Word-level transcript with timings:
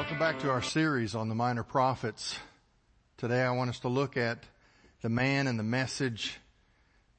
Welcome 0.00 0.18
back 0.18 0.38
to 0.38 0.50
our 0.50 0.62
series 0.62 1.14
on 1.14 1.28
the 1.28 1.34
minor 1.34 1.62
prophets. 1.62 2.34
Today 3.18 3.42
I 3.42 3.50
want 3.50 3.68
us 3.68 3.80
to 3.80 3.88
look 3.88 4.16
at 4.16 4.44
the 5.02 5.10
man 5.10 5.46
and 5.46 5.58
the 5.58 5.62
message 5.62 6.38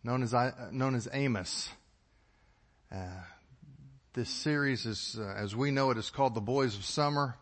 known 0.03 0.23
as, 0.23 0.33
known 0.71 0.95
as 0.95 1.07
Amos. 1.13 1.69
Uh, 2.91 3.21
this 4.13 4.29
series 4.29 4.87
is, 4.87 5.15
uh, 5.21 5.31
as 5.37 5.55
we 5.55 5.69
know 5.69 5.91
it, 5.91 5.99
is 5.99 6.09
called 6.09 6.33
The 6.33 6.41
Boys 6.41 6.75
of 6.75 6.83
Summer. 6.83 7.37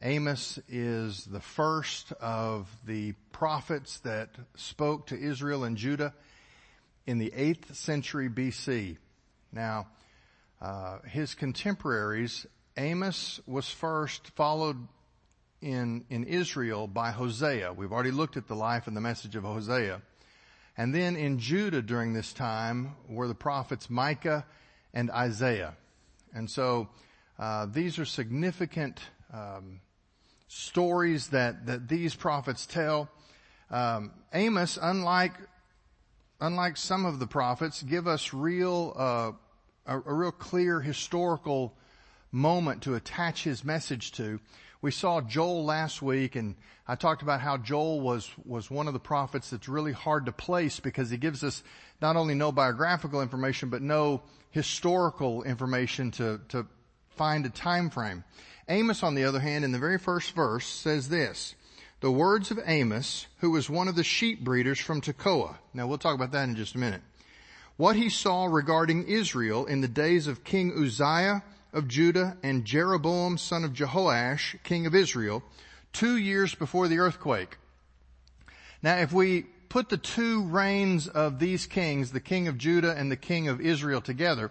Amos 0.00 0.58
is 0.70 1.26
the 1.26 1.40
first 1.40 2.10
of 2.12 2.66
the 2.86 3.12
prophets 3.30 3.98
that 4.00 4.30
spoke 4.56 5.08
to 5.08 5.20
Israel 5.20 5.64
and 5.64 5.76
Judah 5.76 6.14
in 7.06 7.18
the 7.18 7.30
8th 7.36 7.74
century 7.74 8.30
BC. 8.30 8.96
Now, 9.52 9.88
uh, 10.62 11.00
his 11.00 11.34
contemporaries 11.34 12.46
Amos 12.76 13.40
was 13.46 13.68
first 13.68 14.28
followed 14.34 14.88
in, 15.60 16.04
in 16.08 16.24
Israel 16.24 16.86
by 16.86 17.10
Hosea. 17.10 17.72
We've 17.72 17.92
already 17.92 18.10
looked 18.10 18.36
at 18.36 18.48
the 18.48 18.54
life 18.56 18.86
and 18.86 18.96
the 18.96 19.00
message 19.00 19.36
of 19.36 19.44
Hosea. 19.44 20.00
And 20.76 20.94
then 20.94 21.16
in 21.16 21.38
Judah 21.38 21.82
during 21.82 22.14
this 22.14 22.32
time 22.32 22.96
were 23.08 23.28
the 23.28 23.34
prophets 23.34 23.90
Micah 23.90 24.46
and 24.94 25.10
Isaiah. 25.10 25.74
And 26.34 26.50
so, 26.50 26.88
uh, 27.38 27.66
these 27.66 27.98
are 27.98 28.06
significant, 28.06 29.00
um, 29.32 29.80
stories 30.48 31.28
that, 31.28 31.66
that 31.66 31.88
these 31.88 32.14
prophets 32.14 32.66
tell. 32.66 33.10
Um, 33.70 34.12
Amos, 34.32 34.78
unlike, 34.80 35.34
unlike 36.40 36.78
some 36.78 37.04
of 37.04 37.18
the 37.18 37.26
prophets, 37.26 37.82
give 37.82 38.06
us 38.06 38.32
real, 38.32 38.94
uh, 38.96 39.32
a, 39.86 39.96
a 39.98 40.14
real 40.14 40.32
clear 40.32 40.80
historical 40.80 41.74
moment 42.32 42.82
to 42.82 42.94
attach 42.94 43.44
his 43.44 43.64
message 43.64 44.12
to. 44.12 44.40
We 44.80 44.90
saw 44.90 45.20
Joel 45.20 45.64
last 45.64 46.02
week 46.02 46.34
and 46.34 46.56
I 46.88 46.96
talked 46.96 47.22
about 47.22 47.40
how 47.40 47.58
Joel 47.58 48.00
was, 48.00 48.28
was 48.44 48.70
one 48.70 48.88
of 48.88 48.94
the 48.94 48.98
prophets 48.98 49.50
that's 49.50 49.68
really 49.68 49.92
hard 49.92 50.26
to 50.26 50.32
place 50.32 50.80
because 50.80 51.10
he 51.10 51.16
gives 51.16 51.44
us 51.44 51.62
not 52.00 52.16
only 52.16 52.34
no 52.34 52.50
biographical 52.50 53.22
information, 53.22 53.68
but 53.68 53.82
no 53.82 54.22
historical 54.50 55.44
information 55.44 56.10
to, 56.12 56.40
to 56.48 56.66
find 57.10 57.46
a 57.46 57.50
time 57.50 57.90
frame. 57.90 58.24
Amos, 58.68 59.02
on 59.02 59.14
the 59.14 59.24
other 59.24 59.38
hand, 59.38 59.64
in 59.64 59.72
the 59.72 59.78
very 59.78 59.98
first 59.98 60.34
verse 60.34 60.66
says 60.66 61.08
this, 61.08 61.54
the 62.00 62.10
words 62.10 62.50
of 62.50 62.58
Amos, 62.66 63.28
who 63.38 63.52
was 63.52 63.70
one 63.70 63.86
of 63.86 63.94
the 63.94 64.02
sheep 64.02 64.42
breeders 64.42 64.80
from 64.80 65.00
Tekoa. 65.00 65.56
Now 65.72 65.86
we'll 65.86 65.98
talk 65.98 66.16
about 66.16 66.32
that 66.32 66.48
in 66.48 66.56
just 66.56 66.74
a 66.74 66.78
minute. 66.78 67.02
What 67.76 67.94
he 67.94 68.08
saw 68.08 68.46
regarding 68.46 69.06
Israel 69.06 69.66
in 69.66 69.80
the 69.80 69.88
days 69.88 70.26
of 70.26 70.44
King 70.44 70.72
Uzziah 70.76 71.42
of 71.72 71.88
Judah 71.88 72.36
and 72.42 72.64
Jeroboam 72.64 73.38
son 73.38 73.64
of 73.64 73.72
Jehoash, 73.72 74.62
king 74.62 74.86
of 74.86 74.94
Israel, 74.94 75.42
two 75.92 76.16
years 76.16 76.54
before 76.54 76.88
the 76.88 76.98
earthquake. 76.98 77.58
Now 78.82 78.96
if 78.96 79.12
we 79.12 79.42
put 79.68 79.88
the 79.88 79.96
two 79.96 80.44
reigns 80.44 81.08
of 81.08 81.38
these 81.38 81.66
kings, 81.66 82.12
the 82.12 82.20
king 82.20 82.48
of 82.48 82.58
Judah 82.58 82.94
and 82.96 83.10
the 83.10 83.16
king 83.16 83.48
of 83.48 83.60
Israel 83.60 84.00
together, 84.00 84.50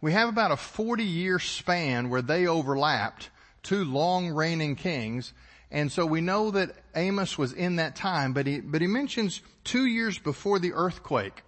we 0.00 0.12
have 0.12 0.28
about 0.28 0.52
a 0.52 0.56
40 0.56 1.04
year 1.04 1.38
span 1.38 2.10
where 2.10 2.22
they 2.22 2.46
overlapped, 2.46 3.30
two 3.62 3.84
long 3.84 4.28
reigning 4.28 4.76
kings, 4.76 5.32
and 5.70 5.90
so 5.90 6.06
we 6.06 6.20
know 6.20 6.52
that 6.52 6.70
Amos 6.94 7.36
was 7.36 7.52
in 7.52 7.76
that 7.76 7.96
time, 7.96 8.32
but 8.32 8.46
he, 8.46 8.60
but 8.60 8.80
he 8.80 8.86
mentions 8.86 9.42
two 9.64 9.84
years 9.84 10.18
before 10.18 10.58
the 10.58 10.72
earthquake. 10.72 11.42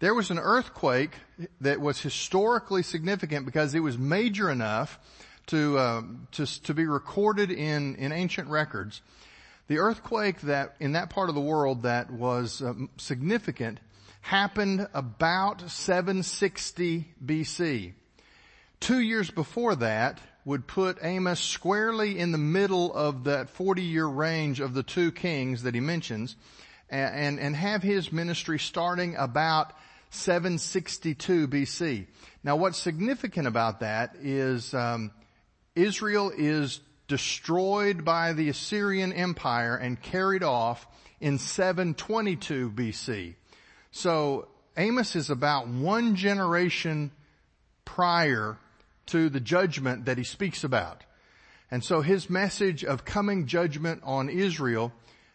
There 0.00 0.14
was 0.14 0.30
an 0.30 0.38
earthquake 0.38 1.12
that 1.60 1.78
was 1.78 2.00
historically 2.00 2.82
significant 2.82 3.44
because 3.44 3.74
it 3.74 3.80
was 3.80 3.98
major 3.98 4.50
enough 4.50 4.98
to, 5.48 5.76
uh, 5.76 6.02
to, 6.32 6.62
to 6.62 6.72
be 6.72 6.86
recorded 6.86 7.50
in, 7.50 7.96
in 7.96 8.10
ancient 8.10 8.48
records. 8.48 9.02
The 9.68 9.78
earthquake 9.78 10.40
that, 10.40 10.74
in 10.80 10.92
that 10.92 11.10
part 11.10 11.28
of 11.28 11.34
the 11.34 11.40
world 11.42 11.82
that 11.82 12.10
was 12.10 12.62
um, 12.62 12.88
significant 12.96 13.78
happened 14.22 14.88
about 14.94 15.70
760 15.70 17.06
BC. 17.22 17.92
Two 18.80 19.00
years 19.00 19.30
before 19.30 19.76
that 19.76 20.18
would 20.46 20.66
put 20.66 20.96
Amos 21.02 21.40
squarely 21.40 22.18
in 22.18 22.32
the 22.32 22.38
middle 22.38 22.94
of 22.94 23.24
that 23.24 23.50
40 23.50 23.82
year 23.82 24.06
range 24.06 24.60
of 24.60 24.72
the 24.72 24.82
two 24.82 25.12
kings 25.12 25.64
that 25.64 25.74
he 25.74 25.80
mentions 25.80 26.36
and, 26.88 27.14
and, 27.14 27.38
and 27.38 27.56
have 27.56 27.82
his 27.82 28.10
ministry 28.10 28.58
starting 28.58 29.14
about 29.16 29.74
762 30.10 31.48
BC. 31.48 32.06
Now 32.42 32.56
what's 32.56 32.78
significant 32.78 33.46
about 33.46 33.80
that 33.80 34.16
is 34.20 34.74
um, 34.74 35.12
Israel 35.74 36.32
is 36.36 36.80
destroyed 37.08 38.04
by 38.04 38.32
the 38.32 38.48
Assyrian 38.48 39.12
Empire 39.12 39.76
and 39.76 40.00
carried 40.00 40.42
off 40.42 40.86
in 41.20 41.38
722 41.38 42.70
BC. 42.70 43.34
So 43.90 44.48
Amos 44.76 45.16
is 45.16 45.30
about 45.30 45.68
one 45.68 46.16
generation 46.16 47.10
prior 47.84 48.58
to 49.06 49.28
the 49.28 49.40
judgment 49.40 50.04
that 50.04 50.18
he 50.18 50.24
speaks 50.24 50.64
about. 50.64 51.02
And 51.70 51.84
so 51.84 52.00
his 52.00 52.30
message 52.30 52.84
of 52.84 53.04
coming 53.04 53.46
judgment 53.46 54.02
on 54.04 54.28
Israel 54.28 54.92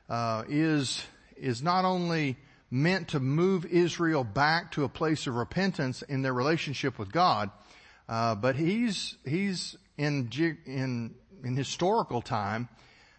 uh, 0.09 0.43
is 0.47 1.03
is 1.37 1.61
not 1.61 1.83
only 1.83 2.37
meant 2.75 3.07
to 3.07 3.19
move 3.21 3.65
Israel 3.65 4.25
back 4.25 4.71
to 4.73 4.83
a 4.83 4.89
place 4.89 5.27
of 5.27 5.35
repentance 5.35 6.01
in 6.01 6.21
their 6.21 6.33
relationship 6.33 6.99
with 6.99 7.09
God. 7.11 7.49
Uh, 8.07 8.35
but 8.35 8.55
he's 8.57 9.17
he's 9.25 9.77
in 9.97 10.29
in 10.65 11.15
in 11.43 11.55
historical 11.55 12.21
time. 12.21 12.67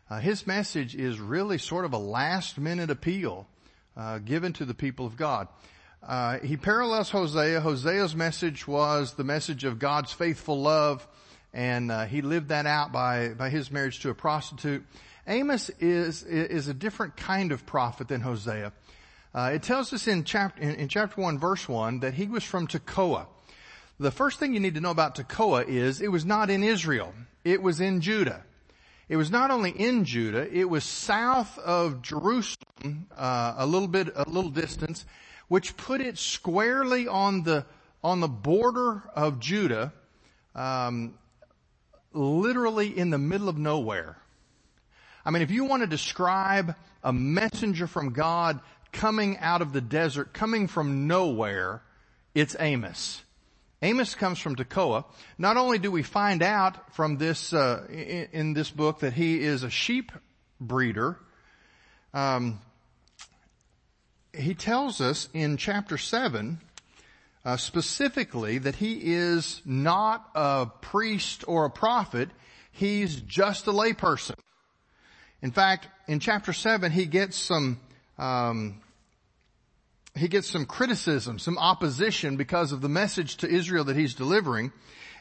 Uh, 0.08 0.20
his 0.20 0.46
message 0.46 0.94
is 0.94 1.18
really 1.18 1.58
sort 1.58 1.84
of 1.84 1.94
a 1.94 1.98
last 1.98 2.58
minute 2.58 2.90
appeal 2.90 3.48
uh, 3.96 4.18
given 4.18 4.52
to 4.52 4.64
the 4.64 4.74
people 4.74 5.06
of 5.06 5.16
God. 5.16 5.48
Uh, 6.02 6.38
he 6.38 6.56
parallels 6.56 7.10
Hosea. 7.10 7.60
Hosea's 7.60 8.14
message 8.14 8.68
was 8.68 9.14
the 9.14 9.24
message 9.24 9.64
of 9.64 9.78
God's 9.78 10.12
faithful 10.12 10.60
love, 10.60 11.08
and 11.54 11.90
uh, 11.90 12.04
he 12.04 12.20
lived 12.20 12.48
that 12.48 12.66
out 12.66 12.92
by 12.92 13.30
by 13.30 13.48
his 13.48 13.70
marriage 13.70 14.00
to 14.00 14.10
a 14.10 14.14
prostitute. 14.14 14.84
Amos 15.26 15.70
is 15.80 16.22
is 16.22 16.68
a 16.68 16.74
different 16.74 17.16
kind 17.16 17.52
of 17.52 17.64
prophet 17.64 18.08
than 18.08 18.20
Hosea. 18.20 18.72
Uh, 19.34 19.50
it 19.54 19.62
tells 19.62 19.92
us 19.92 20.06
in 20.06 20.25
chapter, 20.25 20.62
in, 20.62 20.75
in 20.76 20.88
chapter 20.88 21.20
1 21.20 21.38
verse 21.38 21.69
1 21.69 22.00
that 22.00 22.14
he 22.14 22.26
was 22.26 22.44
from 22.44 22.66
Tekoa. 22.66 23.26
The 23.98 24.10
first 24.10 24.38
thing 24.38 24.53
you 24.53 24.60
need 24.60 24.75
to 24.75 24.81
know 24.81 24.91
about 24.91 25.14
Tekoa 25.14 25.66
is 25.66 26.00
it 26.00 26.12
was 26.12 26.25
not 26.25 26.50
in 26.50 26.62
Israel. 26.62 27.14
It 27.44 27.62
was 27.62 27.81
in 27.81 28.00
Judah. 28.00 28.44
It 29.09 29.16
was 29.16 29.31
not 29.31 29.50
only 29.50 29.70
in 29.70 30.04
Judah, 30.04 30.53
it 30.53 30.69
was 30.69 30.82
south 30.82 31.59
of 31.59 32.03
Jerusalem, 32.03 33.06
uh, 33.16 33.54
a 33.56 33.65
little 33.65 33.86
bit, 33.86 34.09
a 34.16 34.28
little 34.28 34.50
distance, 34.50 35.06
which 35.48 35.76
put 35.76 36.00
it 36.00 36.19
squarely 36.19 37.06
on 37.06 37.44
the, 37.44 37.65
on 38.03 38.20
the 38.20 38.28
border 38.28 39.04
of 39.15 39.38
Judah, 39.38 39.92
um, 40.56 41.15
literally 42.12 42.98
in 42.98 43.10
the 43.10 43.19
middle 43.19 43.48
of 43.48 43.56
nowhere. 43.56 44.16
I 45.25 45.31
mean, 45.31 45.42
if 45.42 45.50
you 45.53 45.65
want 45.65 45.82
to 45.82 45.86
describe 45.86 46.75
a 47.04 47.12
messenger 47.12 47.86
from 47.86 48.12
God 48.12 48.60
coming 48.96 49.38
out 49.38 49.62
of 49.62 49.72
the 49.72 49.80
desert, 49.80 50.32
coming 50.32 50.66
from 50.66 51.06
nowhere, 51.06 51.82
it's 52.34 52.56
Amos. 52.58 53.22
Amos 53.82 54.14
comes 54.14 54.38
from 54.38 54.56
Tekoa. 54.56 55.04
Not 55.36 55.58
only 55.58 55.78
do 55.78 55.90
we 55.90 56.02
find 56.02 56.42
out 56.42 56.94
from 56.94 57.18
this 57.18 57.52
uh, 57.52 57.86
in, 57.90 58.54
this 58.54 58.70
book 58.70 59.00
that 59.00 59.12
he 59.12 59.42
is 59.42 59.62
a 59.62 59.70
sheep 59.70 60.12
breeder, 60.58 61.18
um, 62.14 62.58
he 64.34 64.54
tells 64.54 65.00
us 65.00 65.28
in 65.34 65.58
chapter 65.58 65.98
seven 65.98 66.60
uh, 67.44 67.58
specifically 67.58 68.58
that 68.58 68.76
he 68.76 69.14
is 69.14 69.60
not 69.66 70.28
a 70.34 70.66
priest 70.80 71.44
or 71.47 71.66
a 71.66 71.71
prophet. 71.71 72.30
He's 72.72 73.16
just 73.16 73.66
a 73.66 73.72
layperson. 73.72 74.36
In 75.42 75.50
fact, 75.50 75.86
in 76.09 76.18
chapter 76.18 76.54
seven, 76.54 76.92
he 76.92 77.04
gets 77.04 77.36
some 77.36 77.78
um, 78.18 78.80
he 80.16 80.28
gets 80.28 80.48
some 80.48 80.66
criticism, 80.66 81.39
some 81.39 81.59
opposition 81.59 82.36
because 82.36 82.72
of 82.72 82.80
the 82.80 82.89
message 82.89 83.36
to 83.39 83.48
Israel 83.48 83.84
that 83.84 83.97
he's 83.97 84.15
delivering. 84.15 84.72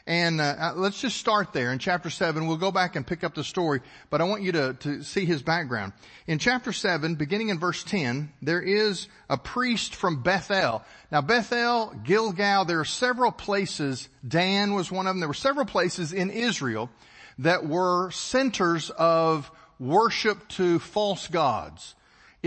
And 0.08 0.40
uh, 0.40 0.54
uh, 0.58 0.72
let's 0.76 1.00
just 1.00 1.16
start 1.16 1.52
there 1.52 1.72
in 1.72 1.80
chapter 1.80 2.10
7. 2.10 2.46
We'll 2.46 2.58
go 2.58 2.70
back 2.70 2.94
and 2.94 3.04
pick 3.04 3.24
up 3.24 3.34
the 3.34 3.42
story, 3.42 3.80
but 4.08 4.20
I 4.20 4.24
want 4.24 4.42
you 4.42 4.52
to, 4.52 4.74
to 4.74 5.02
see 5.02 5.24
his 5.24 5.42
background. 5.42 5.94
In 6.28 6.38
chapter 6.38 6.72
7, 6.72 7.16
beginning 7.16 7.48
in 7.48 7.58
verse 7.58 7.82
10, 7.82 8.32
there 8.40 8.62
is 8.62 9.08
a 9.28 9.36
priest 9.36 9.96
from 9.96 10.22
Bethel. 10.22 10.84
Now 11.10 11.22
Bethel, 11.22 11.92
Gilgal, 12.04 12.66
there 12.66 12.78
are 12.78 12.84
several 12.84 13.32
places, 13.32 14.08
Dan 14.26 14.74
was 14.74 14.92
one 14.92 15.08
of 15.08 15.10
them, 15.10 15.20
there 15.20 15.28
were 15.28 15.34
several 15.34 15.66
places 15.66 16.12
in 16.12 16.30
Israel 16.30 16.88
that 17.38 17.66
were 17.66 18.12
centers 18.12 18.90
of 18.90 19.50
worship 19.80 20.46
to 20.50 20.78
false 20.78 21.26
gods. 21.26 21.96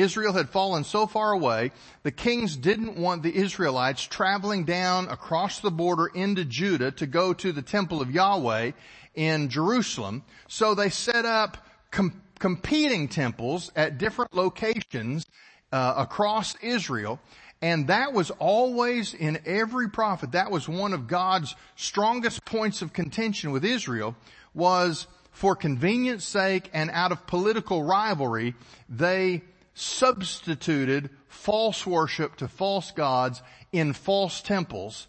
Israel 0.02 0.34
had 0.34 0.50
fallen 0.50 0.84
so 0.84 1.08
far 1.08 1.32
away, 1.32 1.72
the 2.04 2.12
kings 2.12 2.56
didn't 2.56 2.98
want 2.98 3.24
the 3.24 3.36
Israelites 3.36 4.04
traveling 4.04 4.66
down 4.66 5.08
across 5.10 5.60
the 5.60 5.72
border 5.72 6.08
into 6.08 6.46
Judah 6.46 6.92
to 6.92 7.06
go 7.08 7.34
to 7.34 7.52
the 7.52 7.62
temple 7.62 8.02
of 8.02 8.12
Yahweh 8.12 8.72
in 9.16 9.50
Jerusalem. 9.50 10.24
So 10.48 10.76
they 10.76 10.90
set 10.90 11.26
up 11.26 11.58
com- 11.92 12.22
competing 12.40 13.08
temples 13.08 13.72
at 13.76 13.98
different 13.98 14.34
locations 14.34 15.26
uh, 15.72 15.94
across 15.98 16.56
Israel. 16.62 17.20
And 17.62 17.88
that 17.88 18.14
was 18.14 18.32
always 18.32 19.14
in 19.14 19.40
every 19.46 19.90
prophet. 19.90 20.32
That 20.32 20.50
was 20.50 20.70
one 20.70 20.94
of 20.94 21.08
God's 21.08 21.56
strongest 21.76 22.46
points 22.46 22.82
of 22.82 22.94
contention 22.94 23.52
with 23.52 23.66
Israel 23.66 24.16
was 24.54 25.08
for 25.32 25.56
convenience 25.56 26.26
sake 26.26 26.70
and 26.74 26.90
out 26.92 27.12
of 27.12 27.26
political 27.28 27.84
rivalry, 27.84 28.56
they 28.90 29.42
substituted 29.80 31.10
false 31.28 31.86
worship 31.86 32.36
to 32.38 32.48
false 32.48 32.92
gods 32.92 33.42
in 33.72 33.94
false 33.94 34.42
temples 34.42 35.08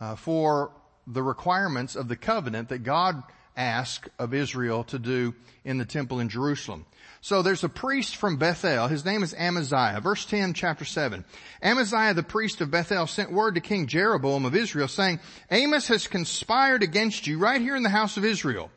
uh, 0.00 0.14
for 0.14 0.70
the 1.06 1.22
requirements 1.22 1.96
of 1.96 2.08
the 2.08 2.16
covenant 2.16 2.68
that 2.68 2.84
God 2.84 3.22
asked 3.56 4.08
of 4.18 4.32
Israel 4.32 4.84
to 4.84 4.98
do 4.98 5.34
in 5.64 5.78
the 5.78 5.84
temple 5.84 6.20
in 6.20 6.28
Jerusalem. 6.28 6.86
So 7.20 7.42
there's 7.42 7.64
a 7.64 7.68
priest 7.68 8.16
from 8.16 8.36
Bethel. 8.36 8.88
His 8.88 9.04
name 9.04 9.22
is 9.22 9.34
Amaziah. 9.34 10.00
Verse 10.00 10.24
10, 10.24 10.54
chapter 10.54 10.84
7. 10.84 11.24
Amaziah, 11.62 12.14
the 12.14 12.22
priest 12.22 12.60
of 12.60 12.70
Bethel, 12.70 13.06
sent 13.06 13.32
word 13.32 13.56
to 13.56 13.60
King 13.60 13.86
Jeroboam 13.86 14.44
of 14.44 14.56
Israel 14.56 14.88
saying, 14.88 15.20
Amos 15.50 15.88
has 15.88 16.06
conspired 16.06 16.82
against 16.82 17.26
you 17.26 17.38
right 17.38 17.60
here 17.60 17.76
in 17.76 17.82
the 17.82 17.88
house 17.88 18.16
of 18.16 18.24
Israel. 18.24 18.70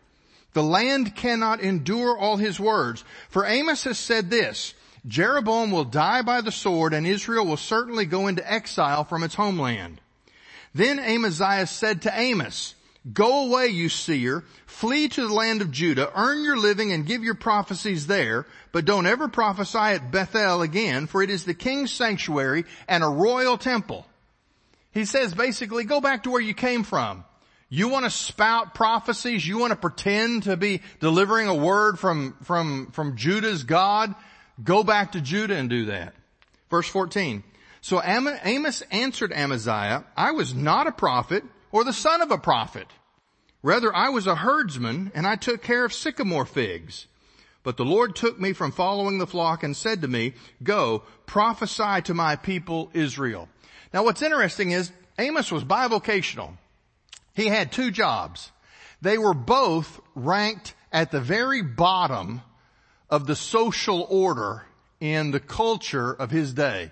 The 0.54 0.64
land 0.64 1.16
cannot 1.16 1.60
endure 1.60 2.18
all 2.18 2.38
his 2.38 2.60
words. 2.60 3.04
For 3.30 3.46
Amos 3.46 3.84
has 3.84 4.00
said 4.00 4.30
this, 4.30 4.74
Jeroboam 5.07 5.72
will 5.72 5.84
die 5.84 6.22
by 6.22 6.42
the 6.42 6.52
sword 6.52 6.94
and 6.94 7.06
Israel 7.06 7.46
will 7.46 7.57
certainly 7.57 8.06
go 8.06 8.28
into 8.28 8.52
exile 8.52 9.04
from 9.04 9.24
its 9.24 9.36
homeland. 9.36 10.02
Then 10.74 11.00
Amaziah 11.00 11.68
said 11.68 12.02
to 12.04 12.19
Amos, 12.19 12.75
Go 13.13 13.46
away, 13.46 13.68
you 13.68 13.88
seer, 13.88 14.44
flee 14.66 15.07
to 15.10 15.28
the 15.28 15.34
land 15.34 15.62
of 15.62 15.69
Judah, 15.69 16.12
earn 16.16 16.44
your 16.44 16.57
living 16.57 16.92
and 16.92 17.06
give 17.06 17.24
your 17.24 17.36
prophecies 17.36 18.07
there, 18.07 18.48
but 18.72 18.86
don't 18.86 19.06
ever 19.06 19.28
prophesy 19.28 19.78
at 19.78 20.12
Bethel 20.12 20.63
again, 20.63 21.06
for 21.06 21.22
it 21.22 21.30
is 21.30 21.46
the 21.46 21.54
king's 21.54 21.92
sanctuary 21.92 22.66
and 22.88 23.04
a 23.04 23.08
royal 23.08 23.60
temple. 23.60 24.08
He 24.92 25.06
says 25.06 25.36
basically, 25.36 25.84
go 25.84 26.01
back 26.01 26.24
to 26.24 26.31
where 26.31 26.42
you 26.42 26.56
came 26.56 26.84
from. 26.84 27.25
You 27.69 27.90
want 27.90 28.06
to 28.06 28.10
spout 28.10 28.74
prophecies, 28.74 29.48
you 29.48 29.60
want 29.60 29.72
to 29.72 29.78
pretend 29.78 30.44
to 30.44 30.58
be 30.58 30.81
delivering 31.00 31.48
a 31.48 31.56
word 31.56 32.00
from, 32.00 32.36
from, 32.44 32.92
from 32.92 33.18
Judah's 33.18 33.63
God, 33.63 34.16
Go 34.63 34.84
back 34.84 35.12
to 35.13 35.22
Judah 35.22 35.56
and 35.56 35.69
do 35.69 35.86
that. 35.86 36.13
Verse 36.69 36.88
14. 36.88 37.44
So 37.81 38.02
Amos 38.02 38.81
answered 38.90 39.31
Amaziah, 39.31 40.06
I 40.18 40.31
was 40.31 40.56
not 40.56 40.88
a 40.88 40.92
prophet 40.92 41.44
or 41.72 41.84
the 41.84 41.94
son 41.94 42.22
of 42.22 42.31
a 42.31 42.38
prophet. 42.38 42.88
Rather, 43.62 43.94
I 43.96 44.10
was 44.10 44.28
a 44.28 44.36
herdsman 44.36 45.12
and 45.13 45.28
I 45.28 45.36
took 45.36 45.62
care 45.62 45.86
of 45.86 45.94
sycamore 45.94 46.46
figs. 46.46 47.07
But 47.63 47.78
the 47.78 47.86
Lord 47.86 48.16
took 48.16 48.40
me 48.40 48.54
from 48.54 48.72
following 48.72 49.18
the 49.18 49.28
flock 49.28 49.63
and 49.63 49.75
said 49.75 50.02
to 50.02 50.07
me, 50.07 50.34
go 50.63 51.04
prophesy 51.25 52.01
to 52.04 52.13
my 52.13 52.36
people 52.36 52.92
Israel. 52.94 53.50
Now 53.94 54.04
what's 54.04 54.22
interesting 54.22 54.72
is 54.72 54.92
Amos 55.18 55.51
was 55.51 55.63
bivocational. 55.63 56.58
He 57.34 57.48
had 57.48 57.72
two 57.72 57.92
jobs. 57.92 58.51
They 59.01 59.18
were 59.18 59.34
both 59.34 60.00
ranked 60.13 60.74
at 60.92 61.12
the 61.12 61.19
very 61.19 61.62
bottom 61.62 62.42
of 63.10 63.28
the 63.28 63.36
social 63.36 64.06
order 64.10 64.66
in 65.00 65.31
the 65.31 65.40
culture 65.40 66.12
of 66.12 66.31
his 66.31 66.54
day. 66.54 66.92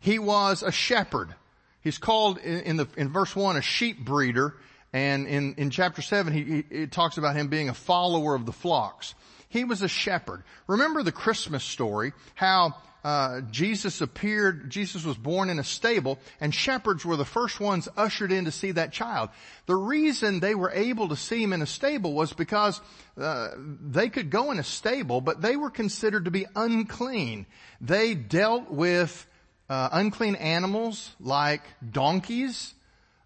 He 0.00 0.18
was 0.18 0.62
a 0.62 0.72
shepherd. 0.72 1.34
He's 1.82 1.98
called 1.98 2.38
in, 2.38 2.76
the, 2.76 2.88
in 2.96 3.08
verse 3.08 3.34
one 3.34 3.56
a 3.56 3.62
sheep 3.62 4.04
breeder, 4.04 4.54
and 4.92 5.26
in, 5.26 5.54
in 5.56 5.70
chapter 5.70 6.02
seven 6.02 6.32
he, 6.32 6.44
he, 6.44 6.64
it 6.70 6.92
talks 6.92 7.18
about 7.18 7.36
him 7.36 7.48
being 7.48 7.68
a 7.68 7.74
follower 7.74 8.34
of 8.34 8.46
the 8.46 8.52
flocks. 8.52 9.14
He 9.48 9.64
was 9.64 9.82
a 9.82 9.88
shepherd. 9.88 10.44
Remember 10.66 11.02
the 11.02 11.12
Christmas 11.12 11.64
story, 11.64 12.12
how 12.34 12.74
uh, 13.04 13.40
Jesus 13.50 14.00
appeared, 14.00 14.70
Jesus 14.70 15.04
was 15.04 15.16
born 15.16 15.50
in 15.50 15.58
a 15.58 15.64
stable 15.64 16.18
and 16.40 16.54
shepherds 16.54 17.04
were 17.04 17.16
the 17.16 17.24
first 17.24 17.58
ones 17.58 17.88
ushered 17.96 18.30
in 18.30 18.44
to 18.44 18.52
see 18.52 18.70
that 18.72 18.92
child. 18.92 19.30
The 19.66 19.74
reason 19.74 20.38
they 20.38 20.54
were 20.54 20.70
able 20.70 21.08
to 21.08 21.16
see 21.16 21.42
him 21.42 21.52
in 21.52 21.62
a 21.62 21.66
stable 21.66 22.12
was 22.12 22.32
because 22.32 22.80
uh, 23.20 23.50
they 23.56 24.08
could 24.08 24.30
go 24.30 24.52
in 24.52 24.58
a 24.58 24.64
stable, 24.64 25.20
but 25.20 25.40
they 25.40 25.56
were 25.56 25.70
considered 25.70 26.26
to 26.26 26.30
be 26.30 26.46
unclean. 26.54 27.46
They 27.80 28.14
dealt 28.14 28.70
with 28.70 29.26
uh, 29.68 29.88
unclean 29.92 30.36
animals 30.36 31.10
like 31.18 31.62
donkeys. 31.90 32.72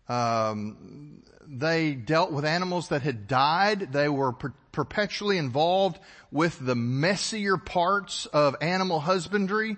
Um, 0.09 1.23
they 1.47 1.95
dealt 1.95 2.33
with 2.33 2.45
animals 2.45 2.89
that 2.89 3.03
had 3.03 3.29
died. 3.29 3.93
They 3.93 4.09
were 4.09 4.33
perpetually 4.77 5.39
involved 5.39 5.99
with 6.31 6.59
the 6.61 6.75
messier 6.75 7.57
parts 7.57 8.27
of 8.27 8.55
animal 8.61 9.01
husbandry. 9.01 9.77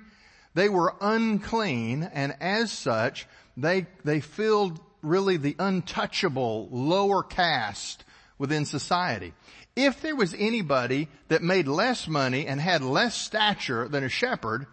They 0.55 0.69
were 0.69 0.93
unclean 1.01 2.03
and 2.03 2.37
as 2.41 2.73
such, 2.73 3.29
they, 3.57 3.87
they 4.05 4.19
filled 4.19 4.81
really 5.01 5.37
the 5.37 5.55
untouchable 5.61 6.69
lower 6.73 7.23
caste 7.23 8.05
within 8.39 8.65
society. 8.65 9.35
If 9.77 10.03
there 10.03 10.17
was 10.17 10.35
anybody 10.37 11.07
that 11.29 11.45
made 11.45 11.69
less 11.69 12.09
money 12.09 12.49
and 12.49 12.61
had 12.61 12.83
less 12.83 13.15
stature 13.15 13.87
than 13.87 14.03
a 14.03 14.09
shepherd, 14.09 14.67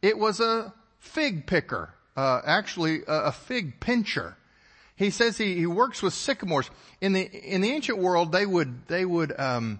it 0.00 0.16
was 0.16 0.40
a 0.40 0.72
fig 0.98 1.46
picker, 1.46 1.92
uh, 2.16 2.40
actually 2.42 3.02
a, 3.06 3.24
a 3.24 3.32
fig 3.32 3.80
pincher. 3.80 4.34
He 4.98 5.10
says 5.10 5.38
he, 5.38 5.54
he 5.54 5.66
works 5.66 6.02
with 6.02 6.12
sycamores. 6.12 6.70
In 7.00 7.12
the, 7.12 7.22
in 7.22 7.60
the 7.60 7.70
ancient 7.70 7.98
world, 7.98 8.32
they 8.32 8.44
would, 8.44 8.88
they 8.88 9.04
would, 9.04 9.38
um, 9.38 9.78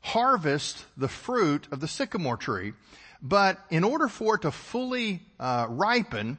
harvest 0.00 0.86
the 0.96 1.08
fruit 1.08 1.66
of 1.72 1.80
the 1.80 1.88
sycamore 1.88 2.36
tree. 2.36 2.72
But 3.20 3.58
in 3.68 3.82
order 3.82 4.06
for 4.06 4.36
it 4.36 4.42
to 4.42 4.52
fully, 4.52 5.22
uh, 5.40 5.66
ripen, 5.68 6.38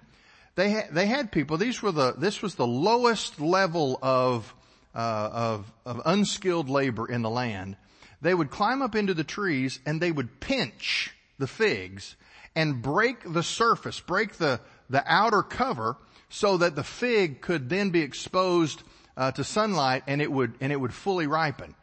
they, 0.55 0.71
ha- 0.71 0.87
they 0.91 1.07
had 1.07 1.31
people, 1.31 1.57
these 1.57 1.81
were 1.81 1.91
the, 1.91 2.13
this 2.13 2.41
was 2.41 2.55
the 2.55 2.65
lowest 2.65 3.41
level 3.41 3.99
of, 4.01 4.55
uh, 4.95 5.29
of, 5.31 5.73
of 5.85 6.01
unskilled 6.05 6.69
labor 6.69 7.11
in 7.11 7.23
the 7.23 7.29
land. 7.29 7.75
They 8.21 8.33
would 8.33 8.49
climb 8.49 8.81
up 8.81 8.95
into 8.95 9.13
the 9.13 9.25
trees 9.25 9.79
and 9.85 9.99
they 9.99 10.11
would 10.11 10.39
pinch 10.39 11.13
the 11.37 11.47
figs 11.47 12.15
and 12.55 12.81
break 12.81 13.33
the 13.33 13.43
surface, 13.43 13.99
break 13.99 14.37
the, 14.37 14.61
the 14.89 15.03
outer 15.05 15.43
cover 15.43 15.97
so 16.31 16.57
that 16.57 16.75
the 16.75 16.83
fig 16.83 17.41
could 17.41 17.69
then 17.69 17.91
be 17.91 18.01
exposed 18.01 18.81
uh, 19.17 19.31
to 19.33 19.43
sunlight 19.43 20.03
and 20.07 20.21
it 20.21 20.31
would 20.31 20.55
and 20.61 20.71
it 20.71 20.77
would 20.77 20.93
fully 20.93 21.27
ripen. 21.27 21.75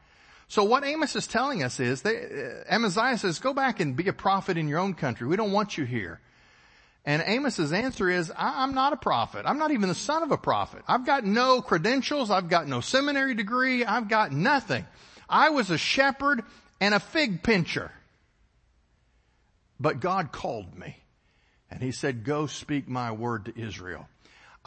So 0.49 0.64
what 0.64 0.83
Amos 0.83 1.14
is 1.14 1.26
telling 1.26 1.62
us 1.62 1.78
is, 1.78 2.00
they, 2.00 2.17
uh, 2.17 2.75
Amaziah 2.75 3.19
says, 3.19 3.38
go 3.38 3.52
back 3.52 3.81
and 3.81 3.95
be 3.95 4.09
a 4.09 4.14
prophet 4.14 4.57
in 4.57 4.67
your 4.67 4.78
own 4.78 4.95
country. 4.95 5.28
We 5.28 5.37
don't 5.37 5.52
want 5.52 5.76
you 5.76 5.85
here. 5.85 6.21
And 7.05 7.23
Amos's 7.26 7.73
answer 7.73 8.09
is, 8.09 8.33
I, 8.37 8.64
am 8.64 8.75
not 8.75 8.95
a 8.95 8.97
prophet. 8.97 9.45
I'm 9.47 9.59
not 9.59 9.71
even 9.71 9.88
the 9.88 9.95
son 9.95 10.23
of 10.23 10.31
a 10.31 10.38
prophet. 10.38 10.83
I've 10.88 11.05
got 11.05 11.25
no 11.25 11.61
credentials. 11.61 12.31
I've 12.31 12.49
got 12.49 12.67
no 12.67 12.81
seminary 12.81 13.35
degree. 13.35 13.85
I've 13.85 14.09
got 14.09 14.33
nothing. 14.33 14.87
I 15.28 15.50
was 15.50 15.71
a 15.71 15.78
shepherd 15.78 16.43
and 16.81 16.95
a 16.95 17.00
fig 17.00 17.43
pincher. 17.43 17.93
But 19.78 20.00
God 20.00 20.33
called 20.33 20.76
me 20.76 20.97
and 21.71 21.83
he 21.83 21.93
said, 21.93 22.25
go 22.25 22.47
speak 22.47 22.88
my 22.88 23.12
word 23.12 23.45
to 23.47 23.59
Israel. 23.59 24.09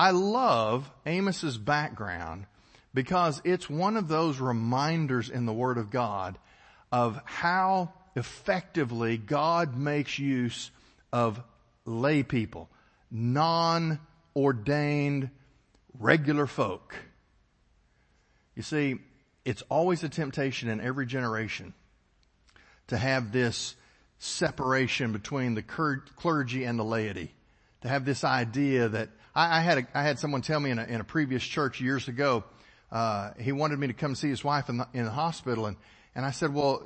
I 0.02 0.10
love 0.10 0.90
Amos's 1.06 1.60
background 1.60 2.48
because 2.92 3.40
it's 3.44 3.70
one 3.70 3.98
of 3.98 4.08
those 4.08 4.40
reminders 4.40 5.30
in 5.30 5.46
the 5.46 5.54
Word 5.54 5.78
of 5.78 5.92
God 5.92 6.40
of 6.92 7.22
how 7.24 7.94
effectively 8.16 9.18
God 9.18 9.78
makes 9.78 10.18
use 10.18 10.72
of 11.14 11.40
lay 11.86 12.24
people, 12.24 12.68
non-ordained, 13.12 14.00
regular 16.00 16.48
folk. 16.48 16.96
You 18.56 18.64
see, 18.64 18.96
it's 19.46 19.62
always 19.70 20.04
a 20.04 20.10
temptation 20.10 20.68
in 20.68 20.82
every 20.82 21.06
generation 21.06 21.76
to 22.88 22.98
have 22.98 23.32
this 23.32 23.76
separation 24.18 25.12
between 25.12 25.54
the 25.54 25.62
clergy 25.62 26.64
and 26.64 26.80
the 26.80 26.84
laity. 26.84 27.36
To 27.82 27.88
have 27.88 28.06
this 28.06 28.24
idea 28.24 28.90
that 28.90 29.10
I, 29.34 29.58
I 29.58 29.62
had 29.62 29.78
a, 29.80 29.88
I 29.94 30.04
had 30.04 30.20
someone 30.20 30.42
tell 30.42 30.60
me 30.60 30.70
in 30.70 30.80
a, 30.80 30.84
in 30.84 31.02
a 31.02 31.04
previous 31.04 31.44
church 31.44 31.82
years 31.82 32.08
ago. 32.08 32.44
Uh, 32.92 33.32
he 33.40 33.52
wanted 33.52 33.80
me 33.80 33.88
to 33.88 33.94
come 33.94 34.16
see 34.16 34.30
his 34.30 34.44
wife 34.44 34.70
in 34.70 34.78
the, 34.78 34.88
in 34.94 35.06
the 35.06 35.12
hospital, 35.12 35.66
and 35.66 35.78
and 36.14 36.26
I 36.26 36.32
said, 36.32 36.54
well, 36.54 36.86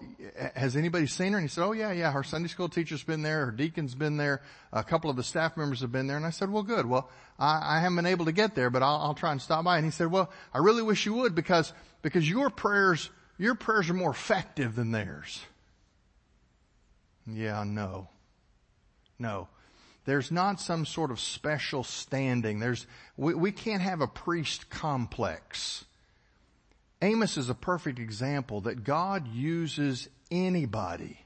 has 0.56 0.76
anybody 0.76 1.08
seen 1.08 1.32
her? 1.32 1.40
And 1.40 1.46
he 1.46 1.52
said, 1.52 1.64
oh 1.64 1.72
yeah, 1.72 1.92
yeah, 1.92 2.12
her 2.12 2.22
Sunday 2.22 2.48
school 2.48 2.70
teacher's 2.70 3.04
been 3.04 3.24
there, 3.24 3.48
her 3.48 3.52
deacon's 3.52 3.96
been 3.96 4.18
there, 4.18 4.44
a 4.72 4.84
couple 4.84 5.10
of 5.10 5.16
the 5.16 5.24
staff 5.24 5.58
members 5.58 5.82
have 5.82 5.92
been 5.92 6.06
there. 6.06 6.18
And 6.18 6.26
I 6.28 6.30
said, 6.30 6.52
well 6.52 6.62
good, 6.62 6.86
well, 6.86 7.10
I, 7.40 7.78
I 7.78 7.80
haven't 7.80 7.96
been 7.96 8.06
able 8.06 8.26
to 8.26 8.32
get 8.32 8.54
there, 8.54 8.70
but 8.70 8.84
I'll, 8.84 8.98
I'll 8.98 9.14
try 9.16 9.32
and 9.32 9.42
stop 9.42 9.66
by. 9.66 9.78
And 9.78 9.86
he 9.86 9.90
said, 9.90 10.12
well, 10.12 10.32
I 10.54 10.60
really 10.60 10.84
wish 10.84 11.08
you 11.08 11.16
would 11.16 11.34
because, 11.34 11.74
because 12.04 12.30
your 12.30 12.52
prayers, 12.52 13.10
your 13.40 13.56
prayers 13.56 13.90
are 13.90 13.96
more 13.96 14.12
effective 14.12 14.76
than 14.76 14.92
theirs. 14.92 15.42
Yeah, 17.26 17.64
no. 17.66 18.10
No. 19.18 19.48
There's 20.06 20.32
not 20.32 20.62
some 20.62 20.86
sort 20.86 21.12
of 21.12 21.20
special 21.20 21.84
standing. 21.84 22.60
There's, 22.60 22.86
we, 23.18 23.34
we 23.34 23.52
can't 23.52 23.82
have 23.82 24.02
a 24.02 24.08
priest 24.08 24.70
complex. 24.70 25.86
Amos 27.02 27.38
is 27.38 27.50
a 27.50 27.56
perfect 27.56 28.00
example 28.00 28.62
that 28.62 28.84
God 28.84 29.28
uses 29.28 30.08
anybody 30.32 31.26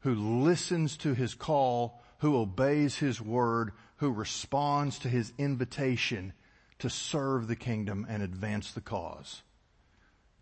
who 0.00 0.14
listens 0.42 0.96
to 0.98 1.14
his 1.14 1.34
call, 1.34 2.00
who 2.18 2.36
obeys 2.36 2.96
his 2.96 3.20
word, 3.20 3.72
who 3.96 4.10
responds 4.10 4.98
to 5.00 5.08
his 5.08 5.32
invitation 5.38 6.32
to 6.78 6.90
serve 6.90 7.46
the 7.46 7.56
kingdom 7.56 8.06
and 8.08 8.22
advance 8.22 8.72
the 8.72 8.80
cause. 8.80 9.42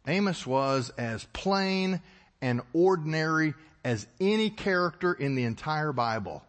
Amos 0.07 0.47
was 0.47 0.91
as 0.99 1.25
plain 1.33 2.01
and 2.41 2.61
ordinary 2.73 3.55
as 3.85 4.07
any 4.21 4.51
character 4.51 5.13
in 5.13 5.35
the 5.35 5.45
entire 5.45 5.93
Bible. 5.93 6.43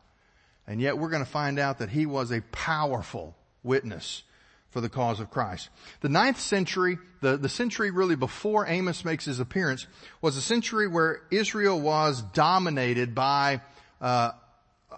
And 0.68 0.82
yet 0.82 0.98
we're 0.98 1.10
going 1.10 1.24
to 1.24 1.30
find 1.30 1.60
out 1.60 1.80
that 1.80 1.90
he 1.90 2.06
was 2.06 2.32
a 2.32 2.42
powerful 2.52 3.36
witness 3.64 4.24
for 4.72 4.82
the 4.82 4.90
cause 4.90 5.20
of 5.20 5.32
Christ. 5.32 5.70
The 6.02 6.10
ninth 6.10 6.40
century, 6.40 6.98
the, 7.22 7.38
the 7.38 7.50
century 7.50 7.92
really 7.92 8.16
before 8.16 8.68
Amos 8.68 9.06
makes 9.06 9.26
his 9.26 9.40
appearance, 9.40 9.88
was 10.22 10.36
a 10.38 10.42
century 10.42 10.88
where 10.88 11.22
Israel 11.32 11.80
was 11.80 12.22
dominated 12.34 13.16
by 13.16 13.62
uh, 14.02 14.32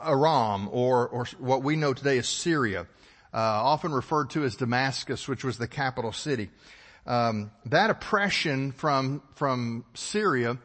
Aram, 0.02 0.70
or, 0.72 1.08
or 1.08 1.26
what 1.38 1.64
we 1.64 1.76
know 1.76 1.94
today 1.94 2.18
as 2.18 2.28
Syria, 2.28 2.88
uh, 3.34 3.38
often 3.38 3.92
referred 3.92 4.32
to 4.32 4.44
as 4.44 4.56
Damascus, 4.56 5.28
which 5.28 5.44
was 5.44 5.58
the 5.58 5.68
capital 5.68 6.12
city. 6.12 6.50
Um, 7.06 7.52
that 7.68 7.90
oppression 7.90 8.72
from 8.74 9.22
from 9.36 9.86
Syria 9.94 10.58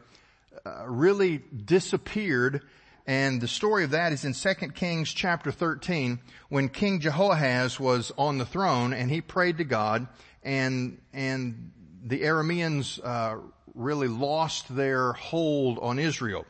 uh, 0.65 0.83
really 0.87 1.37
disappeared 1.37 2.63
and 3.05 3.41
the 3.41 3.47
story 3.47 3.83
of 3.83 3.91
that 3.91 4.13
is 4.13 4.23
in 4.23 4.33
2 4.33 4.69
Kings 4.69 5.11
chapter 5.11 5.51
13 5.51 6.19
when 6.49 6.69
King 6.69 7.01
Jehoahaz 7.01 7.79
was 7.79 8.13
on 8.17 8.37
the 8.37 8.45
throne 8.45 8.93
and 8.93 9.11
he 9.11 9.19
prayed 9.19 9.57
to 9.57 9.65
God 9.65 10.07
and, 10.41 10.99
and 11.11 11.71
the 12.03 12.21
Arameans, 12.21 12.99
uh, 13.03 13.39
really 13.75 14.07
lost 14.07 14.73
their 14.73 15.13
hold 15.13 15.79
on 15.79 15.99
Israel. 15.99 16.45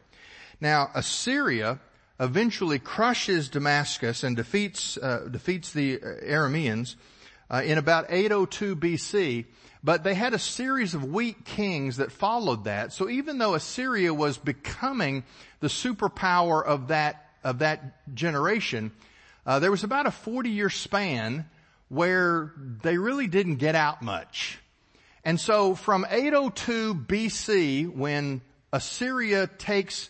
Now 0.61 0.91
Assyria 0.93 1.79
eventually 2.19 2.77
crushes 2.77 3.49
Damascus 3.49 4.23
and 4.23 4.35
defeats, 4.35 4.97
uh, 4.97 5.27
defeats 5.31 5.73
the 5.73 5.97
Arameans 5.97 6.95
uh, 7.49 7.63
in 7.65 7.79
about 7.79 8.05
802 8.09 8.75
BC 8.75 9.45
but 9.83 10.03
they 10.03 10.13
had 10.13 10.33
a 10.33 10.39
series 10.39 10.93
of 10.93 11.03
weak 11.03 11.43
kings 11.43 11.97
that 11.97 12.11
followed 12.11 12.63
that. 12.65 12.93
So 12.93 13.09
even 13.09 13.37
though 13.37 13.53
Assyria 13.53 14.13
was 14.13 14.37
becoming 14.37 15.23
the 15.59 15.67
superpower 15.67 16.63
of 16.63 16.87
that, 16.87 17.29
of 17.43 17.59
that 17.59 18.15
generation, 18.15 18.91
uh, 19.45 19.59
there 19.59 19.71
was 19.71 19.83
about 19.83 20.05
a 20.05 20.11
40 20.11 20.49
year 20.49 20.69
span 20.69 21.45
where 21.89 22.53
they 22.57 22.97
really 22.97 23.27
didn't 23.27 23.57
get 23.57 23.75
out 23.75 24.01
much. 24.01 24.57
And 25.25 25.39
so 25.39 25.75
from 25.75 26.05
802 26.09 26.95
BC, 26.95 27.93
when 27.93 28.41
Assyria 28.71 29.47
takes, 29.47 30.09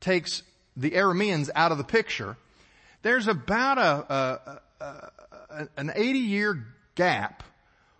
takes 0.00 0.42
the 0.76 0.92
Arameans 0.92 1.50
out 1.54 1.72
of 1.72 1.78
the 1.78 1.84
picture, 1.84 2.36
there's 3.02 3.28
about 3.28 3.78
a, 3.78 4.60
a, 4.80 4.84
a 4.84 5.68
an 5.76 5.92
80 5.94 6.18
year 6.18 6.66
gap 6.94 7.42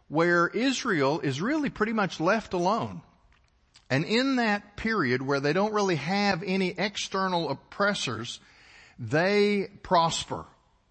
where 0.09 0.49
Israel 0.49 1.21
is 1.21 1.41
really 1.41 1.71
pretty 1.71 1.93
much 1.93 2.21
left 2.21 2.53
alone. 2.53 3.03
And 3.91 4.05
in 4.05 4.37
that 4.37 4.77
period 4.77 5.23
where 5.23 5.41
they 5.41 5.53
don't 5.53 5.73
really 5.73 5.97
have 5.97 6.43
any 6.45 6.75
external 6.77 7.51
oppressors, 7.51 8.41
they 8.99 9.69
prosper. 9.83 10.47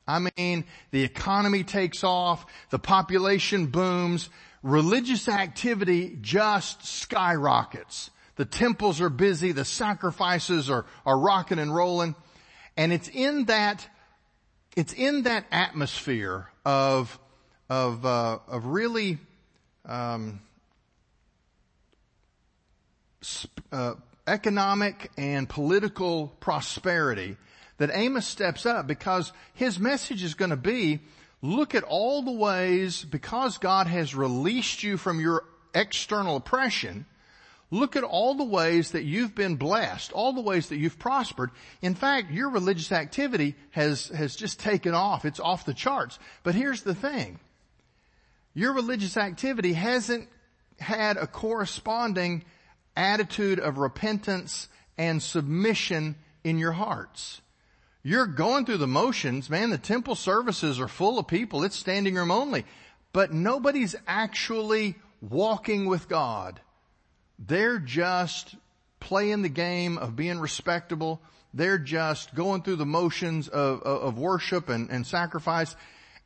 I 0.08 0.20
mean, 0.20 0.65
the 0.91 1.03
economy 1.03 1.63
takes 1.63 2.03
off, 2.03 2.46
the 2.70 2.79
population 2.79 3.67
booms, 3.67 4.29
religious 4.62 5.27
activity 5.27 6.17
just 6.22 6.86
skyrockets. 6.86 8.10
The 8.36 8.46
temples 8.46 9.00
are 9.00 9.10
busy, 9.10 9.51
the 9.51 9.65
sacrifices 9.65 10.70
are, 10.70 10.86
are 11.05 11.17
rocking 11.17 11.60
and 11.60 11.74
rolling. 11.74 12.15
And 12.75 12.91
it's 12.91 13.08
in 13.08 13.46
that, 13.46 13.88
it's 14.75 14.93
in 14.93 15.24
that 15.24 15.46
atmosphere 15.51 16.50
of 16.65 17.17
of, 17.70 18.05
uh, 18.05 18.39
of 18.48 18.65
really 18.65 19.17
um, 19.86 20.39
sp- 23.24 23.63
uh, 23.72 23.93
economic 24.27 25.12
and 25.17 25.48
political 25.50 26.27
prosperity 26.39 27.38
that 27.77 27.89
Amos 27.93 28.27
steps 28.27 28.65
up 28.65 28.88
because 28.88 29.34
his 29.53 29.79
message 29.79 30.24
is 30.24 30.36
going 30.36 30.51
to 30.51 30.58
be, 30.58 31.01
look 31.41 31.75
at 31.75 31.84
all 31.84 32.22
the 32.22 32.32
ways, 32.32 33.03
because 33.03 33.58
God 33.58 33.88
has 33.88 34.15
released 34.15 34.84
you 34.84 34.98
from 34.98 35.20
your 35.20 35.43
external 35.74 36.38
oppression, 36.38 37.05
look 37.72 37.96
at 37.96 38.03
all 38.03 38.36
the 38.36 38.43
ways 38.43 38.91
that 38.91 39.03
you've 39.03 39.34
been 39.34 39.55
blessed, 39.55 40.12
all 40.13 40.34
the 40.34 40.41
ways 40.41 40.70
that 40.70 40.77
you've 40.77 41.00
prospered. 41.00 41.50
In 41.82 41.96
fact, 41.96 42.32
your 42.32 42.50
religious 42.50 42.91
activity 42.91 43.55
has, 43.72 44.10
has 44.10 44.36
just 44.36 44.60
taken 44.60 44.93
off. 44.93 45.25
It's 45.25 45.39
off 45.39 45.65
the 45.65 45.74
charts. 45.74 46.20
But 46.43 46.55
here's 46.55 46.84
the 46.84 46.96
thing 46.96 47.39
your 48.53 48.74
religious 48.74 49.17
activity 49.17 49.74
hasn't 49.74 50.29
had 50.79 51.17
a 51.17 51.27
corresponding 51.27 52.43
attitude 52.95 53.60
of 53.60 53.77
repentance 53.77 54.69
and 54.98 55.22
submission 55.22 56.15
in 56.43 56.57
your 56.57 56.72
hearts. 56.74 57.41
You're 58.03 58.27
going 58.27 58.65
through 58.65 58.77
the 58.77 58.88
motions, 58.88 59.50
man, 59.50 59.69
the 59.69 59.77
temple 59.77 60.15
services 60.15 60.79
are 60.79 60.88
full 60.88 61.17
of 61.19 61.27
people, 61.27 61.63
it's 61.63 61.77
standing 61.77 62.15
room 62.15 62.31
only, 62.31 62.65
but 63.13 63.31
nobody's 63.31 63.95
actually 64.07 64.95
walking 65.22 65.86
with 65.86 66.10
God. 66.10 66.60
They're 67.39 67.79
just 67.79 68.55
playing 69.00 69.41
the 69.41 69.50
game 69.50 69.98
of 69.98 70.15
being 70.15 70.39
respectable. 70.39 71.22
They're 71.53 71.77
just 71.77 72.36
going 72.36 72.63
through 72.63 72.77
the 72.77 72.86
motions 72.86 73.48
of, 73.48 73.81
of, 73.83 74.01
of 74.01 74.17
worship 74.17 74.69
and, 74.69 74.89
and 74.89 75.05
sacrifice 75.07 75.75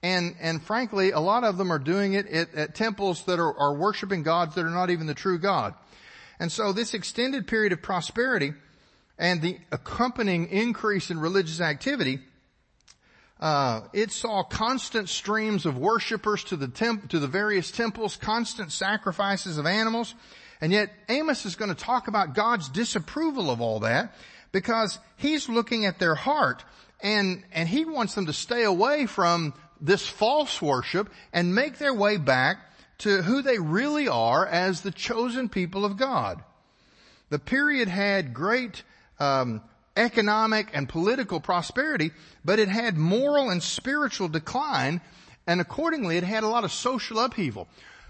and, 0.04 0.36
and 0.40 0.62
frankly, 0.62 1.12
a 1.12 1.20
lot 1.20 1.44
of 1.44 1.58
them 1.58 1.72
are 1.72 1.80
doing 1.80 2.14
it 2.14 2.28
at, 2.28 2.54
at 2.54 2.76
temples 2.76 3.24
that 3.26 3.40
are, 3.40 3.58
are 3.58 3.74
worshiping 3.74 4.24
gods 4.24 4.56
that 4.56 4.66
are 4.66 4.70
not 4.70 4.90
even 4.90 5.08
the 5.08 5.14
true 5.14 5.40
God. 5.40 5.74
And 6.40 6.52
so 6.52 6.72
this 6.72 6.94
extended 6.94 7.48
period 7.48 7.74
of 7.74 7.82
prosperity 7.82 8.54
and 9.18 9.42
the 9.42 9.58
accompanying 9.72 10.50
increase 10.50 11.10
in 11.10 11.20
religious 11.20 11.60
activity, 11.60 12.20
uh, 13.40 13.82
it 13.94 14.12
saw 14.12 14.44
constant 14.44 15.10
streams 15.10 15.66
of 15.66 15.78
worshipers 15.78 16.44
to 16.46 16.56
the 16.56 16.68
temp, 16.68 17.10
to 17.10 17.20
the 17.20 17.28
various 17.28 17.72
temples, 17.72 18.16
constant 18.18 18.72
sacrifices 18.72 19.58
of 19.58 19.66
animals, 19.66 20.14
and 20.62 20.72
yet 20.72 20.92
Amos 21.10 21.46
is 21.46 21.56
going 21.56 21.70
to 21.70 21.76
talk 21.76 22.08
about 22.08 22.36
God's 22.36 22.70
disapproval 22.70 23.50
of 23.50 23.62
all 23.62 23.82
that 23.82 24.14
because 24.52 24.98
he's 25.18 25.50
looking 25.50 25.86
at 25.86 26.00
their 26.00 26.16
heart 26.16 26.64
and, 27.00 27.44
and 27.52 27.70
he 27.70 27.86
wants 27.86 28.16
them 28.16 28.26
to 28.26 28.34
stay 28.34 28.64
away 28.64 29.06
from 29.06 29.54
this 29.82 30.08
false 30.08 30.62
worship 30.62 31.10
and 31.34 31.54
make 31.56 31.78
their 31.78 31.94
way 31.94 32.18
back 32.18 32.58
to 33.00 33.22
who 33.22 33.42
they 33.42 33.60
really 33.60 34.08
are 34.08 34.46
as 34.46 34.82
the 34.82 34.92
chosen 34.92 35.50
people 35.50 35.86
of 35.86 35.98
God. 35.98 36.44
The 37.30 37.40
period 37.40 37.88
had 37.88 38.34
great 38.34 38.84
um, 39.20 39.62
economic 39.96 40.70
and 40.74 40.88
political 40.88 41.40
prosperity, 41.40 42.12
but 42.46 42.60
it 42.60 42.70
had 42.70 42.98
moral 42.98 43.50
and 43.50 43.62
spiritual 43.62 44.30
decline, 44.30 45.02
and 45.46 45.60
accordingly, 45.60 46.18
it 46.18 46.24
had 46.24 46.44
a 46.44 46.48
lot 46.48 46.64
of 46.64 46.72
social 46.72 47.20
upheaval. 47.20 47.68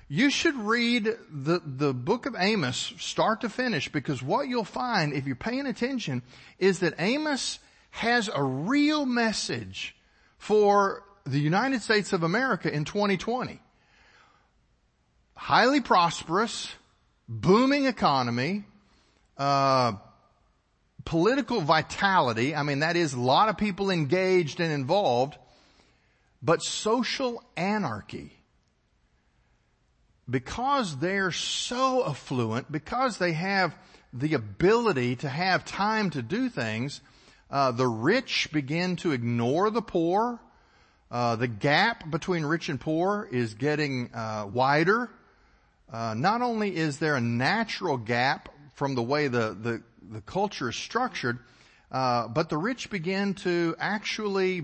You 0.09 0.29
should 0.29 0.55
read 0.55 1.17
the, 1.29 1.61
the 1.65 1.93
book 1.93 2.25
of 2.25 2.35
Amos 2.37 2.93
start 2.97 3.41
to 3.41 3.49
finish 3.49 3.91
because 3.91 4.23
what 4.23 4.47
you'll 4.47 4.63
find 4.63 5.11
if 5.11 5.25
you're 5.25 5.35
paying 5.35 5.67
attention 5.67 6.21
is 6.59 6.79
that 6.79 6.93
Amos 6.97 7.59
has 7.91 8.29
a 8.33 8.41
real 8.41 9.05
message 9.05 9.95
for 10.37 11.03
the 11.27 11.39
United 11.39 11.81
States 11.81 12.13
of 12.13 12.23
America 12.23 12.73
in 12.73 12.85
2020. 12.85 13.59
Highly 15.35 15.81
prosperous, 15.81 16.71
booming 17.27 17.85
economy, 17.85 18.65
uh, 19.37 19.93
political 21.05 21.61
vitality. 21.61 22.55
I 22.55 22.63
mean, 22.63 22.79
that 22.79 22.95
is 22.95 23.13
a 23.13 23.19
lot 23.19 23.49
of 23.49 23.57
people 23.57 23.91
engaged 23.91 24.59
and 24.59 24.71
involved, 24.71 25.37
but 26.41 26.61
social 26.61 27.43
anarchy. 27.55 28.33
Because 30.29 30.97
they're 30.97 31.31
so 31.31 32.05
affluent, 32.05 32.69
because 32.71 33.17
they 33.17 33.33
have 33.33 33.77
the 34.11 34.33
ability 34.33 35.17
to 35.17 35.29
have 35.29 35.63
time 35.63 36.09
to 36.09 36.21
do 36.21 36.49
things, 36.49 36.99
uh, 37.49 37.71
the 37.71 37.87
rich 37.87 38.49
begin 38.51 38.95
to 38.97 39.11
ignore 39.11 39.69
the 39.69 39.81
poor. 39.81 40.39
Uh, 41.11 41.35
the 41.35 41.47
gap 41.47 42.09
between 42.09 42.45
rich 42.45 42.69
and 42.69 42.79
poor 42.79 43.27
is 43.31 43.53
getting 43.53 44.13
uh, 44.13 44.47
wider. 44.51 45.09
Uh, 45.91 46.13
not 46.15 46.41
only 46.41 46.75
is 46.75 46.99
there 46.99 47.15
a 47.15 47.21
natural 47.21 47.97
gap 47.97 48.49
from 48.75 48.95
the 48.95 49.03
way 49.03 49.27
the 49.27 49.57
the, 49.61 49.81
the 50.11 50.21
culture 50.21 50.69
is 50.69 50.75
structured, 50.75 51.39
Uh, 51.89 52.27
but 52.27 52.49
the 52.49 52.57
rich 52.57 52.89
begin 52.89 53.33
to 53.33 53.73
actually 53.79 54.61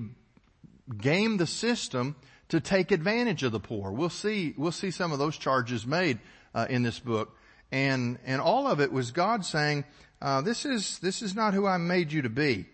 game 0.97 1.37
the 1.37 1.47
system 1.47 2.15
to 2.49 2.59
take 2.59 2.91
advantage 2.91 3.45
of 3.45 3.53
the 3.53 3.59
poor. 3.59 3.91
We'll 3.91 4.09
see, 4.09 4.53
we'll 4.57 4.73
see 4.73 4.91
some 4.91 5.13
of 5.13 5.19
those 5.19 5.39
charges 5.39 5.85
made 5.85 6.19
uh, 6.53 6.67
in 6.69 6.83
this 6.83 6.99
book. 6.99 7.29
And, 7.71 8.19
and 8.25 8.41
all 8.41 8.67
of 8.67 8.81
it 8.81 8.91
was 8.91 9.11
God 9.11 9.45
saying, 9.45 9.85
uh, 10.21 10.41
this 10.41 10.65
is, 10.65 10.99
this 10.99 11.21
is 11.21 11.33
not 11.33 11.53
who 11.53 11.65
I 11.65 11.77
made 11.77 12.11
you 12.11 12.23
to 12.23 12.29
be. 12.29 12.65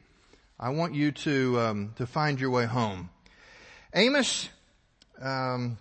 I 0.59 0.69
want 0.69 0.95
you 0.95 1.11
to, 1.11 1.59
um, 1.59 1.93
to 1.97 2.07
find 2.07 2.39
your 2.39 2.49
way 2.49 2.65
home. 2.65 3.09
Amos, 3.95 4.47
um, 5.19 5.79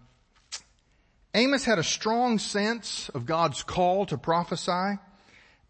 Amos 1.35 1.65
had 1.65 1.79
a 1.79 1.83
strong 1.83 2.38
sense 2.38 3.11
of 3.11 3.27
God's 3.27 3.62
call 3.62 4.07
to 4.07 4.17
prophesy, 4.17 4.99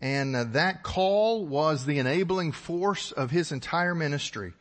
and 0.00 0.37
uh, 0.37 0.45
that 0.45 0.85
call 0.85 1.47
was 1.47 1.85
the 1.85 1.99
enabling 1.99 2.52
force 2.52 3.11
of 3.11 3.33
his 3.33 3.50
entire 3.50 3.92
ministry. 3.92 4.52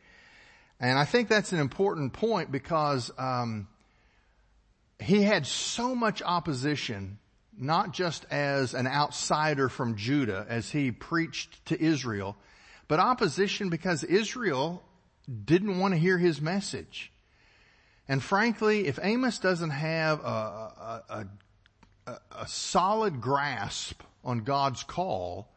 And 0.80 0.98
I 0.98 1.04
think 1.04 1.28
that's 1.28 1.52
an 1.52 1.60
important 1.60 2.14
point 2.14 2.50
because 2.50 3.12
um, 3.16 3.68
he 4.98 5.22
had 5.22 5.46
so 5.46 5.94
much 5.94 6.20
opposition, 6.20 7.18
not 7.56 7.92
just 7.92 8.26
as 8.28 8.74
an 8.74 8.88
outsider 8.88 9.68
from 9.68 9.94
Judah 9.94 10.44
as 10.48 10.68
he 10.68 10.90
preached 10.90 11.64
to 11.66 11.80
Israel, 11.80 12.36
but 12.88 12.98
opposition 12.98 13.70
because 13.70 14.02
Israel 14.02 14.82
didn't 15.44 15.78
want 15.78 15.94
to 15.94 16.00
hear 16.00 16.18
his 16.18 16.40
message. 16.40 17.12
And 18.08 18.22
frankly, 18.22 18.86
if 18.86 18.98
Amos 19.02 19.38
doesn't 19.38 19.70
have 19.70 20.20
a, 20.20 21.02
a, 21.08 21.26
a, 22.06 22.18
a 22.40 22.48
solid 22.48 23.20
grasp 23.20 24.02
on 24.24 24.40
God's 24.40 24.82
call, 24.82 25.48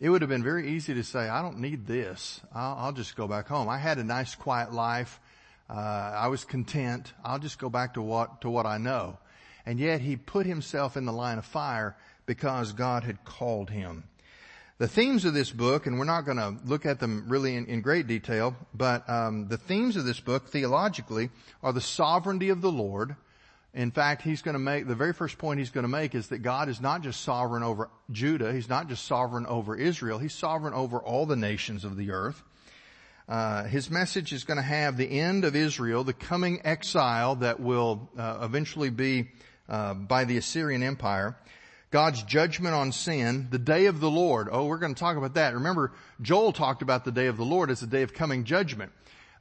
it 0.00 0.08
would 0.08 0.22
have 0.22 0.30
been 0.30 0.42
very 0.42 0.70
easy 0.70 0.94
to 0.94 1.04
say, 1.04 1.28
I 1.28 1.42
don't 1.42 1.58
need 1.58 1.86
this. 1.86 2.40
I'll, 2.54 2.76
I'll 2.78 2.92
just 2.92 3.16
go 3.16 3.28
back 3.28 3.48
home. 3.48 3.68
I 3.68 3.76
had 3.76 3.98
a 3.98 4.04
nice 4.04 4.34
quiet 4.34 4.72
life. 4.72 5.20
Uh, 5.68 5.74
I 5.74 6.28
was 6.28 6.44
content. 6.44 7.12
I'll 7.22 7.38
just 7.38 7.58
go 7.58 7.68
back 7.68 7.94
to 7.94 8.02
what, 8.02 8.40
to 8.40 8.50
what 8.50 8.64
I 8.64 8.78
know. 8.78 9.18
And 9.66 9.78
yet 9.78 10.00
he 10.00 10.16
put 10.16 10.46
himself 10.46 10.96
in 10.96 11.04
the 11.04 11.12
line 11.12 11.36
of 11.36 11.44
fire 11.44 11.96
because 12.24 12.72
God 12.72 13.04
had 13.04 13.24
called 13.24 13.68
him. 13.68 14.04
The 14.80 14.88
themes 14.88 15.26
of 15.26 15.34
this 15.34 15.50
book, 15.50 15.86
and 15.86 15.98
we're 15.98 16.06
not 16.06 16.22
going 16.22 16.38
to 16.38 16.56
look 16.64 16.86
at 16.86 17.00
them 17.00 17.26
really 17.28 17.54
in, 17.54 17.66
in 17.66 17.82
great 17.82 18.06
detail, 18.06 18.56
but 18.72 19.06
um, 19.10 19.46
the 19.46 19.58
themes 19.58 19.94
of 19.96 20.06
this 20.06 20.20
book 20.20 20.48
theologically 20.48 21.28
are 21.62 21.74
the 21.74 21.82
sovereignty 21.82 22.48
of 22.48 22.62
the 22.62 22.72
Lord. 22.72 23.14
In 23.74 23.90
fact, 23.90 24.22
he's 24.22 24.40
going 24.40 24.54
to 24.54 24.58
make 24.58 24.88
the 24.88 24.94
very 24.94 25.12
first 25.12 25.36
point 25.36 25.58
he's 25.58 25.68
going 25.68 25.84
to 25.84 25.88
make 25.88 26.14
is 26.14 26.28
that 26.28 26.38
God 26.38 26.70
is 26.70 26.80
not 26.80 27.02
just 27.02 27.20
sovereign 27.20 27.62
over 27.62 27.90
Judah. 28.10 28.54
He's 28.54 28.70
not 28.70 28.88
just 28.88 29.04
sovereign 29.04 29.44
over 29.44 29.76
Israel. 29.76 30.18
He's 30.18 30.32
sovereign 30.32 30.72
over 30.72 30.96
all 30.96 31.26
the 31.26 31.36
nations 31.36 31.84
of 31.84 31.98
the 31.98 32.12
earth. 32.12 32.42
Uh, 33.28 33.64
his 33.64 33.90
message 33.90 34.32
is 34.32 34.44
going 34.44 34.56
to 34.56 34.62
have 34.62 34.96
the 34.96 35.20
end 35.20 35.44
of 35.44 35.54
Israel, 35.54 36.04
the 36.04 36.14
coming 36.14 36.62
exile 36.64 37.34
that 37.34 37.60
will 37.60 38.08
uh, 38.16 38.38
eventually 38.40 38.88
be 38.88 39.28
uh, 39.68 39.92
by 39.92 40.24
the 40.24 40.38
Assyrian 40.38 40.82
Empire. 40.82 41.36
God's 41.90 42.22
judgment 42.22 42.74
on 42.74 42.92
sin, 42.92 43.48
the 43.50 43.58
day 43.58 43.86
of 43.86 43.98
the 43.98 44.10
Lord. 44.10 44.48
Oh, 44.50 44.66
we're 44.66 44.78
going 44.78 44.94
to 44.94 45.00
talk 45.00 45.16
about 45.16 45.34
that. 45.34 45.54
Remember, 45.54 45.92
Joel 46.22 46.52
talked 46.52 46.82
about 46.82 47.04
the 47.04 47.10
day 47.10 47.26
of 47.26 47.36
the 47.36 47.44
Lord 47.44 47.68
as 47.68 47.80
the 47.80 47.86
day 47.88 48.02
of 48.02 48.14
coming 48.14 48.44
judgment. 48.44 48.92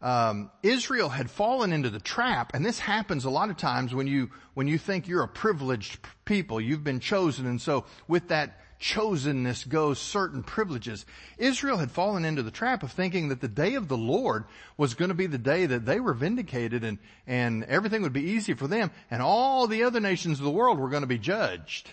Um, 0.02 0.50
Israel 0.64 1.10
had 1.10 1.30
fallen 1.30 1.74
into 1.74 1.90
the 1.90 2.00
trap, 2.00 2.56
and 2.56 2.66
this 2.66 2.80
happens 2.80 3.26
a 3.26 3.30
lot 3.30 3.50
of 3.50 3.58
times 3.58 3.94
when 3.94 4.08
you 4.08 4.32
when 4.54 4.68
you 4.68 4.78
think 4.78 5.08
you're 5.08 5.24
a 5.24 5.28
privileged 5.28 6.00
people, 6.26 6.60
you've 6.60 6.84
been 6.84 7.02
chosen, 7.02 7.46
and 7.46 7.62
so 7.62 7.86
with 8.08 8.30
that 8.30 8.58
chosenness 8.80 9.68
goes 9.68 10.00
certain 10.00 10.42
privileges. 10.42 11.06
Israel 11.38 11.78
had 11.78 11.92
fallen 11.92 12.24
into 12.24 12.44
the 12.44 12.50
trap 12.50 12.82
of 12.82 12.94
thinking 12.94 13.28
that 13.28 13.42
the 13.42 13.50
day 13.50 13.76
of 13.76 13.90
the 13.90 13.98
Lord 13.98 14.46
was 14.78 14.94
going 14.94 15.10
to 15.10 15.16
be 15.16 15.28
the 15.28 15.38
day 15.38 15.66
that 15.66 15.86
they 15.86 16.00
were 16.00 16.14
vindicated 16.14 16.86
and 16.86 16.98
and 17.28 17.66
everything 17.66 18.02
would 18.02 18.14
be 18.14 18.32
easy 18.32 18.54
for 18.54 18.68
them, 18.68 18.90
and 19.12 19.22
all 19.22 19.68
the 19.68 19.84
other 19.84 20.00
nations 20.00 20.40
of 20.40 20.46
the 20.46 20.50
world 20.50 20.80
were 20.80 20.90
going 20.90 21.04
to 21.04 21.08
be 21.08 21.20
judged. 21.20 21.92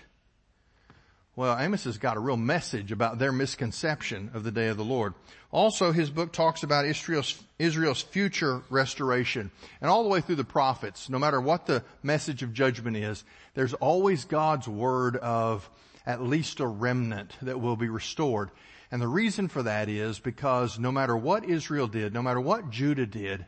Well, 1.37 1.59
Amos 1.59 1.85
has 1.85 1.99
got 1.99 2.17
a 2.17 2.21
real 2.21 2.39
message 2.39 2.93
about 2.93 3.19
their 3.19 3.31
misconception 3.31 4.31
of 4.33 4.43
the 4.43 4.51
day 4.51 4.69
of 4.69 4.79
the 4.79 4.85
Lord. 4.85 5.13
Also, 5.53 5.93
his 5.93 6.09
book 6.09 6.33
talks 6.33 6.63
about 6.63 6.87
Israel's, 6.87 7.39
Israel's 7.59 8.01
future 8.01 8.63
restoration. 8.71 9.51
And 9.83 9.91
all 9.91 10.03
the 10.03 10.09
way 10.09 10.23
through 10.23 10.37
the 10.37 10.45
prophets, 10.45 11.11
no 11.11 11.19
matter 11.19 11.39
what 11.39 11.67
the 11.67 11.85
message 12.03 12.43
of 12.43 12.55
judgment 12.55 12.97
is, 12.97 13.23
there's 13.53 13.75
always 13.75 14.25
God's 14.25 14.67
word 14.67 15.17
of 15.17 15.69
at 16.07 16.23
least 16.23 16.61
a 16.61 16.67
remnant 16.67 17.35
that 17.43 17.61
will 17.61 17.77
be 17.77 17.91
restored. 17.91 18.51
And 18.91 19.03
the 19.03 19.07
reason 19.07 19.49
for 19.49 19.63
that 19.63 19.91
is 19.91 20.19
because 20.19 20.79
no 20.79 20.91
matter 20.91 21.15
what 21.15 21.45
Israel 21.45 21.87
did, 21.87 22.15
no 22.15 22.23
matter 22.23 22.41
what 22.41 22.71
Judah 22.71 23.05
did, 23.05 23.45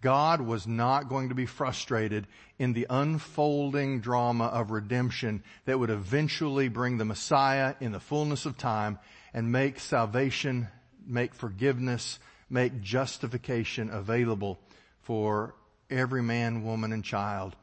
God 0.00 0.40
was 0.40 0.66
not 0.66 1.08
going 1.08 1.28
to 1.28 1.34
be 1.34 1.46
frustrated 1.46 2.26
in 2.58 2.72
the 2.72 2.86
unfolding 2.88 4.00
drama 4.00 4.46
of 4.46 4.70
redemption 4.70 5.42
that 5.66 5.78
would 5.78 5.90
eventually 5.90 6.68
bring 6.68 6.98
the 6.98 7.04
Messiah 7.04 7.74
in 7.80 7.92
the 7.92 8.00
fullness 8.00 8.46
of 8.46 8.56
time 8.56 8.98
and 9.34 9.52
make 9.52 9.78
salvation, 9.78 10.68
make 11.06 11.34
forgiveness, 11.34 12.18
make 12.48 12.80
justification 12.80 13.90
available 13.90 14.58
for 15.02 15.54
every 15.90 16.22
man, 16.22 16.64
woman, 16.64 16.92
and 16.92 17.04
child 17.04 17.54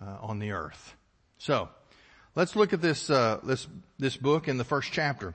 uh, 0.00 0.16
on 0.20 0.38
the 0.38 0.52
earth. 0.52 0.94
So, 1.38 1.68
let's 2.34 2.56
look 2.56 2.72
at 2.72 2.80
this 2.80 3.10
uh, 3.10 3.40
this 3.44 3.66
this 3.98 4.16
book 4.16 4.48
in 4.48 4.58
the 4.58 4.64
first 4.64 4.92
chapter. 4.92 5.34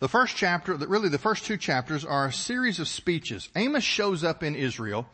The 0.00 0.08
first 0.08 0.36
chapter, 0.36 0.74
really 0.74 1.08
the 1.08 1.18
first 1.18 1.44
two 1.44 1.56
chapters, 1.56 2.04
are 2.04 2.26
a 2.26 2.32
series 2.32 2.80
of 2.80 2.88
speeches. 2.88 3.48
Amos 3.54 3.84
shows 3.84 4.24
up 4.24 4.42
in 4.42 4.54
Israel 4.56 5.06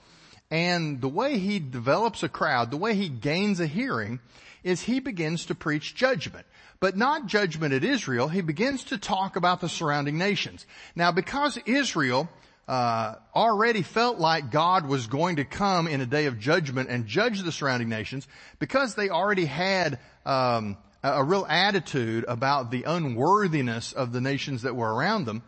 and 0.51 1.01
the 1.01 1.09
way 1.09 1.39
he 1.39 1.59
develops 1.59 2.23
a 2.23 2.29
crowd, 2.29 2.71
the 2.71 2.77
way 2.77 2.95
he 2.95 3.09
gains 3.09 3.61
a 3.61 3.67
hearing, 3.67 4.21
is 4.63 4.83
he 4.83 5.01
begins 5.01 5.47
to 5.47 5.55
preach 5.55 5.95
judgment. 5.95 6.47
But 6.81 6.97
not 6.97 7.27
judgment 7.27 7.75
at 7.75 7.85
Israel, 7.85 8.29
he 8.29 8.41
begins 8.41 8.85
to 8.85 8.99
talk 8.99 9.37
about 9.37 9.61
the 9.61 9.69
surrounding 9.69 10.19
nations. 10.19 10.67
Now 10.97 11.13
because 11.13 11.59
Israel 11.67 12.29
uh, 12.71 13.17
already 13.35 13.83
felt 13.83 14.19
like 14.19 14.51
God 14.51 14.87
was 14.87 15.09
going 15.09 15.37
to 15.37 15.45
come 15.45 15.89
in 15.89 16.01
a 16.01 16.07
day 16.07 16.27
of 16.27 16.39
judgment 16.39 16.89
and 16.89 17.05
judge 17.07 17.43
the 17.43 17.53
surrounding 17.53 17.89
nations, 17.89 18.29
because 18.59 18.95
they 18.95 19.09
already 19.09 19.45
had 19.45 19.99
um, 20.25 20.77
a, 21.03 21.25
real 21.25 21.45
attitude 21.49 22.25
about 22.29 22.71
the 22.71 22.85
unworthiness 22.85 23.93
of 23.93 24.13
the 24.13 24.21
nations 24.21 24.63
that 24.63 24.77
were 24.77 24.95
around 24.95 25.25
them, 25.25 25.43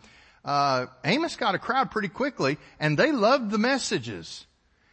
uh, 0.44 0.86
Amos 1.04 1.36
got 1.36 1.54
a 1.54 1.60
crowd 1.60 1.92
pretty 1.92 2.08
quickly, 2.08 2.58
and 2.80 2.98
they 2.98 3.12
loved 3.12 3.52
the 3.52 3.58
messages. 3.58 4.46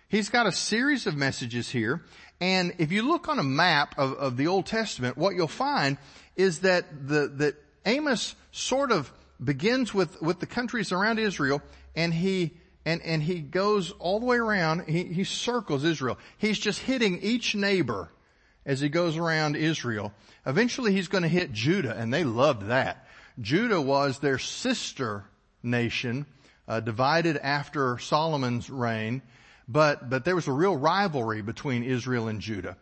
He's 0.10 0.30
got 0.30 0.48
a 0.48 0.52
series 0.52 1.06
of 1.06 1.16
messages 1.16 1.70
here. 1.70 2.02
And 2.42 2.74
if 2.80 2.92
you 2.92 3.04
look 3.04 3.30
on 3.30 3.38
a 3.38 3.44
map 3.44 3.94
of, 3.98 4.14
of 4.14 4.38
the 4.38 4.48
Old 4.48 4.66
Testament, 4.66 5.18
what 5.18 5.36
you'll 5.36 5.48
find 5.48 5.98
is 6.36 6.62
that 6.62 7.08
the, 7.08 7.28
that 7.36 7.56
Amos 7.86 8.36
sort 8.52 8.92
of 8.92 9.12
begins 9.42 9.94
with, 9.94 10.20
with 10.20 10.40
the 10.40 10.48
countries 10.48 10.92
around 10.92 11.20
Israel 11.20 11.62
and 11.96 12.12
he, 12.12 12.58
and, 12.86 13.04
and 13.04 13.22
he 13.22 13.40
goes 13.40 13.92
all 13.92 14.20
the 14.20 14.26
way 14.26 14.38
around. 14.38 14.86
He, 14.88 15.04
he 15.04 15.24
circles 15.24 15.84
Israel. 15.84 16.18
He's 16.40 16.58
just 16.58 16.80
hitting 16.80 17.20
each 17.22 17.54
neighbor 17.54 18.10
as 18.66 18.80
he 18.80 18.90
goes 18.90 19.16
around 19.16 19.58
Israel. 19.58 20.12
Eventually 20.44 20.92
he's 20.92 21.08
going 21.08 21.24
to 21.24 21.30
hit 21.30 21.52
Judah 21.52 21.96
and 21.96 22.12
they 22.12 22.24
loved 22.24 22.68
that. 22.68 23.06
Judah 23.40 23.80
was 23.80 24.18
their 24.18 24.40
sister 24.40 25.26
nation, 25.62 26.26
uh, 26.68 26.80
divided 26.80 27.38
after 27.38 28.00
Solomon's 28.00 28.72
reign 28.72 29.22
but, 29.70 30.10
but 30.10 30.26
there 30.26 30.36
was 30.36 30.48
a 30.48 30.52
real 30.52 30.76
rivalry 30.76 31.42
between 31.44 31.84
Israel 31.84 32.28
and 32.28 32.42
Judah. 32.42 32.76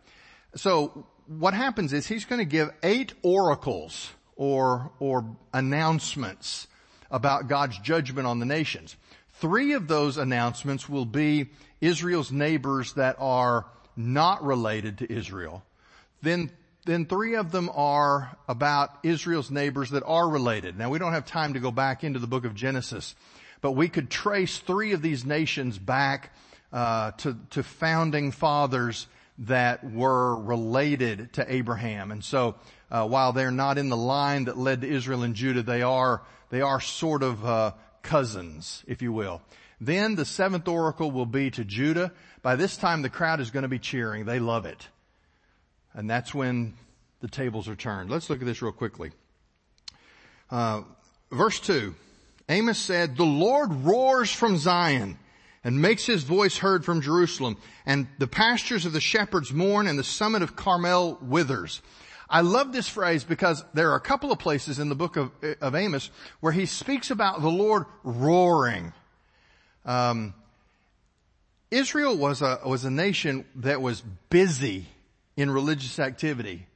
So 0.56 1.06
what 1.26 1.52
happens 1.52 1.92
is 1.92 2.06
he's 2.06 2.24
going 2.24 2.38
to 2.38 2.46
give 2.46 2.70
eight 2.82 3.12
oracles 3.22 4.10
or, 4.36 4.90
or 4.98 5.36
announcements 5.52 6.66
about 7.10 7.46
God's 7.46 7.78
judgment 7.78 8.26
on 8.26 8.38
the 8.38 8.46
nations. 8.46 8.96
Three 9.34 9.74
of 9.74 9.86
those 9.86 10.16
announcements 10.16 10.88
will 10.88 11.04
be 11.04 11.50
Israel's 11.82 12.32
neighbors 12.32 12.94
that 12.94 13.16
are 13.18 13.66
not 13.94 14.42
related 14.42 14.98
to 14.98 15.12
Israel. 15.12 15.62
Then, 16.22 16.50
then 16.86 17.04
three 17.04 17.34
of 17.36 17.52
them 17.52 17.70
are 17.74 18.34
about 18.48 18.90
Israel's 19.02 19.50
neighbors 19.50 19.90
that 19.90 20.04
are 20.06 20.28
related. 20.28 20.78
Now 20.78 20.88
we 20.88 20.98
don't 20.98 21.12
have 21.12 21.26
time 21.26 21.52
to 21.52 21.60
go 21.60 21.70
back 21.70 22.02
into 22.02 22.18
the 22.18 22.26
book 22.26 22.46
of 22.46 22.54
Genesis, 22.54 23.14
but 23.60 23.72
we 23.72 23.88
could 23.88 24.08
trace 24.08 24.58
three 24.58 24.92
of 24.92 25.02
these 25.02 25.26
nations 25.26 25.78
back 25.78 26.32
uh, 26.72 27.10
to, 27.12 27.36
to 27.50 27.62
founding 27.62 28.32
fathers 28.32 29.06
that 29.38 29.84
were 29.92 30.36
related 30.36 31.32
to 31.34 31.52
Abraham. 31.52 32.10
And 32.10 32.24
so, 32.24 32.56
uh, 32.90 33.06
while 33.06 33.32
they're 33.32 33.50
not 33.50 33.78
in 33.78 33.88
the 33.88 33.96
line 33.96 34.46
that 34.46 34.58
led 34.58 34.80
to 34.80 34.88
Israel 34.88 35.22
and 35.22 35.34
Judah, 35.34 35.62
they 35.62 35.82
are, 35.82 36.22
they 36.50 36.60
are 36.60 36.80
sort 36.80 37.22
of, 37.22 37.44
uh, 37.44 37.72
cousins, 38.02 38.84
if 38.86 39.02
you 39.02 39.12
will. 39.12 39.42
Then 39.80 40.14
the 40.14 40.24
seventh 40.24 40.66
oracle 40.66 41.10
will 41.10 41.26
be 41.26 41.50
to 41.50 41.64
Judah. 41.64 42.12
By 42.42 42.56
this 42.56 42.76
time 42.76 43.02
the 43.02 43.10
crowd 43.10 43.40
is 43.40 43.50
going 43.50 43.64
to 43.64 43.68
be 43.68 43.78
cheering. 43.78 44.24
They 44.24 44.40
love 44.40 44.64
it. 44.66 44.88
And 45.92 46.08
that's 46.08 46.34
when 46.34 46.74
the 47.20 47.28
tables 47.28 47.68
are 47.68 47.76
turned. 47.76 48.08
Let's 48.08 48.30
look 48.30 48.40
at 48.40 48.46
this 48.46 48.62
real 48.62 48.72
quickly. 48.72 49.10
Uh, 50.50 50.82
verse 51.30 51.60
two. 51.60 51.94
Amos 52.48 52.78
said, 52.78 53.16
the 53.16 53.24
Lord 53.24 53.72
roars 53.84 54.32
from 54.32 54.56
Zion 54.56 55.18
and 55.64 55.80
makes 55.80 56.06
his 56.06 56.22
voice 56.22 56.58
heard 56.58 56.84
from 56.84 57.00
Jerusalem 57.00 57.56
and 57.84 58.06
the 58.18 58.26
pastures 58.26 58.86
of 58.86 58.92
the 58.92 59.00
shepherds 59.00 59.52
mourn 59.52 59.86
and 59.86 59.98
the 59.98 60.04
summit 60.04 60.42
of 60.42 60.56
Carmel 60.56 61.18
withers. 61.20 61.82
I 62.30 62.42
love 62.42 62.72
this 62.72 62.88
phrase 62.88 63.24
because 63.24 63.64
there 63.72 63.90
are 63.90 63.96
a 63.96 64.00
couple 64.00 64.30
of 64.32 64.38
places 64.38 64.78
in 64.78 64.88
the 64.88 64.94
book 64.94 65.16
of, 65.16 65.30
of 65.60 65.74
Amos 65.74 66.10
where 66.40 66.52
he 66.52 66.66
speaks 66.66 67.10
about 67.10 67.40
the 67.40 67.48
Lord 67.48 67.86
roaring. 68.02 68.92
Um, 69.86 70.34
Israel 71.70 72.16
was 72.16 72.42
a, 72.42 72.60
was 72.64 72.84
a 72.84 72.90
nation 72.90 73.44
that 73.56 73.80
was 73.80 74.02
busy 74.30 74.86
in 75.36 75.50
religious 75.50 75.98
activity, 75.98 76.66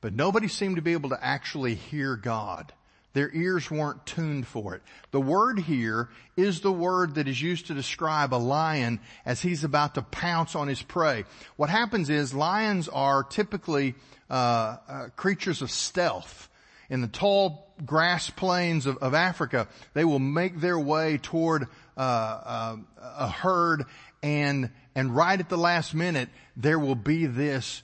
but 0.00 0.14
nobody 0.14 0.48
seemed 0.48 0.76
to 0.76 0.82
be 0.82 0.92
able 0.92 1.10
to 1.10 1.18
actually 1.22 1.74
hear 1.74 2.16
God. 2.16 2.72
Their 3.14 3.30
ears 3.34 3.70
weren't 3.70 4.06
tuned 4.06 4.46
for 4.46 4.74
it. 4.74 4.82
The 5.10 5.20
word 5.20 5.58
here 5.58 6.08
is 6.36 6.60
the 6.60 6.72
word 6.72 7.16
that 7.16 7.28
is 7.28 7.40
used 7.40 7.66
to 7.66 7.74
describe 7.74 8.32
a 8.32 8.36
lion 8.36 9.00
as 9.26 9.42
he's 9.42 9.64
about 9.64 9.94
to 9.96 10.02
pounce 10.02 10.54
on 10.54 10.68
his 10.68 10.80
prey. 10.80 11.24
What 11.56 11.68
happens 11.68 12.08
is 12.08 12.32
lions 12.32 12.88
are 12.88 13.22
typically 13.22 13.94
uh, 14.30 14.76
uh, 14.88 15.08
creatures 15.16 15.60
of 15.60 15.70
stealth. 15.70 16.48
In 16.88 17.00
the 17.00 17.08
tall 17.08 17.74
grass 17.84 18.30
plains 18.30 18.86
of, 18.86 18.98
of 18.98 19.14
Africa, 19.14 19.68
they 19.94 20.04
will 20.04 20.18
make 20.18 20.60
their 20.60 20.78
way 20.78 21.18
toward 21.18 21.68
uh, 21.96 22.00
uh 22.00 22.76
a 23.18 23.28
herd, 23.28 23.84
and 24.22 24.70
and 24.94 25.14
right 25.14 25.38
at 25.38 25.48
the 25.48 25.56
last 25.56 25.94
minute, 25.94 26.28
there 26.56 26.78
will 26.78 26.94
be 26.94 27.26
this 27.26 27.82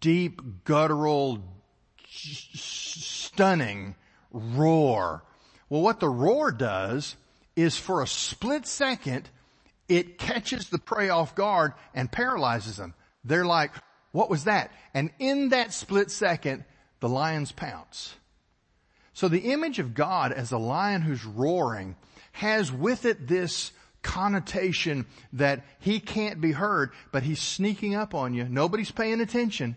deep, 0.00 0.64
guttural, 0.64 1.38
stunning 2.04 3.94
roar. 4.32 5.22
Well, 5.68 5.82
what 5.82 6.00
the 6.00 6.08
roar 6.08 6.52
does 6.52 7.16
is 7.56 7.76
for 7.76 8.02
a 8.02 8.06
split 8.06 8.66
second, 8.66 9.28
it 9.88 10.18
catches 10.18 10.68
the 10.68 10.78
prey 10.78 11.08
off 11.08 11.34
guard 11.34 11.72
and 11.94 12.10
paralyzes 12.10 12.76
them. 12.76 12.94
They're 13.24 13.44
like, 13.44 13.72
what 14.12 14.30
was 14.30 14.44
that? 14.44 14.70
And 14.94 15.10
in 15.18 15.50
that 15.50 15.72
split 15.72 16.10
second, 16.10 16.64
the 17.00 17.08
lions 17.08 17.52
pounce. 17.52 18.14
So 19.14 19.28
the 19.28 19.52
image 19.52 19.78
of 19.78 19.94
God 19.94 20.32
as 20.32 20.52
a 20.52 20.58
lion 20.58 21.02
who's 21.02 21.24
roaring 21.24 21.96
has 22.32 22.72
with 22.72 23.04
it 23.04 23.28
this 23.28 23.72
connotation 24.02 25.06
that 25.34 25.64
he 25.78 26.00
can't 26.00 26.40
be 26.40 26.52
heard, 26.52 26.90
but 27.12 27.22
he's 27.22 27.40
sneaking 27.40 27.94
up 27.94 28.14
on 28.14 28.34
you. 28.34 28.44
Nobody's 28.44 28.90
paying 28.90 29.20
attention. 29.20 29.76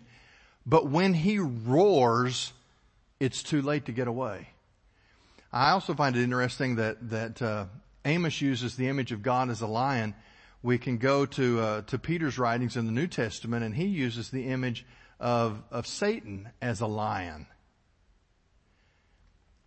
But 0.64 0.88
when 0.88 1.14
he 1.14 1.38
roars, 1.38 2.52
it's 3.20 3.42
too 3.42 3.62
late 3.62 3.86
to 3.86 3.92
get 3.92 4.08
away. 4.08 4.48
I 5.52 5.70
also 5.70 5.94
find 5.94 6.16
it 6.16 6.22
interesting 6.22 6.76
that 6.76 7.10
that 7.10 7.40
uh, 7.40 7.66
Amos 8.04 8.40
uses 8.40 8.76
the 8.76 8.88
image 8.88 9.12
of 9.12 9.22
God 9.22 9.50
as 9.50 9.60
a 9.60 9.66
lion. 9.66 10.14
We 10.62 10.78
can 10.78 10.98
go 10.98 11.26
to 11.26 11.60
uh, 11.60 11.82
to 11.82 11.98
Peter's 11.98 12.38
writings 12.38 12.76
in 12.76 12.86
the 12.86 12.92
New 12.92 13.06
Testament, 13.06 13.64
and 13.64 13.74
he 13.74 13.86
uses 13.86 14.30
the 14.30 14.46
image 14.48 14.84
of 15.18 15.62
of 15.70 15.86
Satan 15.86 16.50
as 16.60 16.80
a 16.80 16.86
lion. 16.86 17.46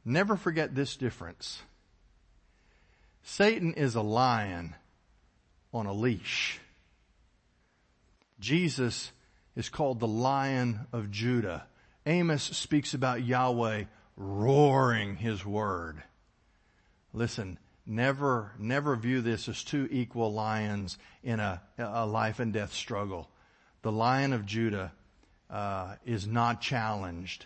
Never 0.05 0.35
forget 0.35 0.75
this 0.75 0.95
difference. 0.95 1.62
Satan 3.23 3.73
is 3.73 3.95
a 3.95 4.01
lion 4.01 4.75
on 5.73 5.85
a 5.85 5.93
leash. 5.93 6.59
Jesus 8.39 9.12
is 9.55 9.69
called 9.69 9.99
the 9.99 10.07
Lion 10.07 10.88
of 10.93 11.12
Judah. 11.12 11.67
Amos 12.10 12.41
speaks 12.41 12.95
about 12.95 13.24
Yahweh 13.24 13.84
roaring 14.17 15.17
his 15.17 15.45
word. 15.45 16.02
Listen, 17.13 17.60
never, 17.86 18.52
never 18.58 18.95
view 18.95 19.22
this 19.22 19.48
as 19.48 19.63
two 19.63 19.88
equal 19.91 20.34
lions 20.34 20.98
in 21.24 21.39
a, 21.39 21.62
a 21.78 22.08
life 22.08 22.39
and 22.39 22.52
death 22.52 22.74
struggle. 22.74 23.30
The 23.84 23.91
lion 23.91 24.34
of 24.34 24.48
Judah 24.48 24.91
uh, 25.52 25.98
is 26.04 26.26
not 26.26 26.62
challenged 26.62 27.45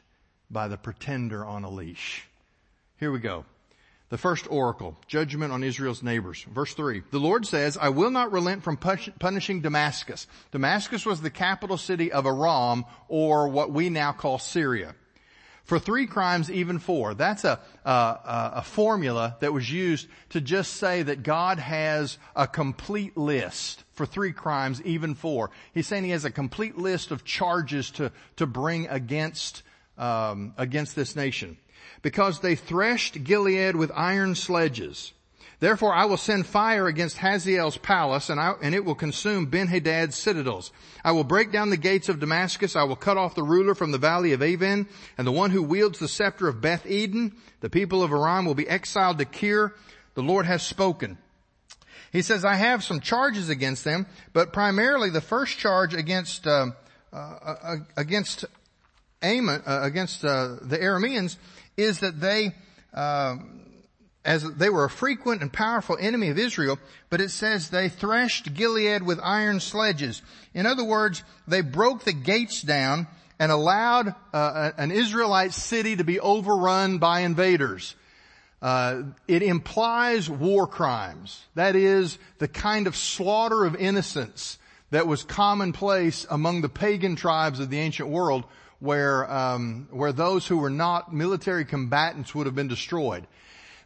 by 0.49 0.69
the 0.69 0.77
pretender 0.77 1.45
on 1.45 1.65
a 1.65 1.69
leash. 1.69 2.25
Here 2.97 3.11
we 3.11 3.19
go. 3.19 3.43
The 4.13 4.19
first 4.19 4.45
oracle, 4.47 4.95
judgment 5.07 5.51
on 5.51 5.63
Israel's 5.63 6.03
neighbors. 6.03 6.45
Verse 6.47 6.75
3. 6.75 7.01
The 7.09 7.19
Lord 7.19 7.47
says, 7.47 7.79
I 7.81 7.89
will 7.89 8.11
not 8.11 8.31
relent 8.31 8.61
from 8.61 8.77
punishing 8.77 9.61
Damascus. 9.61 10.27
Damascus 10.51 11.03
was 11.03 11.19
the 11.19 11.31
capital 11.31 11.79
city 11.79 12.11
of 12.11 12.27
Aram, 12.27 12.85
or 13.07 13.47
what 13.47 13.71
we 13.71 13.89
now 13.89 14.11
call 14.11 14.37
Syria. 14.37 14.93
For 15.63 15.79
three 15.79 16.05
crimes, 16.05 16.51
even 16.51 16.77
four. 16.77 17.15
That's 17.15 17.43
a, 17.43 17.59
a, 17.83 18.19
a 18.57 18.61
formula 18.61 19.35
that 19.39 19.51
was 19.51 19.71
used 19.71 20.07
to 20.29 20.41
just 20.41 20.75
say 20.75 21.01
that 21.01 21.23
God 21.23 21.57
has 21.57 22.19
a 22.35 22.45
complete 22.45 23.17
list 23.17 23.83
for 23.93 24.05
three 24.05 24.31
crimes, 24.31 24.79
even 24.83 25.15
four. 25.15 25.49
He's 25.73 25.87
saying 25.87 26.03
he 26.03 26.11
has 26.11 26.23
a 26.23 26.29
complete 26.29 26.77
list 26.77 27.09
of 27.09 27.25
charges 27.25 27.89
to, 27.91 28.11
to 28.35 28.45
bring 28.45 28.87
against, 28.89 29.63
um, 29.97 30.53
against 30.59 30.95
this 30.95 31.15
nation 31.15 31.57
because 32.01 32.39
they 32.39 32.55
threshed 32.55 33.23
Gilead 33.23 33.75
with 33.75 33.91
iron 33.95 34.35
sledges. 34.35 35.13
Therefore 35.59 35.93
I 35.93 36.05
will 36.05 36.17
send 36.17 36.45
fire 36.45 36.87
against 36.87 37.19
Hazael's 37.19 37.77
palace 37.77 38.29
and, 38.29 38.37
I, 38.37 38.53
and 38.61 38.75
it 38.75 38.83
will 38.83 38.95
consume 38.95 39.45
Ben-Hadad's 39.45 40.17
citadels. 40.17 40.73
I 41.05 41.13
will 41.13 41.23
break 41.23 41.53
down 41.53 41.69
the 41.69 41.77
gates 41.77 42.09
of 42.09 42.19
Damascus. 42.19 42.75
I 42.75 42.83
will 42.83 42.97
cut 42.97 43.15
off 43.15 43.33
the 43.33 43.43
ruler 43.43 43.73
from 43.73 43.91
the 43.91 43.97
valley 43.97 44.33
of 44.33 44.41
Aven 44.41 44.89
and 45.17 45.25
the 45.25 45.31
one 45.31 45.51
who 45.51 45.63
wields 45.63 45.99
the 45.99 46.09
scepter 46.09 46.49
of 46.49 46.59
Beth 46.59 46.85
Eden. 46.85 47.37
The 47.61 47.69
people 47.69 48.03
of 48.03 48.11
Aram 48.11 48.45
will 48.45 48.55
be 48.55 48.67
exiled 48.67 49.19
to 49.19 49.25
Kir. 49.25 49.73
The 50.15 50.21
Lord 50.21 50.45
has 50.45 50.63
spoken. 50.63 51.17
He 52.11 52.21
says, 52.21 52.43
I 52.43 52.55
have 52.55 52.83
some 52.83 52.99
charges 52.99 53.47
against 53.47 53.85
them, 53.85 54.05
but 54.33 54.51
primarily 54.51 55.09
the 55.09 55.21
first 55.21 55.57
charge 55.57 55.93
against, 55.93 56.45
uh, 56.45 56.71
uh, 57.13 57.15
uh 57.15 57.75
against 57.95 58.43
Ammon, 59.21 59.63
uh, 59.65 59.79
against 59.81 60.25
uh, 60.25 60.57
the 60.61 60.77
Arameans 60.77 61.37
is 61.77 61.99
that 61.99 62.19
they, 62.19 62.51
um, 62.93 63.61
as 64.25 64.43
they 64.53 64.69
were 64.69 64.85
a 64.85 64.89
frequent 64.89 65.41
and 65.41 65.51
powerful 65.51 65.97
enemy 65.99 66.29
of 66.29 66.37
Israel, 66.37 66.79
but 67.09 67.21
it 67.21 67.29
says 67.29 67.69
they 67.69 67.89
threshed 67.89 68.53
Gilead 68.53 69.03
with 69.03 69.19
iron 69.21 69.59
sledges. 69.59 70.21
In 70.53 70.65
other 70.65 70.83
words, 70.83 71.23
they 71.47 71.61
broke 71.61 72.03
the 72.03 72.13
gates 72.13 72.61
down 72.61 73.07
and 73.39 73.51
allowed 73.51 74.15
uh, 74.33 74.71
an 74.77 74.91
Israelite 74.91 75.53
city 75.53 75.95
to 75.95 76.03
be 76.03 76.19
overrun 76.19 76.99
by 76.99 77.21
invaders. 77.21 77.95
Uh, 78.61 79.03
it 79.27 79.43
implies 79.43 80.29
war 80.29 80.65
crimes. 80.67 81.43
That 81.55 81.75
is 81.75 82.17
the 82.37 82.47
kind 82.47 82.87
of 82.87 82.95
slaughter 82.95 83.65
of 83.65 83.75
innocents 83.75 84.57
that 84.93 85.07
was 85.07 85.23
commonplace 85.23 86.23
among 86.29 86.61
the 86.61 86.69
pagan 86.69 87.15
tribes 87.15 87.59
of 87.59 87.71
the 87.71 87.79
ancient 87.79 88.09
world 88.09 88.43
where, 88.77 89.29
um, 89.31 89.87
where 89.89 90.13
those 90.13 90.45
who 90.45 90.59
were 90.59 90.69
not 90.69 91.11
military 91.11 91.65
combatants 91.65 92.35
would 92.35 92.45
have 92.45 92.53
been 92.53 92.67
destroyed. 92.67 93.25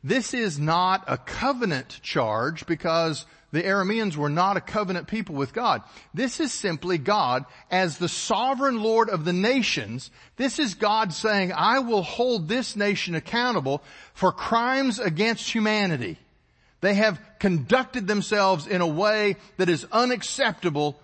This 0.04 0.34
is 0.34 0.60
not 0.60 1.06
a 1.08 1.18
covenant 1.18 2.02
charge 2.04 2.66
because 2.66 3.26
the 3.54 3.64
Arameans 3.64 4.18
were 4.18 4.28
not 4.28 4.58
a 4.58 4.62
covenant 4.62 5.08
people 5.08 5.36
with 5.36 5.54
God. 5.54 5.82
This 6.14 6.42
is 6.42 6.52
simply 6.52 6.98
God 6.98 7.46
as 7.72 7.98
the 7.98 8.10
sovereign 8.10 8.84
Lord 8.84 9.10
of 9.10 9.24
the 9.24 9.32
nations. 9.32 10.12
This 10.36 10.60
is 10.60 10.74
God 10.74 11.14
saying, 11.14 11.54
I 11.54 11.80
will 11.80 12.04
hold 12.04 12.50
this 12.50 12.76
nation 12.76 13.16
accountable 13.16 13.82
for 14.14 14.34
crimes 14.34 15.00
against 15.00 15.50
humanity. 15.50 16.18
They 16.82 16.94
have 16.96 17.20
conducted 17.40 18.08
themselves 18.08 18.68
in 18.68 18.82
a 18.82 18.88
way 18.88 19.38
that 19.58 19.70
is 19.70 19.86
unacceptable 19.92 21.00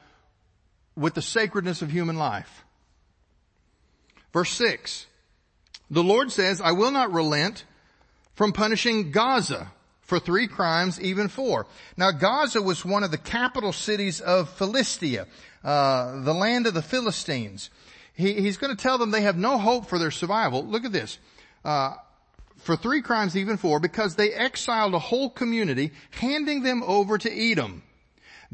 with 0.95 1.15
the 1.15 1.21
sacredness 1.21 1.81
of 1.81 1.91
human 1.91 2.17
life. 2.17 2.63
Verse 4.31 4.51
6. 4.51 5.07
The 5.89 6.03
Lord 6.03 6.31
says, 6.31 6.61
I 6.61 6.71
will 6.71 6.91
not 6.91 7.13
relent 7.13 7.65
from 8.35 8.51
punishing 8.51 9.11
Gaza 9.11 9.71
for 10.01 10.19
three 10.19 10.47
crimes, 10.47 10.99
even 11.01 11.27
four. 11.27 11.65
Now 11.97 12.11
Gaza 12.11 12.61
was 12.61 12.83
one 12.83 13.03
of 13.03 13.11
the 13.11 13.17
capital 13.17 13.71
cities 13.71 14.21
of 14.21 14.49
Philistia, 14.49 15.27
uh, 15.63 16.21
the 16.21 16.33
land 16.33 16.67
of 16.67 16.73
the 16.73 16.81
Philistines. 16.81 17.69
He, 18.13 18.33
he's 18.33 18.57
going 18.57 18.75
to 18.75 18.81
tell 18.81 18.97
them 18.97 19.11
they 19.11 19.21
have 19.21 19.37
no 19.37 19.57
hope 19.57 19.87
for 19.87 19.97
their 19.97 20.11
survival. 20.11 20.65
Look 20.65 20.85
at 20.85 20.91
this. 20.91 21.17
Uh, 21.63 21.93
for 22.63 22.75
three 22.75 23.01
crimes, 23.01 23.35
even 23.37 23.57
four, 23.57 23.79
because 23.79 24.15
they 24.15 24.31
exiled 24.31 24.93
a 24.93 24.99
whole 24.99 25.29
community, 25.29 25.91
handing 26.11 26.63
them 26.63 26.83
over 26.83 27.17
to 27.17 27.31
Edom. 27.31 27.83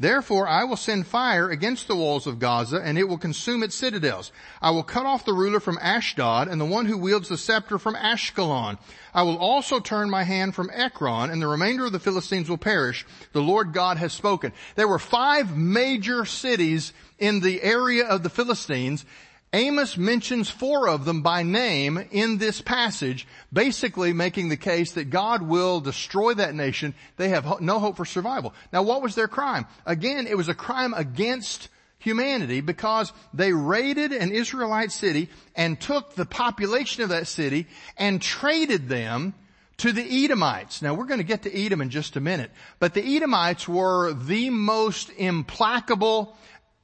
Therefore 0.00 0.48
I 0.48 0.64
will 0.64 0.78
send 0.78 1.06
fire 1.06 1.50
against 1.50 1.86
the 1.86 1.94
walls 1.94 2.26
of 2.26 2.38
Gaza 2.38 2.80
and 2.82 2.96
it 2.96 3.06
will 3.06 3.18
consume 3.18 3.62
its 3.62 3.74
citadels. 3.74 4.32
I 4.62 4.70
will 4.70 4.82
cut 4.82 5.04
off 5.04 5.26
the 5.26 5.34
ruler 5.34 5.60
from 5.60 5.76
Ashdod 5.76 6.48
and 6.48 6.58
the 6.58 6.64
one 6.64 6.86
who 6.86 6.96
wields 6.96 7.28
the 7.28 7.36
scepter 7.36 7.78
from 7.78 7.94
Ashkelon. 7.96 8.78
I 9.12 9.24
will 9.24 9.36
also 9.36 9.78
turn 9.78 10.08
my 10.08 10.24
hand 10.24 10.54
from 10.54 10.70
Ekron 10.72 11.28
and 11.28 11.42
the 11.42 11.46
remainder 11.46 11.84
of 11.84 11.92
the 11.92 11.98
Philistines 11.98 12.48
will 12.48 12.56
perish. 12.56 13.04
The 13.32 13.42
Lord 13.42 13.74
God 13.74 13.98
has 13.98 14.14
spoken. 14.14 14.54
There 14.74 14.88
were 14.88 14.98
five 14.98 15.54
major 15.54 16.24
cities 16.24 16.94
in 17.18 17.40
the 17.40 17.62
area 17.62 18.06
of 18.06 18.22
the 18.22 18.30
Philistines 18.30 19.04
Amos 19.52 19.96
mentions 19.96 20.48
four 20.48 20.88
of 20.88 21.04
them 21.04 21.22
by 21.22 21.42
name 21.42 21.98
in 22.12 22.38
this 22.38 22.60
passage, 22.60 23.26
basically 23.52 24.12
making 24.12 24.48
the 24.48 24.56
case 24.56 24.92
that 24.92 25.10
God 25.10 25.42
will 25.42 25.80
destroy 25.80 26.34
that 26.34 26.54
nation. 26.54 26.94
They 27.16 27.30
have 27.30 27.60
no 27.60 27.80
hope 27.80 27.96
for 27.96 28.04
survival. 28.04 28.54
Now 28.72 28.84
what 28.84 29.02
was 29.02 29.16
their 29.16 29.26
crime? 29.26 29.66
Again, 29.86 30.28
it 30.28 30.36
was 30.36 30.48
a 30.48 30.54
crime 30.54 30.94
against 30.94 31.68
humanity 31.98 32.60
because 32.60 33.12
they 33.34 33.52
raided 33.52 34.12
an 34.12 34.30
Israelite 34.30 34.92
city 34.92 35.28
and 35.56 35.80
took 35.80 36.14
the 36.14 36.26
population 36.26 37.02
of 37.02 37.08
that 37.08 37.26
city 37.26 37.66
and 37.96 38.22
traded 38.22 38.88
them 38.88 39.34
to 39.78 39.92
the 39.92 40.24
Edomites. 40.24 40.80
Now 40.80 40.94
we're 40.94 41.06
going 41.06 41.18
to 41.18 41.24
get 41.24 41.42
to 41.42 41.58
Edom 41.58 41.80
in 41.80 41.90
just 41.90 42.14
a 42.14 42.20
minute, 42.20 42.52
but 42.78 42.94
the 42.94 43.16
Edomites 43.16 43.66
were 43.66 44.12
the 44.12 44.50
most 44.50 45.10
implacable, 45.10 46.36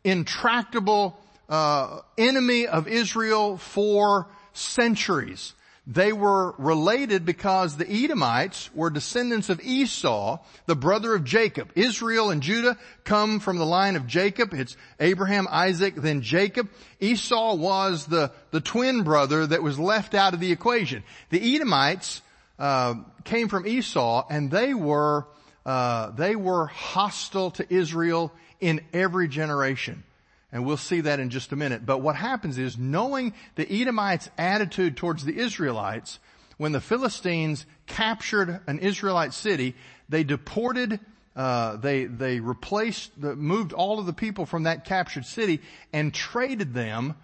intractable 0.02 1.20
uh, 1.48 2.00
enemy 2.18 2.66
of 2.66 2.88
Israel 2.88 3.56
for 3.56 4.26
centuries. 4.52 5.54
They 5.88 6.12
were 6.12 6.52
related 6.58 7.24
because 7.24 7.76
the 7.76 7.88
Edomites 7.88 8.70
were 8.74 8.90
descendants 8.90 9.50
of 9.50 9.60
Esau, 9.62 10.40
the 10.66 10.74
brother 10.74 11.14
of 11.14 11.22
Jacob. 11.22 11.70
Israel 11.76 12.30
and 12.30 12.42
Judah 12.42 12.76
come 13.04 13.38
from 13.38 13.58
the 13.58 13.64
line 13.64 13.94
of 13.94 14.08
Jacob. 14.08 14.52
It's 14.52 14.76
Abraham, 14.98 15.46
Isaac, 15.48 15.94
then 15.94 16.22
Jacob. 16.22 16.68
Esau 16.98 17.54
was 17.54 18.06
the, 18.06 18.32
the 18.50 18.60
twin 18.60 19.04
brother 19.04 19.46
that 19.46 19.62
was 19.62 19.78
left 19.78 20.16
out 20.16 20.34
of 20.34 20.40
the 20.40 20.50
equation. 20.50 21.04
The 21.30 21.54
Edomites 21.54 22.20
uh, 22.58 22.94
came 23.22 23.46
from 23.48 23.64
Esau 23.64 24.26
and 24.28 24.50
they 24.50 24.74
were 24.74 25.26
uh, 25.64 26.10
they 26.12 26.36
were 26.36 26.66
hostile 26.66 27.50
to 27.50 27.74
Israel 27.74 28.32
in 28.60 28.80
every 28.92 29.26
generation. 29.26 30.04
And 30.52 30.64
we'll 30.64 30.76
see 30.76 31.00
that 31.02 31.20
in 31.20 31.30
just 31.30 31.52
a 31.52 31.56
minute. 31.56 31.84
But 31.84 31.98
what 31.98 32.16
happens 32.16 32.56
is 32.56 32.78
knowing 32.78 33.34
the 33.56 33.70
Edomites' 33.70 34.30
attitude 34.38 34.96
towards 34.96 35.24
the 35.24 35.36
Israelites, 35.36 36.18
when 36.56 36.72
the 36.72 36.80
Philistines 36.80 37.66
captured 37.86 38.60
an 38.66 38.78
Israelite 38.78 39.34
city, 39.34 39.74
they 40.08 40.24
deported, 40.24 41.00
uh, 41.34 41.76
they, 41.76 42.04
they 42.04 42.40
replaced, 42.40 43.20
the, 43.20 43.36
moved 43.36 43.72
all 43.72 43.98
of 43.98 44.06
the 44.06 44.12
people 44.12 44.46
from 44.46 44.62
that 44.62 44.84
captured 44.84 45.26
city 45.26 45.60
and 45.92 46.14
traded 46.14 46.74
them 46.74 47.14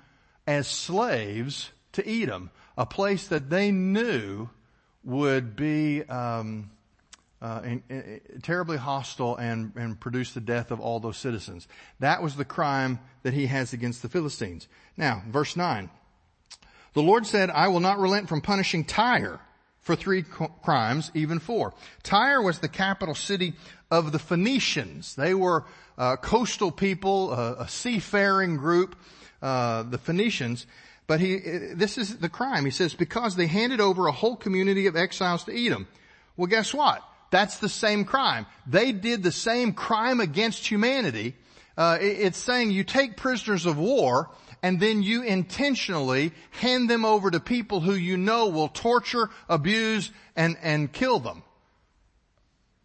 as 0.46 0.66
slaves 0.66 1.70
to 1.92 2.08
Edom, 2.08 2.50
a 2.76 2.84
place 2.84 3.28
that 3.28 3.48
they 3.48 3.70
knew 3.70 4.48
would 5.04 5.56
be, 5.56 6.02
um, 6.04 6.70
uh, 7.42 7.60
and, 7.64 7.82
and, 7.90 8.20
terribly 8.42 8.76
hostile 8.76 9.36
and, 9.36 9.72
and 9.74 9.98
produced 9.98 10.34
the 10.34 10.40
death 10.40 10.70
of 10.70 10.80
all 10.80 11.00
those 11.00 11.16
citizens. 11.16 11.66
That 11.98 12.22
was 12.22 12.36
the 12.36 12.44
crime 12.44 13.00
that 13.24 13.34
he 13.34 13.46
has 13.46 13.72
against 13.72 14.00
the 14.00 14.08
Philistines. 14.08 14.68
Now, 14.96 15.22
verse 15.28 15.56
9. 15.56 15.90
The 16.94 17.02
Lord 17.02 17.26
said, 17.26 17.50
I 17.50 17.68
will 17.68 17.80
not 17.80 17.98
relent 17.98 18.28
from 18.28 18.42
punishing 18.42 18.84
Tyre 18.84 19.40
for 19.80 19.96
three 19.96 20.22
crimes, 20.62 21.10
even 21.14 21.40
four. 21.40 21.74
Tyre 22.04 22.40
was 22.40 22.60
the 22.60 22.68
capital 22.68 23.14
city 23.14 23.54
of 23.90 24.12
the 24.12 24.20
Phoenicians. 24.20 25.16
They 25.16 25.34
were 25.34 25.64
uh, 25.98 26.16
coastal 26.16 26.70
people, 26.70 27.32
uh, 27.32 27.56
a 27.58 27.68
seafaring 27.68 28.56
group, 28.56 28.94
uh, 29.40 29.82
the 29.82 29.98
Phoenicians. 29.98 30.66
But 31.08 31.18
he, 31.18 31.38
this 31.74 31.98
is 31.98 32.18
the 32.18 32.28
crime. 32.28 32.64
He 32.64 32.70
says, 32.70 32.94
because 32.94 33.34
they 33.34 33.48
handed 33.48 33.80
over 33.80 34.06
a 34.06 34.12
whole 34.12 34.36
community 34.36 34.86
of 34.86 34.94
exiles 34.94 35.42
to 35.44 35.66
Edom. 35.66 35.88
Well, 36.36 36.46
guess 36.46 36.72
what? 36.72 37.02
That's 37.32 37.56
the 37.56 37.68
same 37.70 38.04
crime. 38.04 38.46
They 38.66 38.92
did 38.92 39.22
the 39.22 39.32
same 39.32 39.72
crime 39.72 40.20
against 40.20 40.66
humanity. 40.70 41.34
Uh, 41.78 41.96
it's 41.98 42.36
saying 42.36 42.70
you 42.70 42.84
take 42.84 43.16
prisoners 43.16 43.64
of 43.64 43.78
war 43.78 44.30
and 44.62 44.78
then 44.78 45.02
you 45.02 45.22
intentionally 45.22 46.32
hand 46.50 46.90
them 46.90 47.06
over 47.06 47.30
to 47.30 47.40
people 47.40 47.80
who 47.80 47.94
you 47.94 48.18
know 48.18 48.48
will 48.48 48.68
torture, 48.68 49.30
abuse, 49.48 50.12
and, 50.36 50.58
and 50.62 50.92
kill 50.92 51.18
them. 51.20 51.42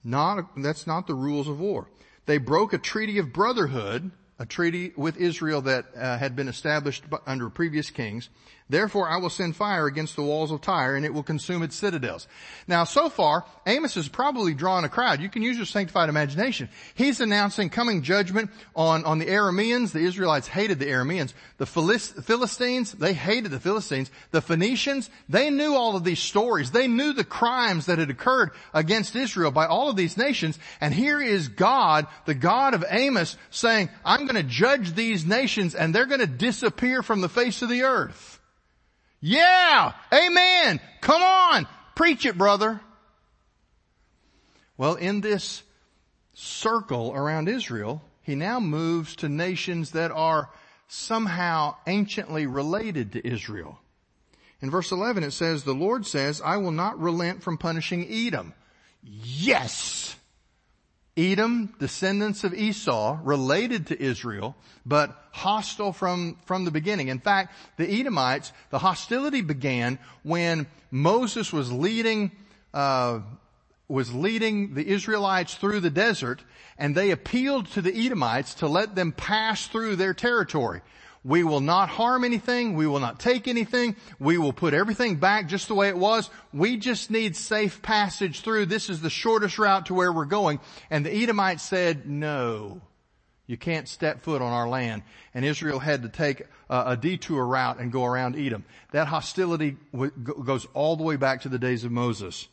Not, 0.02 0.56
that's 0.56 0.88
not 0.88 1.08
the 1.08 1.14
rules 1.14 1.50
of 1.50 1.60
war. 1.60 1.90
They 2.26 2.38
broke 2.38 2.72
a 2.72 2.78
treaty 2.78 3.20
of 3.20 3.34
brotherhood, 3.34 4.12
a 4.40 4.46
treaty 4.46 4.94
with 4.96 5.18
Israel 5.18 5.62
that 5.64 5.88
uh, 5.94 6.18
had 6.18 6.38
been 6.38 6.48
established 6.48 7.04
under 7.26 7.50
previous 7.50 7.90
kings, 7.90 8.30
Therefore 8.69 9.10
I 9.10 9.17
will 9.17 9.30
send 9.30 9.56
fire 9.56 9.88
against 9.88 10.15
the 10.15 10.23
walls 10.23 10.51
of 10.51 10.62
Tyre 10.62 10.95
and 10.95 11.06
it 11.06 11.13
will 11.13 11.23
consume 11.23 11.63
its 11.63 11.75
citadels. 11.75 12.27
Now 12.67 12.84
so 12.84 13.10
far, 13.10 13.45
Amos 13.65 13.95
has 13.95 14.10
probably 14.10 14.53
drawn 14.53 14.84
a 14.84 14.89
crowd. 14.89 15.21
You 15.21 15.30
can 15.30 15.41
use 15.41 15.56
your 15.56 15.65
sanctified 15.65 16.10
imagination. 16.10 16.67
He's 16.93 17.21
announcing 17.21 17.69
coming 17.69 18.01
judgment 18.01 18.51
on, 18.75 19.06
on 19.06 19.19
the 19.19 19.27
Arameans. 19.27 19.91
The 19.91 19.99
Israelites 19.99 20.47
hated 20.47 20.80
the 20.80 20.88
Arameans. 20.88 21.34
The 21.58 21.65
Philistines, 21.65 22.91
they 22.91 23.13
hated 23.13 23.51
the 23.51 23.60
Philistines. 23.60 24.12
The 24.32 24.41
Phoenicians, 24.41 25.10
they 25.30 25.49
knew 25.49 25.73
all 25.73 25.95
of 25.95 26.03
these 26.03 26.19
stories. 26.19 26.71
They 26.71 26.88
knew 26.88 27.13
the 27.13 27.23
crimes 27.23 27.86
that 27.86 27.99
had 27.99 28.10
occurred 28.10 28.51
against 28.73 29.15
Israel 29.15 29.51
by 29.51 29.65
all 29.65 29.89
of 29.89 29.95
these 29.95 30.17
nations. 30.17 30.60
And 30.82 30.93
here 30.93 31.21
is 31.21 31.47
God, 31.47 32.08
the 32.25 32.36
God 32.36 32.73
of 32.73 32.84
Amos 32.89 33.38
saying, 33.49 33.89
I'm 34.03 34.25
going 34.25 34.36
to 34.36 34.43
judge 34.43 34.93
these 34.93 35.25
nations 35.25 35.73
and 35.73 35.95
they're 35.95 36.06
going 36.06 36.19
to 36.19 36.27
disappear 36.27 37.01
from 37.01 37.21
the 37.21 37.30
face 37.30 37.62
of 37.62 37.69
the 37.69 37.84
earth. 37.84 38.37
Yeah! 39.19 39.93
Amen! 40.13 40.80
Come 41.01 41.21
on! 41.21 41.67
Preach 41.95 42.25
it, 42.25 42.38
brother! 42.38 42.80
Well, 44.77 44.95
in 44.95 45.21
this 45.21 45.63
circle 46.34 47.12
around 47.13 47.49
Israel, 47.49 48.03
he 48.21 48.36
now 48.36 48.60
moves 48.60 49.15
to 49.17 49.30
nations 49.30 49.91
that 49.91 50.12
are 50.12 50.49
somehow 50.88 51.75
anciently 51.88 52.45
related 52.45 53.13
to 53.13 53.27
Israel. 53.27 53.80
In 54.62 54.69
verse 54.69 54.91
11 54.91 55.23
it 55.23 55.32
says, 55.32 55.63
the 55.63 55.73
Lord 55.73 56.06
says, 56.06 56.41
I 56.41 56.58
will 56.58 56.71
not 56.71 56.99
relent 56.99 57.43
from 57.43 57.58
punishing 57.58 58.08
Edom. 58.10 58.53
Yes! 59.03 60.07
Edom, 61.17 61.73
descendants 61.80 62.43
of 62.43 62.53
Esau, 62.53 63.19
related 63.23 63.88
to 63.88 64.01
Israel, 64.01 64.56
but 64.86 65.19
hostile 65.32 65.91
from, 65.91 66.38
from 66.45 66.63
the 66.63 66.71
beginning. 66.71 67.08
In 67.08 67.19
fact, 67.19 67.56
the 67.77 67.89
Edomites, 67.89 68.53
the 68.69 68.80
hostility 68.80 69.41
began 69.41 69.97
when 70.23 70.67
Moses 70.91 71.51
was 71.51 71.71
leading, 71.71 72.32
uh, 72.73 73.21
was 73.88 74.13
leading 74.13 74.75
the 74.75 74.88
Israelites 74.88 75.56
through 75.56 75.80
the 75.80 75.89
desert 75.89 76.43
and 76.77 76.93
they 76.93 77.12
appealed 77.12 77.67
to 77.71 77.82
the 77.82 78.06
Edomites 78.06 78.53
to 78.56 78.67
let 78.67 78.95
them 78.95 79.12
pass 79.12 79.65
through 79.67 79.95
their 79.95 80.13
territory. 80.13 80.82
We 81.28 81.44
will 81.44 81.60
not 81.60 81.90
harm 81.90 82.24
anything. 82.24 82.76
We 82.76 82.88
will 82.88 83.02
not 83.02 83.20
take 83.20 83.50
anything. 83.50 83.98
We 84.18 84.38
will 84.38 84.54
put 84.54 84.74
everything 84.74 85.18
back 85.18 85.50
just 85.50 85.68
the 85.68 85.76
way 85.76 85.90
it 85.90 85.98
was. 85.98 86.30
We 86.54 86.78
just 86.78 87.12
need 87.12 87.36
safe 87.36 87.82
passage 87.82 88.40
through. 88.40 88.68
This 88.68 88.90
is 88.90 89.02
the 89.02 89.10
shortest 89.10 89.60
route 89.60 89.88
to 89.88 89.94
where 89.94 90.13
we're 90.13 90.24
going. 90.24 90.62
And 90.90 91.06
the 91.06 91.13
Edomites 91.13 91.63
said, 91.63 92.08
no, 92.08 92.80
you 93.46 93.58
can't 93.58 93.90
step 93.90 94.22
foot 94.22 94.42
on 94.42 94.54
our 94.54 94.70
land. 94.70 95.04
And 95.34 95.44
Israel 95.44 95.80
had 95.80 96.04
to 96.04 96.10
take 96.10 96.44
a, 96.70 96.92
a 96.92 96.98
detour 96.98 97.46
route 97.46 97.80
and 97.80 97.92
go 97.92 98.06
around 98.06 98.38
Edom. 98.38 98.63
That 98.94 99.08
hostility 99.08 99.76
w- 99.92 100.12
goes 100.12 100.66
all 100.74 100.96
the 100.96 101.04
way 101.04 101.18
back 101.18 101.42
to 101.42 101.50
the 101.50 101.60
days 101.60 101.84
of 101.84 101.92
Moses. 101.92 102.48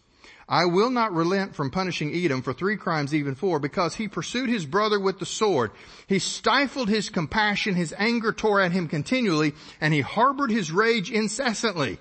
I 0.49 0.67
will 0.67 0.91
not 0.91 1.15
relent 1.15 1.55
from 1.55 1.71
punishing 1.71 2.15
Edom 2.15 2.43
for 2.43 2.53
three 2.53 2.77
crimes, 2.77 3.15
even 3.15 3.35
four, 3.35 3.59
because 3.59 3.95
he 3.95 4.09
pursued 4.09 4.51
his 4.51 4.67
brother 4.67 5.01
with 5.01 5.19
the 5.19 5.27
sword. 5.27 5.71
He 6.07 6.19
stifled 6.19 6.89
his 6.89 7.09
compassion, 7.09 7.75
his 7.75 7.95
anger 7.97 8.33
tore 8.33 8.61
at 8.61 8.73
him 8.73 8.89
continually, 8.89 9.55
and 9.81 9.95
he 9.95 10.03
harbored 10.03 10.51
his 10.51 10.71
rage 10.71 11.11
incessantly. 11.11 11.99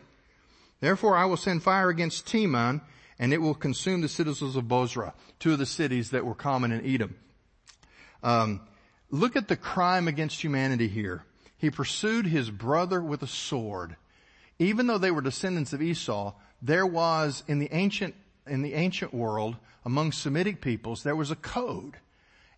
Therefore 0.81 1.15
I 1.15 1.25
will 1.25 1.37
send 1.37 1.63
fire 1.63 1.89
against 1.89 2.27
Teman, 2.27 2.81
and 3.17 3.31
it 3.31 3.41
will 3.41 3.55
consume 3.55 4.01
the 4.01 4.09
citizens 4.09 4.57
of 4.57 4.67
Bozrah, 4.67 5.13
two 5.39 5.53
of 5.53 5.59
the 5.59 5.65
cities 5.65 6.09
that 6.09 6.25
were 6.25 6.35
common 6.35 6.73
in 6.73 6.85
Edom. 6.85 7.15
Um, 8.21 8.61
look 9.09 9.37
at 9.37 9.47
the 9.47 9.55
crime 9.55 10.09
against 10.09 10.43
humanity 10.43 10.89
here. 10.89 11.23
He 11.57 11.69
pursued 11.69 12.25
his 12.25 12.49
brother 12.49 13.01
with 13.01 13.23
a 13.23 13.27
sword. 13.27 13.95
Even 14.59 14.87
though 14.87 14.97
they 14.97 15.11
were 15.11 15.21
descendants 15.21 15.71
of 15.71 15.81
Esau, 15.81 16.33
there 16.61 16.85
was 16.85 17.43
in 17.47 17.59
the 17.59 17.69
ancient 17.71 18.15
in 18.47 18.61
the 18.61 18.73
ancient 18.73 19.13
world, 19.13 19.55
among 19.85 20.11
Semitic 20.11 20.61
peoples, 20.61 21.03
there 21.03 21.15
was 21.15 21.31
a 21.31 21.35
code. 21.35 21.97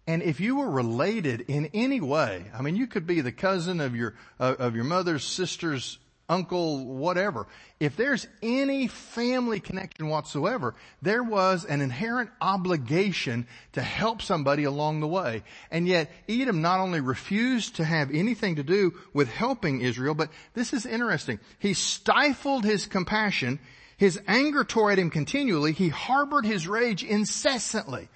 And 0.08 0.22
if 0.22 0.40
you 0.40 0.58
were 0.58 0.70
related 0.70 1.42
in 1.48 1.70
any 1.74 2.00
way, 2.00 2.46
I 2.54 2.62
mean, 2.62 2.76
you 2.76 2.86
could 2.86 3.08
be 3.08 3.22
the 3.22 3.32
cousin 3.32 3.82
of 3.82 3.96
your, 3.96 4.14
uh, 4.40 4.56
of 4.60 4.76
your 4.76 4.84
mother's 4.84 5.24
sister's 5.24 5.98
uncle, 6.28 6.86
whatever. 6.86 7.48
If 7.80 7.98
there's 7.98 8.28
any 8.42 8.88
family 8.88 9.60
connection 9.60 10.10
whatsoever, 10.10 10.76
there 11.02 11.24
was 11.24 11.66
an 11.66 11.82
inherent 11.82 12.30
obligation 12.42 13.48
to 13.74 13.82
help 13.82 14.22
somebody 14.22 14.64
along 14.64 15.00
the 15.00 15.08
way. 15.08 15.44
And 15.70 15.88
yet 15.88 16.12
Edom 16.28 16.62
not 16.62 16.80
only 16.80 17.02
refused 17.02 17.76
to 17.76 17.84
have 17.84 18.12
anything 18.12 18.56
to 18.56 18.64
do 18.64 18.94
with 19.14 19.28
helping 19.30 19.82
Israel, 19.82 20.16
but 20.16 20.30
this 20.54 20.74
is 20.74 20.86
interesting. 20.86 21.40
He 21.60 21.74
stifled 21.74 22.64
his 22.64 22.86
compassion 22.86 23.60
his 23.98 24.20
anger 24.28 24.64
tore 24.64 24.92
at 24.92 25.00
him 25.00 25.10
continually. 25.10 25.72
He 25.72 25.90
harbored 25.90 26.46
his 26.46 26.68
rage 26.68 27.04
incessantly. 27.04 28.10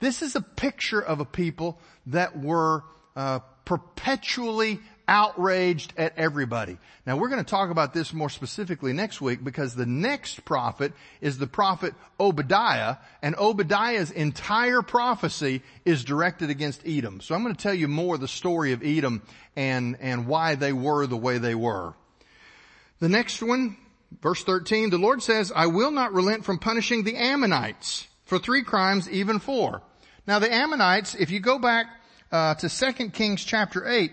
This 0.00 0.22
is 0.22 0.36
a 0.36 0.40
picture 0.40 1.00
of 1.00 1.20
a 1.20 1.24
people 1.24 1.78
that 2.06 2.38
were 2.38 2.84
uh, 3.14 3.40
perpetually 3.64 4.80
outraged 5.08 5.92
at 5.96 6.18
everybody. 6.18 6.78
Now 7.06 7.16
we're 7.16 7.28
going 7.28 7.44
to 7.44 7.48
talk 7.48 7.70
about 7.70 7.94
this 7.94 8.12
more 8.12 8.28
specifically 8.28 8.92
next 8.92 9.20
week 9.20 9.42
because 9.44 9.74
the 9.74 9.86
next 9.86 10.44
prophet 10.44 10.92
is 11.20 11.38
the 11.38 11.46
prophet 11.46 11.94
Obadiah 12.18 12.96
and 13.22 13.36
Obadiah's 13.36 14.10
entire 14.10 14.82
prophecy 14.82 15.62
is 15.84 16.04
directed 16.04 16.50
against 16.50 16.82
Edom. 16.86 17.20
So 17.20 17.34
I'm 17.34 17.42
going 17.42 17.54
to 17.54 17.62
tell 17.62 17.74
you 17.74 17.88
more 17.88 18.18
the 18.18 18.28
story 18.28 18.72
of 18.72 18.84
Edom 18.84 19.22
and, 19.54 19.96
and 20.00 20.26
why 20.26 20.56
they 20.56 20.72
were 20.72 21.06
the 21.06 21.16
way 21.16 21.38
they 21.38 21.54
were. 21.54 21.94
The 22.98 23.08
next 23.08 23.42
one, 23.42 23.76
verse 24.20 24.42
13, 24.44 24.90
the 24.90 24.98
Lord 24.98 25.22
says, 25.22 25.52
I 25.54 25.66
will 25.66 25.90
not 25.90 26.12
relent 26.12 26.44
from 26.44 26.58
punishing 26.58 27.04
the 27.04 27.16
Ammonites 27.16 28.06
for 28.24 28.38
three 28.38 28.62
crimes, 28.62 29.08
even 29.10 29.38
four. 29.38 29.82
Now 30.26 30.38
the 30.38 30.52
Ammonites, 30.52 31.14
if 31.14 31.30
you 31.30 31.40
go 31.40 31.58
back 31.58 31.86
uh, 32.32 32.54
to 32.56 32.68
2 32.68 33.10
Kings 33.10 33.44
chapter 33.44 33.86
8, 33.86 34.12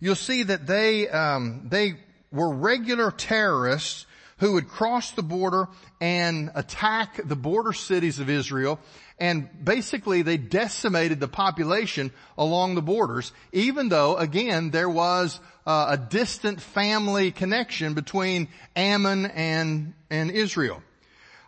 you'll 0.00 0.14
see 0.16 0.42
that 0.42 0.66
they, 0.66 1.08
um, 1.08 1.66
they 1.68 1.94
were 2.32 2.52
regular 2.52 3.10
terrorists 3.10 4.06
who 4.38 4.52
would 4.54 4.68
cross 4.68 5.12
the 5.12 5.22
border 5.22 5.68
and 6.04 6.50
attack 6.54 7.18
the 7.24 7.34
border 7.34 7.72
cities 7.72 8.18
of 8.18 8.28
Israel 8.28 8.78
and 9.18 9.48
basically 9.64 10.20
they 10.20 10.36
decimated 10.36 11.18
the 11.18 11.28
population 11.28 12.10
along 12.36 12.74
the 12.74 12.82
borders 12.82 13.32
even 13.52 13.88
though 13.88 14.14
again 14.18 14.70
there 14.70 14.90
was 14.90 15.40
uh, 15.66 15.86
a 15.90 15.96
distant 15.96 16.60
family 16.60 17.30
connection 17.30 17.94
between 17.94 18.48
Ammon 18.76 19.24
and, 19.24 19.94
and 20.10 20.30
Israel. 20.30 20.82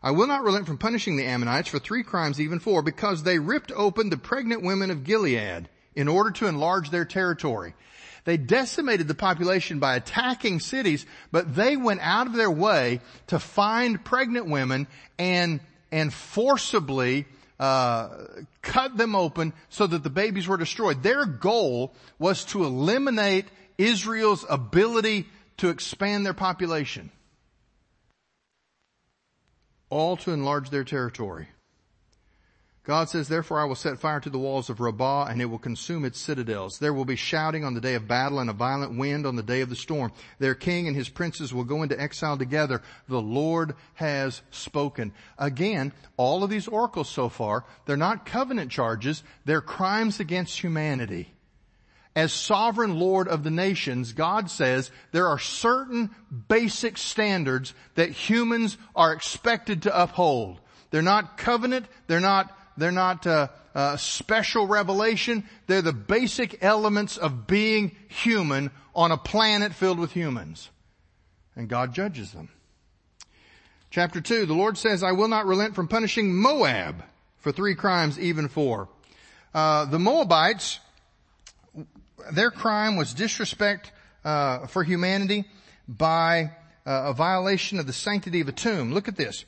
I 0.02 0.12
will 0.12 0.26
not 0.26 0.42
relent 0.42 0.66
from 0.66 0.78
punishing 0.78 1.16
the 1.16 1.26
Ammonites 1.26 1.68
for 1.68 1.78
three 1.78 2.02
crimes, 2.02 2.40
even 2.40 2.58
four, 2.58 2.80
because 2.80 3.22
they 3.22 3.38
ripped 3.38 3.72
open 3.72 4.08
the 4.08 4.16
pregnant 4.16 4.62
women 4.62 4.90
of 4.90 5.04
Gilead 5.04 5.68
in 5.94 6.08
order 6.08 6.30
to 6.30 6.46
enlarge 6.46 6.88
their 6.88 7.04
territory. 7.04 7.74
They 8.26 8.36
decimated 8.36 9.06
the 9.06 9.14
population 9.14 9.78
by 9.78 9.94
attacking 9.94 10.58
cities, 10.58 11.06
but 11.30 11.54
they 11.54 11.76
went 11.76 12.00
out 12.02 12.26
of 12.26 12.32
their 12.32 12.50
way 12.50 13.00
to 13.28 13.38
find 13.38 14.04
pregnant 14.04 14.46
women 14.46 14.88
and, 15.16 15.60
and 15.92 16.12
forcibly 16.12 17.26
uh, 17.60 18.08
cut 18.62 18.96
them 18.96 19.14
open 19.14 19.52
so 19.68 19.86
that 19.86 20.02
the 20.02 20.10
babies 20.10 20.48
were 20.48 20.56
destroyed. 20.56 21.04
Their 21.04 21.24
goal 21.24 21.94
was 22.18 22.44
to 22.46 22.64
eliminate 22.64 23.46
Israel's 23.78 24.44
ability 24.50 25.28
to 25.58 25.68
expand 25.68 26.26
their 26.26 26.34
population. 26.34 27.12
All 29.88 30.16
to 30.18 30.32
enlarge 30.32 30.70
their 30.70 30.82
territory. 30.82 31.46
God 32.86 33.08
says, 33.08 33.26
therefore 33.26 33.60
I 33.60 33.64
will 33.64 33.74
set 33.74 33.98
fire 33.98 34.20
to 34.20 34.30
the 34.30 34.38
walls 34.38 34.70
of 34.70 34.78
Rabbah 34.78 35.24
and 35.24 35.42
it 35.42 35.46
will 35.46 35.58
consume 35.58 36.04
its 36.04 36.20
citadels. 36.20 36.78
There 36.78 36.94
will 36.94 37.04
be 37.04 37.16
shouting 37.16 37.64
on 37.64 37.74
the 37.74 37.80
day 37.80 37.94
of 37.94 38.06
battle 38.06 38.38
and 38.38 38.48
a 38.48 38.52
violent 38.52 38.96
wind 38.96 39.26
on 39.26 39.34
the 39.34 39.42
day 39.42 39.60
of 39.60 39.68
the 39.68 39.74
storm. 39.74 40.12
Their 40.38 40.54
king 40.54 40.86
and 40.86 40.96
his 40.96 41.08
princes 41.08 41.52
will 41.52 41.64
go 41.64 41.82
into 41.82 42.00
exile 42.00 42.38
together. 42.38 42.82
The 43.08 43.20
Lord 43.20 43.74
has 43.94 44.40
spoken. 44.52 45.12
Again, 45.36 45.92
all 46.16 46.44
of 46.44 46.50
these 46.50 46.68
oracles 46.68 47.08
so 47.08 47.28
far, 47.28 47.64
they're 47.86 47.96
not 47.96 48.24
covenant 48.24 48.70
charges, 48.70 49.24
they're 49.44 49.60
crimes 49.60 50.20
against 50.20 50.60
humanity. 50.60 51.34
As 52.14 52.32
sovereign 52.32 53.00
Lord 53.00 53.26
of 53.26 53.42
the 53.42 53.50
nations, 53.50 54.12
God 54.12 54.48
says 54.48 54.92
there 55.10 55.26
are 55.26 55.40
certain 55.40 56.10
basic 56.46 56.98
standards 56.98 57.74
that 57.96 58.10
humans 58.10 58.78
are 58.94 59.12
expected 59.12 59.82
to 59.82 60.02
uphold. 60.02 60.60
They're 60.92 61.02
not 61.02 61.36
covenant, 61.36 61.86
they're 62.06 62.20
not 62.20 62.56
they're 62.76 62.92
not 62.92 63.26
uh, 63.26 63.48
uh, 63.74 63.96
special 63.96 64.66
revelation. 64.66 65.44
They're 65.66 65.82
the 65.82 65.92
basic 65.92 66.62
elements 66.62 67.16
of 67.16 67.46
being 67.46 67.96
human 68.08 68.70
on 68.94 69.12
a 69.12 69.16
planet 69.16 69.74
filled 69.74 69.98
with 69.98 70.12
humans. 70.12 70.70
And 71.54 71.68
God 71.68 71.94
judges 71.94 72.32
them. 72.32 72.50
Chapter 73.90 74.20
2, 74.20 74.46
the 74.46 74.54
Lord 74.54 74.76
says, 74.76 75.02
I 75.02 75.12
will 75.12 75.28
not 75.28 75.46
relent 75.46 75.74
from 75.74 75.88
punishing 75.88 76.34
Moab 76.34 77.02
for 77.38 77.52
three 77.52 77.74
crimes, 77.74 78.18
even 78.18 78.48
four. 78.48 78.88
Uh, 79.54 79.86
the 79.86 79.98
Moabites, 79.98 80.80
their 82.32 82.50
crime 82.50 82.96
was 82.96 83.14
disrespect 83.14 83.92
uh, 84.24 84.66
for 84.66 84.82
humanity 84.82 85.44
by 85.88 86.50
uh, 86.84 87.04
a 87.06 87.12
violation 87.14 87.78
of 87.78 87.86
the 87.86 87.92
sanctity 87.92 88.40
of 88.40 88.48
a 88.48 88.52
tomb. 88.52 88.92
Look 88.92 89.08
at 89.08 89.16
this. 89.16 89.44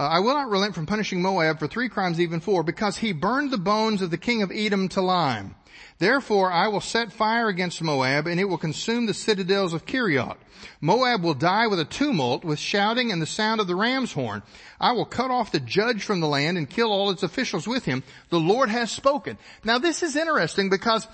Uh, 0.00 0.04
I 0.04 0.20
will 0.20 0.32
not 0.32 0.48
relent 0.48 0.74
from 0.74 0.86
punishing 0.86 1.20
Moab 1.20 1.58
for 1.58 1.68
three 1.68 1.90
crimes, 1.90 2.18
even 2.18 2.40
four, 2.40 2.62
because 2.62 2.96
he 2.96 3.12
burned 3.12 3.50
the 3.50 3.58
bones 3.58 4.00
of 4.00 4.10
the 4.10 4.16
king 4.16 4.40
of 4.40 4.50
Edom 4.50 4.88
to 4.88 5.02
lime. 5.02 5.54
Therefore 5.98 6.50
I 6.50 6.68
will 6.68 6.80
set 6.80 7.12
fire 7.12 7.48
against 7.48 7.82
Moab, 7.82 8.26
and 8.26 8.40
it 8.40 8.46
will 8.46 8.56
consume 8.56 9.04
the 9.04 9.12
citadels 9.12 9.74
of 9.74 9.84
Kerioth. 9.84 10.38
Moab 10.80 11.22
will 11.22 11.34
die 11.34 11.66
with 11.66 11.78
a 11.80 11.84
tumult, 11.84 12.44
with 12.44 12.58
shouting 12.58 13.12
and 13.12 13.20
the 13.20 13.26
sound 13.26 13.60
of 13.60 13.66
the 13.66 13.76
ram's 13.76 14.14
horn. 14.14 14.42
I 14.80 14.92
will 14.92 15.04
cut 15.04 15.30
off 15.30 15.52
the 15.52 15.60
judge 15.60 16.02
from 16.02 16.20
the 16.20 16.28
land 16.28 16.56
and 16.56 16.70
kill 16.70 16.90
all 16.90 17.10
its 17.10 17.22
officials 17.22 17.68
with 17.68 17.84
him. 17.84 18.02
The 18.30 18.40
Lord 18.40 18.70
has 18.70 18.90
spoken. 18.90 19.36
Now 19.64 19.76
this 19.76 20.02
is 20.02 20.16
interesting 20.16 20.70
because 20.70 21.06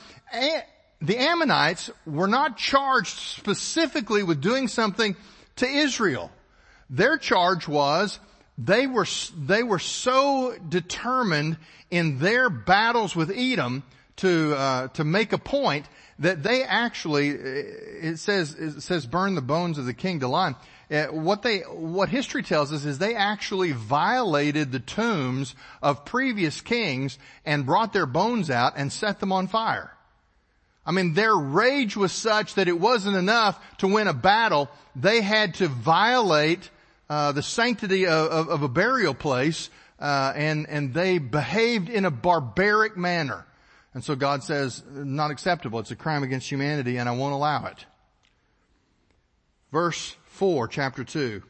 the 1.00 1.18
Ammonites 1.18 1.90
were 2.06 2.28
not 2.28 2.56
charged 2.56 3.18
specifically 3.18 4.22
with 4.22 4.40
doing 4.40 4.68
something 4.68 5.16
to 5.56 5.66
Israel. 5.66 6.30
Their 6.88 7.18
charge 7.18 7.66
was 7.66 8.20
they 8.58 8.86
were, 8.86 9.06
they 9.36 9.62
were 9.62 9.78
so 9.78 10.56
determined 10.68 11.58
in 11.90 12.18
their 12.18 12.48
battles 12.50 13.14
with 13.14 13.30
Edom 13.30 13.82
to, 14.16 14.54
uh, 14.54 14.88
to 14.88 15.04
make 15.04 15.32
a 15.32 15.38
point 15.38 15.86
that 16.18 16.42
they 16.42 16.62
actually, 16.62 17.32
uh, 17.32 17.36
it 17.38 18.18
says, 18.18 18.54
it 18.54 18.80
says 18.80 19.06
burn 19.06 19.34
the 19.34 19.42
bones 19.42 19.78
of 19.78 19.84
the 19.84 19.94
king 19.94 20.20
to. 20.20 20.56
Uh, 20.88 21.06
what 21.06 21.42
they, 21.42 21.58
what 21.60 22.08
history 22.08 22.42
tells 22.42 22.72
us 22.72 22.84
is 22.84 22.98
they 22.98 23.14
actually 23.14 23.72
violated 23.72 24.72
the 24.72 24.78
tombs 24.78 25.54
of 25.82 26.04
previous 26.04 26.60
kings 26.60 27.18
and 27.44 27.66
brought 27.66 27.92
their 27.92 28.06
bones 28.06 28.50
out 28.50 28.74
and 28.76 28.92
set 28.92 29.20
them 29.20 29.32
on 29.32 29.48
fire. 29.48 29.90
I 30.86 30.92
mean, 30.92 31.14
their 31.14 31.34
rage 31.34 31.96
was 31.96 32.12
such 32.12 32.54
that 32.54 32.68
it 32.68 32.78
wasn't 32.78 33.16
enough 33.16 33.60
to 33.78 33.88
win 33.88 34.06
a 34.06 34.14
battle. 34.14 34.70
They 34.94 35.20
had 35.20 35.54
to 35.54 35.66
violate 35.66 36.70
uh, 37.08 37.32
the 37.32 37.42
sanctity 37.42 38.06
of, 38.06 38.28
of, 38.28 38.48
of, 38.48 38.62
a 38.62 38.68
burial 38.68 39.14
place, 39.14 39.70
uh, 40.00 40.32
and 40.34 40.68
and 40.68 40.92
they 40.92 41.18
behaved 41.18 41.88
in 41.88 42.04
a 42.04 42.10
barbaric 42.10 42.96
manner, 42.96 43.46
and 43.94 44.02
so 44.02 44.16
God 44.16 44.42
says 44.42 44.82
not 44.90 45.30
acceptable. 45.30 45.78
It's 45.78 45.90
a 45.90 45.96
crime 45.96 46.22
against 46.22 46.50
humanity, 46.50 46.96
and 46.96 47.08
I 47.08 47.12
won't 47.12 47.34
allow 47.34 47.66
it. 47.66 47.86
Verse 49.70 50.16
four, 50.24 50.68
chapter 50.68 51.04
two. 51.04 51.42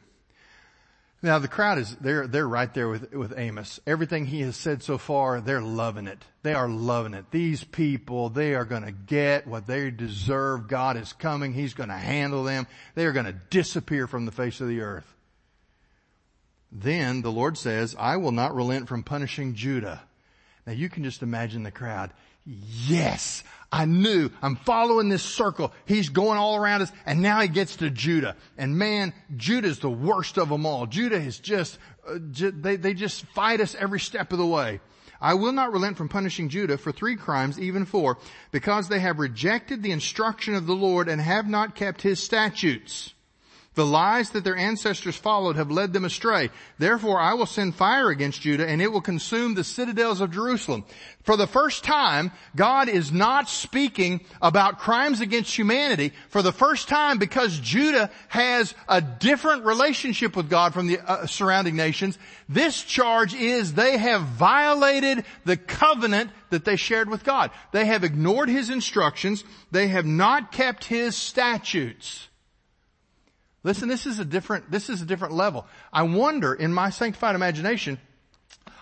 Now 1.23 1.39
the 1.39 1.47
crowd 1.47 1.79
is 1.79 1.95
they're 1.95 2.27
they're 2.27 2.47
right 2.47 2.71
there 2.71 2.87
with 2.87 3.11
with 3.11 3.33
Amos. 3.35 3.79
Everything 3.87 4.27
he 4.27 4.41
has 4.41 4.55
said 4.55 4.83
so 4.83 4.99
far, 4.99 5.41
they're 5.41 5.61
loving 5.61 6.05
it. 6.05 6.23
They 6.43 6.53
are 6.53 6.69
loving 6.69 7.15
it. 7.15 7.31
These 7.31 7.63
people, 7.63 8.29
they 8.29 8.53
are 8.53 8.65
going 8.65 8.83
to 8.83 8.91
get 8.91 9.47
what 9.47 9.65
they 9.65 9.89
deserve. 9.89 10.67
God 10.67 10.95
is 10.95 11.13
coming. 11.13 11.53
He's 11.53 11.73
going 11.73 11.89
to 11.89 11.95
handle 11.95 12.43
them. 12.43 12.67
They 12.93 13.07
are 13.07 13.13
going 13.13 13.25
to 13.25 13.33
disappear 13.49 14.05
from 14.05 14.25
the 14.25 14.31
face 14.31 14.61
of 14.61 14.67
the 14.67 14.81
earth. 14.81 15.16
Then 16.71 17.21
the 17.21 17.31
Lord 17.31 17.57
says, 17.57 17.95
I 17.97 18.17
will 18.17 18.31
not 18.31 18.55
relent 18.55 18.87
from 18.87 19.03
punishing 19.03 19.55
Judah. 19.55 20.01
Now 20.65 20.73
you 20.73 20.89
can 20.89 21.03
just 21.03 21.23
imagine 21.23 21.63
the 21.63 21.71
crowd. 21.71 22.11
Yes, 22.45 23.43
I 23.71 23.85
knew. 23.85 24.29
I'm 24.41 24.55
following 24.55 25.09
this 25.09 25.23
circle. 25.23 25.73
He's 25.85 26.09
going 26.09 26.37
all 26.37 26.55
around 26.55 26.81
us 26.81 26.91
and 27.05 27.21
now 27.21 27.41
he 27.41 27.47
gets 27.47 27.77
to 27.77 27.89
Judah. 27.89 28.35
And 28.57 28.77
man, 28.77 29.13
Judah's 29.35 29.79
the 29.79 29.89
worst 29.89 30.37
of 30.37 30.49
them 30.49 30.65
all. 30.65 30.85
Judah 30.85 31.21
is 31.21 31.39
just, 31.39 31.77
uh, 32.07 32.17
they, 32.19 32.77
they 32.77 32.93
just 32.93 33.25
fight 33.27 33.59
us 33.59 33.75
every 33.75 33.99
step 33.99 34.31
of 34.31 34.37
the 34.37 34.45
way. 34.45 34.79
I 35.19 35.33
will 35.33 35.51
not 35.51 35.73
relent 35.73 35.97
from 35.97 36.09
punishing 36.09 36.49
Judah 36.49 36.77
for 36.77 36.91
three 36.91 37.15
crimes, 37.15 37.59
even 37.59 37.85
four, 37.85 38.17
because 38.51 38.87
they 38.87 38.99
have 38.99 39.19
rejected 39.19 39.81
the 39.81 39.91
instruction 39.91 40.53
of 40.55 40.67
the 40.67 40.75
Lord 40.75 41.09
and 41.09 41.19
have 41.19 41.47
not 41.47 41.75
kept 41.75 42.01
his 42.01 42.21
statutes. 42.21 43.13
The 43.77 43.85
lies 43.85 44.31
that 44.31 44.43
their 44.43 44.57
ancestors 44.57 45.15
followed 45.15 45.55
have 45.55 45.69
led 45.69 45.93
them 45.93 46.03
astray. 46.03 46.49
Therefore 46.79 47.19
I 47.19 47.35
will 47.35 47.45
send 47.45 47.75
fire 47.75 48.09
against 48.09 48.41
Judah 48.41 48.67
and 48.67 48.81
it 48.81 48.91
will 48.91 49.01
consume 49.01 49.53
the 49.53 49.63
citadels 49.63 50.19
of 50.19 50.31
Jerusalem. 50.31 50.83
For 51.21 51.37
the 51.37 51.45
first 51.45 51.83
time, 51.83 52.31
God 52.55 52.89
is 52.89 53.11
not 53.11 53.49
speaking 53.49 54.21
about 54.41 54.79
crimes 54.79 55.21
against 55.21 55.55
humanity. 55.55 56.11
For 56.29 56.41
the 56.41 56.51
first 56.51 56.87
time, 56.87 57.19
because 57.19 57.59
Judah 57.59 58.09
has 58.29 58.73
a 58.89 58.99
different 58.99 59.63
relationship 59.63 60.35
with 60.35 60.49
God 60.49 60.73
from 60.73 60.87
the 60.87 60.99
uh, 60.99 61.27
surrounding 61.27 61.75
nations, 61.75 62.17
this 62.49 62.81
charge 62.81 63.35
is 63.35 63.75
they 63.75 63.99
have 63.99 64.23
violated 64.23 65.23
the 65.45 65.55
covenant 65.55 66.31
that 66.49 66.65
they 66.65 66.77
shared 66.77 67.11
with 67.11 67.23
God. 67.23 67.51
They 67.73 67.85
have 67.85 68.03
ignored 68.03 68.49
His 68.49 68.71
instructions. 68.71 69.43
They 69.69 69.89
have 69.89 70.07
not 70.07 70.51
kept 70.51 70.85
His 70.85 71.15
statutes. 71.15 72.27
Listen, 73.67 73.87
this 73.87 74.05
is 74.05 74.17
a 74.17 74.25
different, 74.25 74.71
this 74.71 74.89
is 74.89 75.01
a 75.01 75.05
different 75.05 75.33
level. 75.33 75.67
I 75.93 76.03
wonder 76.03 76.53
in 76.53 76.73
my 76.73 76.89
sanctified 76.89 77.35
imagination, 77.35 77.99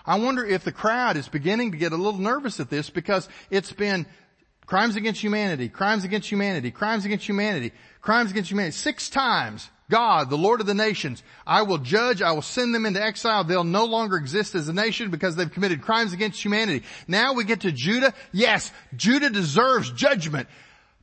I 0.05 0.19
wonder 0.19 0.45
if 0.45 0.63
the 0.63 0.71
crowd 0.71 1.17
is 1.17 1.27
beginning 1.27 1.71
to 1.71 1.77
get 1.77 1.91
a 1.91 1.97
little 1.97 2.19
nervous 2.19 2.59
at 2.59 2.69
this 2.69 2.89
because 2.89 3.27
it's 3.49 3.71
been 3.71 4.05
Crimes 4.65 4.95
against 4.95 5.21
humanity, 5.21 5.69
crimes 5.69 6.03
against 6.03 6.29
humanity, 6.31 6.71
crimes 6.71 7.05
against 7.05 7.27
humanity, 7.27 7.71
crimes 8.01 8.31
against 8.31 8.49
humanity. 8.49 8.75
Six 8.75 9.09
times, 9.09 9.69
God, 9.91 10.31
the 10.31 10.37
Lord 10.37 10.59
of 10.59 10.65
the 10.65 10.73
nations, 10.73 11.21
I 11.45 11.61
will 11.61 11.77
judge, 11.77 12.23
I 12.23 12.31
will 12.31 12.41
send 12.41 12.73
them 12.73 12.85
into 12.87 13.01
exile. 13.01 13.43
They'll 13.43 13.63
no 13.63 13.85
longer 13.85 14.17
exist 14.17 14.55
as 14.55 14.67
a 14.67 14.73
nation 14.73 15.11
because 15.11 15.35
they've 15.35 15.51
committed 15.51 15.83
crimes 15.83 16.13
against 16.13 16.43
humanity. 16.43 16.83
Now 17.07 17.33
we 17.33 17.43
get 17.43 17.61
to 17.61 17.71
Judah. 17.71 18.13
Yes, 18.31 18.71
Judah 18.95 19.29
deserves 19.29 19.91
judgment, 19.91 20.49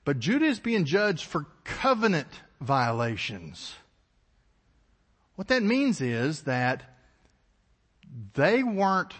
but 0.04 0.18
Judah 0.18 0.46
is 0.46 0.58
being 0.58 0.84
judged 0.84 1.24
for 1.24 1.46
covenant 1.62 2.28
violations. 2.62 3.74
What 5.36 5.48
that 5.48 5.62
means 5.62 6.00
is 6.00 6.42
that 6.42 6.82
they 8.34 8.62
weren't 8.62 9.14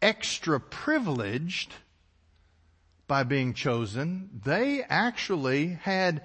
extra 0.00 0.60
privileged 0.60 1.72
by 3.06 3.24
being 3.24 3.54
chosen. 3.54 4.40
They 4.44 4.82
actually 4.82 5.68
had 5.68 6.22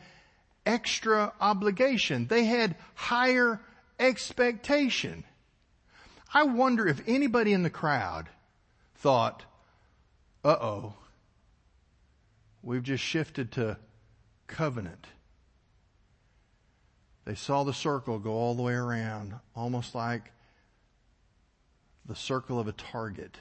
extra 0.66 1.34
obligation. 1.40 2.28
They 2.28 2.46
had 2.46 2.76
higher 2.94 3.60
expectation. 4.00 5.24
I 6.34 6.44
wonder 6.44 6.88
if 6.88 7.02
anybody 7.08 7.54
in 7.54 7.64
the 7.64 7.70
crowd 7.70 8.30
thought, 8.96 9.44
uh 10.44 10.58
oh, 10.62 10.94
we've 12.62 12.84
just 12.84 13.04
shifted 13.04 13.52
to 13.54 13.78
covenant. 14.48 15.08
They 17.28 17.36
saw 17.36 17.66
the 17.66 17.74
circle 17.74 18.20
go 18.20 18.32
all 18.32 18.56
the 18.56 18.64
way 18.64 18.72
around, 18.72 19.36
almost 19.54 19.94
like 19.94 20.32
the 22.06 22.16
circle 22.16 22.58
of 22.58 22.70
a 22.70 22.72
target. 22.72 23.36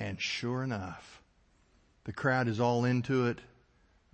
And 0.00 0.18
sure 0.18 0.62
enough, 0.62 1.20
the 2.04 2.12
crowd 2.14 2.48
is 2.48 2.58
all 2.58 2.86
into 2.86 3.26
it. 3.26 3.38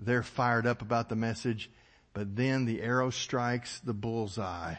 They're 0.01 0.25
fired 0.25 0.67
up 0.67 0.83
about 0.83 1.09
the 1.09 1.15
message, 1.15 1.71
but 2.13 2.35
then 2.35 2.65
the 2.65 2.83
arrow 2.83 3.11
strikes 3.11 3.79
the 3.79 3.95
bullseye, 3.95 4.75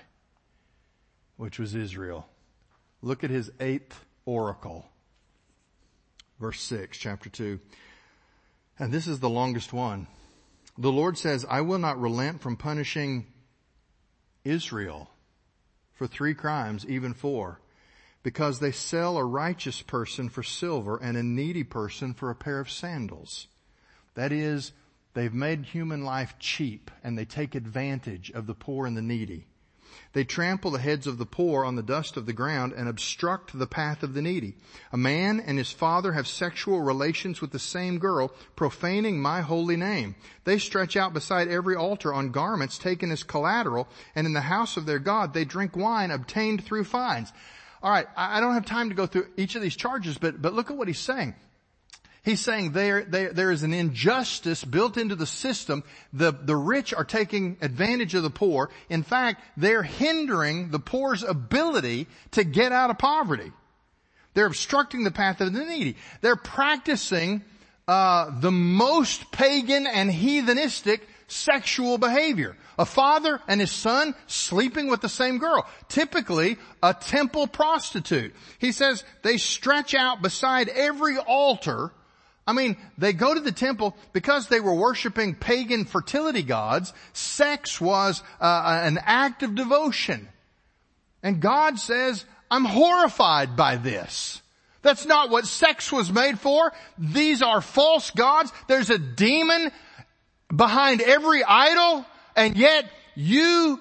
which 1.37 1.59
was 1.59 1.75
Israel. 1.75 2.27
Look 3.01 3.23
at 3.23 3.29
his 3.29 3.53
eighth 3.61 4.03
oracle. 4.25 4.85
Verse 6.41 6.59
six, 6.59 6.97
chapter 6.97 7.29
two. 7.29 7.61
And 8.77 8.91
this 8.91 9.07
is 9.07 9.21
the 9.21 9.29
longest 9.29 9.71
one. 9.71 10.07
The 10.79 10.93
Lord 10.93 11.17
says, 11.17 11.45
I 11.49 11.59
will 11.59 11.77
not 11.77 11.99
relent 11.99 12.41
from 12.41 12.55
punishing 12.55 13.27
Israel 14.45 15.09
for 15.93 16.07
three 16.07 16.33
crimes, 16.33 16.85
even 16.87 17.13
four, 17.13 17.59
because 18.23 18.59
they 18.59 18.71
sell 18.71 19.17
a 19.17 19.25
righteous 19.25 19.81
person 19.81 20.29
for 20.29 20.41
silver 20.41 20.95
and 20.95 21.17
a 21.17 21.23
needy 21.23 21.65
person 21.65 22.13
for 22.13 22.29
a 22.29 22.35
pair 22.35 22.61
of 22.61 22.71
sandals. 22.71 23.47
That 24.15 24.31
is, 24.31 24.71
they've 25.15 25.33
made 25.33 25.65
human 25.65 26.05
life 26.05 26.35
cheap 26.39 26.89
and 27.03 27.17
they 27.17 27.25
take 27.25 27.55
advantage 27.55 28.31
of 28.31 28.47
the 28.47 28.55
poor 28.55 28.87
and 28.87 28.95
the 28.95 29.01
needy. 29.01 29.47
They 30.13 30.23
trample 30.23 30.71
the 30.71 30.79
heads 30.79 31.05
of 31.05 31.19
the 31.19 31.25
poor 31.25 31.63
on 31.63 31.75
the 31.75 31.83
dust 31.83 32.17
of 32.17 32.25
the 32.25 32.33
ground 32.33 32.73
and 32.73 32.89
obstruct 32.89 33.57
the 33.57 33.67
path 33.67 34.01
of 34.01 34.15
the 34.15 34.23
needy. 34.23 34.55
A 34.91 34.97
man 34.97 35.39
and 35.39 35.59
his 35.59 35.71
father 35.71 36.13
have 36.13 36.27
sexual 36.27 36.81
relations 36.81 37.41
with 37.41 37.51
the 37.51 37.59
same 37.59 37.99
girl, 37.99 38.33
profaning 38.55 39.21
my 39.21 39.41
holy 39.41 39.77
name. 39.77 40.15
They 40.45 40.57
stretch 40.57 40.97
out 40.97 41.13
beside 41.13 41.47
every 41.47 41.75
altar 41.75 42.11
on 42.11 42.31
garments 42.31 42.79
taken 42.79 43.11
as 43.11 43.21
collateral, 43.21 43.87
and 44.15 44.25
in 44.25 44.33
the 44.33 44.41
house 44.41 44.77
of 44.77 44.87
their 44.87 44.99
God 44.99 45.33
they 45.33 45.45
drink 45.45 45.75
wine 45.75 46.09
obtained 46.09 46.63
through 46.63 46.85
fines. 46.85 47.31
Alright, 47.83 48.07
I 48.17 48.39
don't 48.39 48.55
have 48.55 48.65
time 48.65 48.89
to 48.89 48.95
go 48.95 49.05
through 49.05 49.27
each 49.37 49.55
of 49.55 49.61
these 49.61 49.75
charges, 49.75 50.17
but, 50.17 50.41
but 50.41 50.53
look 50.53 50.71
at 50.71 50.77
what 50.77 50.87
he's 50.87 50.99
saying. 50.99 51.35
He's 52.23 52.41
saying 52.41 52.73
there, 52.73 53.03
there, 53.03 53.31
there 53.31 53.51
is 53.51 53.63
an 53.63 53.73
injustice 53.73 54.63
built 54.63 54.97
into 54.97 55.15
the 55.15 55.25
system. 55.25 55.83
The, 56.11 56.31
the 56.31 56.55
rich 56.55 56.93
are 56.93 57.05
taking 57.05 57.57
advantage 57.61 58.13
of 58.13 58.23
the 58.23 58.29
poor. 58.29 58.69
In 58.89 59.03
fact, 59.03 59.41
they're 59.55 59.83
hindering 59.83 60.69
the 60.69 60.79
poor's 60.79 61.23
ability 61.23 62.07
to 62.31 62.43
get 62.43 62.71
out 62.71 62.89
of 62.89 62.97
poverty. 62.97 63.51
They're 64.33 64.47
obstructing 64.47 65.03
the 65.03 65.11
path 65.11 65.41
of 65.41 65.53
the 65.53 65.63
needy. 65.63 65.95
They're 66.21 66.35
practicing 66.35 67.41
uh, 67.87 68.39
the 68.39 68.51
most 68.51 69.31
pagan 69.31 69.87
and 69.87 70.11
heathenistic 70.11 71.01
sexual 71.27 71.97
behavior. 71.97 72.57
A 72.77 72.85
father 72.85 73.39
and 73.47 73.61
his 73.61 73.71
son 73.71 74.13
sleeping 74.27 74.87
with 74.89 75.01
the 75.01 75.09
same 75.09 75.37
girl. 75.37 75.67
Typically 75.87 76.57
a 76.83 76.93
temple 76.93 77.47
prostitute. 77.47 78.35
He 78.59 78.71
says 78.71 79.03
they 79.21 79.37
stretch 79.37 79.95
out 79.95 80.21
beside 80.21 80.69
every 80.69 81.17
altar 81.17 81.91
I 82.49 82.51
mean, 82.51 82.77
they 82.97 83.13
go 83.13 83.31
to 83.31 83.39
the 83.39 83.51
temple 83.51 83.95
because 84.11 84.47
they 84.47 84.59
were 84.59 84.73
worshiping 84.73 85.35
pagan 85.35 85.85
fertility 85.85 86.41
gods. 86.41 86.93
Sex 87.13 87.79
was 87.79 88.23
uh, 88.41 88.81
an 88.83 88.97
act 89.03 89.43
of 89.43 89.53
devotion. 89.53 90.27
And 91.21 91.41
God 91.41 91.77
says, 91.77 92.25
I'm 92.49 92.65
horrified 92.65 93.55
by 93.55 93.75
this. 93.75 94.41
That's 94.81 95.05
not 95.05 95.29
what 95.29 95.45
sex 95.45 95.91
was 95.91 96.11
made 96.11 96.39
for. 96.39 96.73
These 96.97 97.43
are 97.43 97.61
false 97.61 98.09
gods. 98.09 98.51
There's 98.67 98.89
a 98.89 98.97
demon 98.97 99.69
behind 100.51 101.01
every 101.01 101.43
idol 101.43 102.03
and 102.35 102.57
yet 102.57 102.89
you 103.13 103.79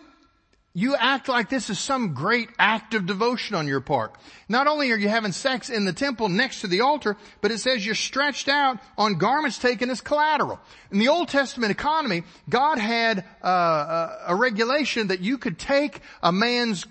you 0.78 0.94
act 0.94 1.28
like 1.28 1.48
this 1.48 1.70
is 1.70 1.78
some 1.80 2.14
great 2.14 2.50
act 2.56 2.94
of 2.94 3.04
devotion 3.04 3.56
on 3.56 3.66
your 3.66 3.80
part. 3.80 4.14
Not 4.48 4.68
only 4.68 4.92
are 4.92 4.96
you 4.96 5.08
having 5.08 5.32
sex 5.32 5.70
in 5.70 5.84
the 5.84 5.92
temple 5.92 6.28
next 6.28 6.60
to 6.60 6.68
the 6.68 6.82
altar, 6.82 7.16
but 7.40 7.50
it 7.50 7.58
says 7.58 7.84
you're 7.84 7.96
stretched 7.96 8.48
out 8.48 8.78
on 8.96 9.18
garments 9.18 9.58
taken 9.58 9.90
as 9.90 10.00
collateral. 10.00 10.60
In 10.92 11.00
the 11.00 11.08
Old 11.08 11.30
Testament 11.30 11.72
economy, 11.72 12.22
God 12.48 12.78
had 12.78 13.24
uh, 13.42 14.18
a 14.28 14.36
regulation 14.36 15.08
that 15.08 15.18
you 15.18 15.36
could 15.36 15.58
take 15.58 15.98
a 16.22 16.30
man's 16.30 16.86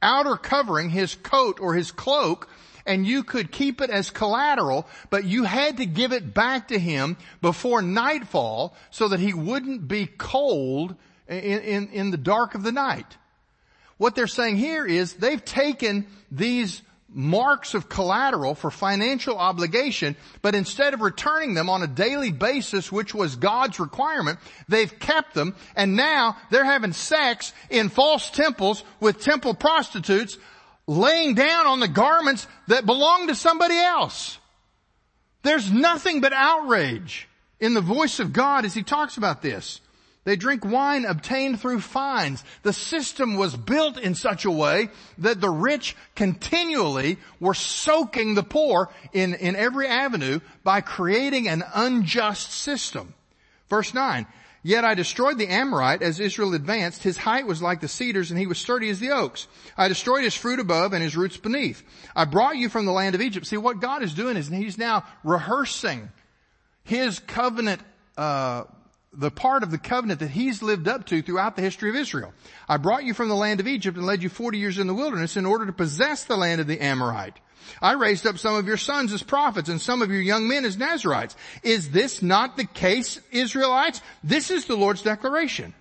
outer 0.00 0.36
covering, 0.36 0.88
his 0.88 1.14
coat 1.14 1.60
or 1.60 1.74
his 1.74 1.90
cloak, 1.90 2.48
and 2.86 3.06
you 3.06 3.22
could 3.24 3.52
keep 3.52 3.82
it 3.82 3.90
as 3.90 4.08
collateral, 4.08 4.88
but 5.10 5.26
you 5.26 5.44
had 5.44 5.76
to 5.76 5.84
give 5.84 6.14
it 6.14 6.32
back 6.32 6.68
to 6.68 6.78
him 6.78 7.18
before 7.42 7.82
nightfall 7.82 8.74
so 8.90 9.08
that 9.08 9.20
he 9.20 9.34
wouldn't 9.34 9.86
be 9.86 10.06
cold 10.06 10.96
in, 11.28 11.60
in, 11.60 11.88
in 11.88 12.10
the 12.10 12.16
dark 12.16 12.54
of 12.54 12.62
the 12.62 12.72
night. 12.72 13.17
What 13.98 14.14
they're 14.14 14.26
saying 14.26 14.56
here 14.56 14.86
is 14.86 15.14
they've 15.14 15.44
taken 15.44 16.06
these 16.30 16.82
marks 17.10 17.74
of 17.74 17.88
collateral 17.88 18.54
for 18.54 18.70
financial 18.70 19.38
obligation, 19.38 20.14
but 20.42 20.54
instead 20.54 20.94
of 20.94 21.00
returning 21.00 21.54
them 21.54 21.68
on 21.70 21.82
a 21.82 21.86
daily 21.86 22.30
basis, 22.30 22.92
which 22.92 23.14
was 23.14 23.36
God's 23.36 23.80
requirement, 23.80 24.38
they've 24.68 24.98
kept 24.98 25.34
them, 25.34 25.54
and 25.74 25.96
now 25.96 26.36
they're 26.50 26.64
having 26.64 26.92
sex 26.92 27.52
in 27.70 27.88
false 27.88 28.30
temples 28.30 28.84
with 29.00 29.22
temple 29.22 29.54
prostitutes, 29.54 30.36
laying 30.86 31.34
down 31.34 31.66
on 31.66 31.80
the 31.80 31.88
garments 31.88 32.46
that 32.68 32.86
belong 32.86 33.28
to 33.28 33.34
somebody 33.34 33.78
else. 33.78 34.38
There's 35.42 35.72
nothing 35.72 36.20
but 36.20 36.32
outrage 36.32 37.28
in 37.58 37.74
the 37.74 37.80
voice 37.80 38.20
of 38.20 38.32
God 38.32 38.64
as 38.64 38.74
he 38.74 38.82
talks 38.82 39.16
about 39.16 39.42
this. 39.42 39.80
They 40.28 40.36
drink 40.36 40.62
wine 40.62 41.06
obtained 41.06 41.58
through 41.58 41.80
fines. 41.80 42.44
The 42.62 42.74
system 42.74 43.36
was 43.36 43.56
built 43.56 43.96
in 43.96 44.14
such 44.14 44.44
a 44.44 44.50
way 44.50 44.90
that 45.16 45.40
the 45.40 45.48
rich 45.48 45.96
continually 46.14 47.16
were 47.40 47.54
soaking 47.54 48.34
the 48.34 48.42
poor 48.42 48.90
in, 49.14 49.32
in 49.32 49.56
every 49.56 49.88
avenue 49.88 50.40
by 50.64 50.82
creating 50.82 51.48
an 51.48 51.64
unjust 51.72 52.52
system. 52.52 53.14
Verse 53.70 53.94
9, 53.94 54.26
Yet 54.62 54.84
I 54.84 54.92
destroyed 54.92 55.38
the 55.38 55.48
Amorite 55.48 56.02
as 56.02 56.20
Israel 56.20 56.52
advanced. 56.52 57.02
His 57.02 57.16
height 57.16 57.46
was 57.46 57.62
like 57.62 57.80
the 57.80 57.88
cedars 57.88 58.30
and 58.30 58.38
he 58.38 58.46
was 58.46 58.58
sturdy 58.58 58.90
as 58.90 59.00
the 59.00 59.12
oaks. 59.12 59.48
I 59.78 59.88
destroyed 59.88 60.24
his 60.24 60.34
fruit 60.34 60.60
above 60.60 60.92
and 60.92 61.02
his 61.02 61.16
roots 61.16 61.38
beneath. 61.38 61.82
I 62.14 62.26
brought 62.26 62.58
you 62.58 62.68
from 62.68 62.84
the 62.84 62.92
land 62.92 63.14
of 63.14 63.22
Egypt. 63.22 63.46
See 63.46 63.56
what 63.56 63.80
God 63.80 64.02
is 64.02 64.12
doing 64.12 64.36
is 64.36 64.48
he's 64.48 64.76
now 64.76 65.06
rehearsing 65.24 66.10
his 66.84 67.18
covenant, 67.18 67.80
uh, 68.18 68.64
the 69.18 69.30
part 69.32 69.64
of 69.64 69.72
the 69.72 69.78
covenant 69.78 70.20
that 70.20 70.30
he's 70.30 70.62
lived 70.62 70.86
up 70.86 71.04
to 71.06 71.20
throughout 71.20 71.56
the 71.56 71.62
history 71.62 71.90
of 71.90 71.96
Israel. 71.96 72.32
I 72.68 72.76
brought 72.76 73.02
you 73.02 73.12
from 73.12 73.28
the 73.28 73.34
land 73.34 73.58
of 73.58 73.66
Egypt 73.66 73.96
and 73.96 74.06
led 74.06 74.22
you 74.22 74.28
40 74.28 74.58
years 74.58 74.78
in 74.78 74.86
the 74.86 74.94
wilderness 74.94 75.36
in 75.36 75.44
order 75.44 75.66
to 75.66 75.72
possess 75.72 76.24
the 76.24 76.36
land 76.36 76.60
of 76.60 76.68
the 76.68 76.80
Amorite. 76.80 77.36
I 77.82 77.92
raised 77.94 78.26
up 78.26 78.38
some 78.38 78.54
of 78.54 78.68
your 78.68 78.76
sons 78.76 79.12
as 79.12 79.24
prophets 79.24 79.68
and 79.68 79.80
some 79.80 80.02
of 80.02 80.10
your 80.10 80.22
young 80.22 80.46
men 80.46 80.64
as 80.64 80.78
Nazarites. 80.78 81.34
Is 81.64 81.90
this 81.90 82.22
not 82.22 82.56
the 82.56 82.64
case, 82.64 83.20
Israelites? 83.32 84.00
This 84.22 84.52
is 84.52 84.66
the 84.66 84.76
Lord's 84.76 85.02
declaration. 85.02 85.74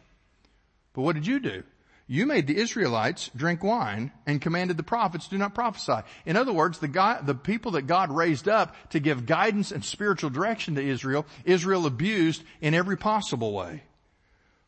But 0.93 1.03
what 1.03 1.13
did 1.13 1.27
you 1.27 1.39
do? 1.39 1.63
You 2.09 2.25
made 2.25 2.47
the 2.47 2.57
Israelites 2.57 3.29
drink 3.35 3.63
wine 3.63 4.13
and 4.25 4.41
commanded 4.41 4.77
the 4.77 4.83
prophets 4.83 5.27
do 5.27 5.37
not 5.37 5.53
prophesy. 5.53 6.07
In 6.25 6.37
other 6.37 6.53
words, 6.53 6.79
the 6.79 6.87
the 7.23 7.35
people 7.35 7.71
that 7.71 7.81
God 7.81 8.11
raised 8.11 8.47
up 8.47 8.75
to 8.91 8.99
give 8.99 9.25
guidance 9.25 9.71
and 9.71 9.83
spiritual 9.83 10.29
direction 10.29 10.75
to 10.75 10.81
Israel, 10.81 11.25
Israel 11.43 11.85
abused 11.85 12.43
in 12.61 12.73
every 12.73 12.95
possible 12.95 13.51
way. 13.51 13.83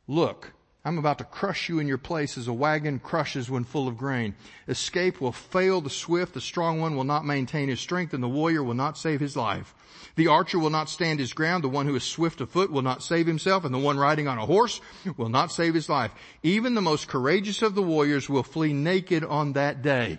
Look, 0.06 0.52
I'm 0.86 0.98
about 0.98 1.18
to 1.18 1.26
crush 1.26 1.68
you 1.68 1.80
in 1.80 1.88
your 1.88 1.98
place 1.98 2.38
as 2.38 2.48
a 2.48 2.54
wagon 2.54 3.00
crushes 3.00 3.50
when 3.50 3.66
full 3.66 3.90
of 3.90 3.98
grain. 3.98 4.36
Escape 4.68 5.20
will 5.20 5.34
fail 5.34 5.82
the 5.82 5.90
swift, 5.90 6.34
the 6.34 6.42
strong 6.42 6.80
one 6.80 6.96
will 6.96 7.04
not 7.04 7.26
maintain 7.26 7.68
his 7.68 7.82
strength, 7.82 8.14
and 8.14 8.24
the 8.24 8.30
warrior 8.30 8.64
will 8.64 8.74
not 8.74 8.98
save 8.98 9.20
his 9.20 9.36
life. 9.36 9.76
The 10.16 10.28
archer 10.28 10.58
will 10.58 10.70
not 10.70 10.90
stand 10.90 11.20
his 11.20 11.34
ground, 11.34 11.66
the 11.66 11.70
one 11.70 11.86
who 11.86 11.96
is 11.96 12.04
swift 12.04 12.40
of 12.40 12.50
foot 12.50 12.72
will 12.72 12.82
not 12.82 13.04
save 13.04 13.28
himself, 13.28 13.66
and 13.66 13.74
the 13.74 13.80
one 13.80 13.98
riding 13.98 14.30
on 14.30 14.38
a 14.38 14.46
horse 14.46 14.80
will 15.18 15.30
not 15.30 15.52
save 15.52 15.74
his 15.74 15.90
life. 15.90 16.12
Even 16.44 16.76
the 16.76 16.82
most 16.82 17.10
courageous 17.10 17.62
of 17.62 17.76
the 17.76 17.84
warriors 17.84 18.30
will 18.30 18.44
flee 18.44 18.72
naked 18.72 19.26
on 19.26 19.54
that 19.54 19.82
day. 19.82 20.18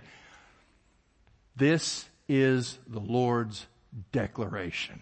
This 1.57 2.07
is 2.29 2.79
the 2.87 3.01
Lord's 3.01 3.67
declaration. 4.13 5.01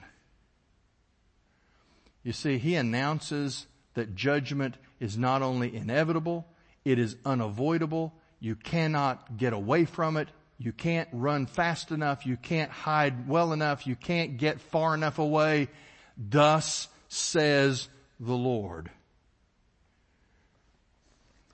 You 2.23 2.33
see, 2.33 2.59
he 2.59 2.75
announces 2.77 3.67
that 3.99 4.15
judgment 4.15 4.77
is 5.01 5.19
not 5.19 5.43
only 5.43 5.75
inevitable, 5.75 6.47
it 6.85 6.99
is 6.99 7.17
unavoidable. 7.25 8.15
You 8.39 8.55
cannot 8.55 9.37
get 9.37 9.53
away 9.53 9.85
from 9.85 10.17
it. 10.17 10.29
You 10.57 10.73
can't 10.73 11.09
run 11.13 11.47
fast 11.47 11.91
enough. 11.91 12.25
You 12.25 12.37
can't 12.37 12.71
hide 12.71 13.29
well 13.29 13.53
enough. 13.53 13.87
You 13.87 13.97
can't 13.97 14.39
get 14.39 14.61
far 14.61 14.95
enough 14.95 15.19
away. 15.19 15.69
Thus 16.17 16.89
says 17.09 17.89
the 18.21 18.35
Lord. 18.35 18.89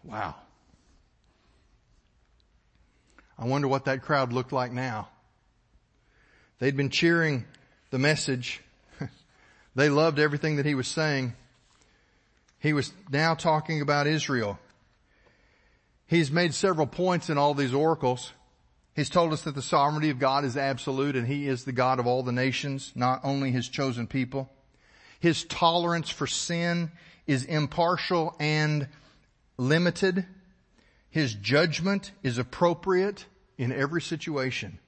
Wow. 0.03 0.35
I 3.39 3.47
wonder 3.47 3.69
what 3.69 3.87
that 3.87 4.03
crowd 4.03 4.35
looked 4.35 4.53
like 4.53 4.71
now. 4.71 5.09
They'd 6.59 6.77
been 6.77 6.91
cheering 6.91 7.47
the 7.91 7.99
message. 7.99 8.61
they 9.75 9.89
loved 9.89 10.19
everything 10.19 10.57
that 10.57 10.67
he 10.67 10.75
was 10.75 10.87
saying. 10.87 11.35
He 12.65 12.73
was 12.73 12.95
now 13.11 13.35
talking 13.35 13.83
about 13.83 14.07
Israel. 14.07 14.59
He's 16.07 16.31
made 16.31 16.55
several 16.55 16.87
points 16.87 17.29
in 17.29 17.37
all 17.37 17.53
these 17.53 17.75
oracles. 17.75 18.33
He's 18.97 19.11
told 19.11 19.35
us 19.35 19.43
that 19.43 19.55
the 19.55 19.61
sovereignty 19.61 20.09
of 20.09 20.19
God 20.19 20.47
is 20.47 20.57
absolute 20.57 21.15
and 21.15 21.27
He 21.27 21.47
is 21.47 21.65
the 21.65 21.73
God 21.73 21.99
of 21.99 22.07
all 22.07 22.23
the 22.23 22.33
nations, 22.33 22.91
not 22.95 23.21
only 23.23 23.51
His 23.51 23.69
chosen 23.69 24.07
people. 24.07 24.49
His 25.21 25.45
tolerance 25.45 26.09
for 26.09 26.27
sin 26.27 26.91
is 27.27 27.45
impartial 27.45 28.35
and 28.41 28.89
limited. 29.59 30.25
His 31.11 31.35
judgment 31.35 32.12
is 32.23 32.39
appropriate 32.39 33.27
in 33.59 33.73
every 33.73 34.01
situation. 34.01 34.79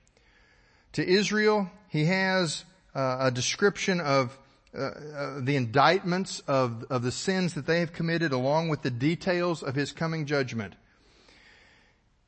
To 0.93 1.07
Israel, 1.07 1.71
He 1.89 2.07
has 2.07 2.65
uh, 2.95 3.19
a 3.21 3.31
description 3.31 4.01
of 4.01 4.39
uh, 4.75 4.79
uh, 4.79 5.41
the 5.41 5.57
indictments 5.57 6.41
of, 6.47 6.85
of 6.91 7.03
the 7.03 7.13
sins 7.13 7.55
that 7.55 7.67
they 7.67 7.81
have 7.81 7.93
committed 7.93 8.33
along 8.33 8.69
with 8.69 8.83
the 8.83 8.91
details 8.91 9.63
of 9.63 9.75
his 9.75 9.93
coming 9.93 10.27
judgment. 10.27 10.75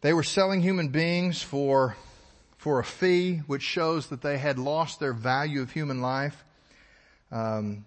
They 0.00 0.12
were 0.12 0.22
selling 0.22 0.62
human 0.62 0.88
beings 0.88 1.42
for, 1.42 1.96
for 2.56 2.78
a 2.78 2.84
fee, 2.84 3.38
which 3.46 3.62
shows 3.62 4.06
that 4.08 4.22
they 4.22 4.38
had 4.38 4.58
lost 4.58 5.00
their 5.00 5.12
value 5.12 5.60
of 5.60 5.72
human 5.72 6.00
life. 6.00 6.44
Um, 7.30 7.84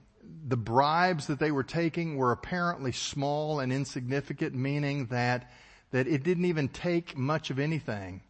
the 0.47 0.57
bribes 0.57 1.27
that 1.27 1.39
they 1.39 1.51
were 1.51 1.63
taking 1.63 2.17
were 2.17 2.31
apparently 2.31 2.91
small 2.91 3.59
and 3.59 3.71
insignificant, 3.71 4.53
meaning 4.53 5.07
that, 5.07 5.51
that 5.91 6.07
it 6.07 6.23
didn't 6.23 6.45
even 6.45 6.67
take 6.67 7.17
much 7.17 7.49
of 7.49 7.59
anything 7.59 8.21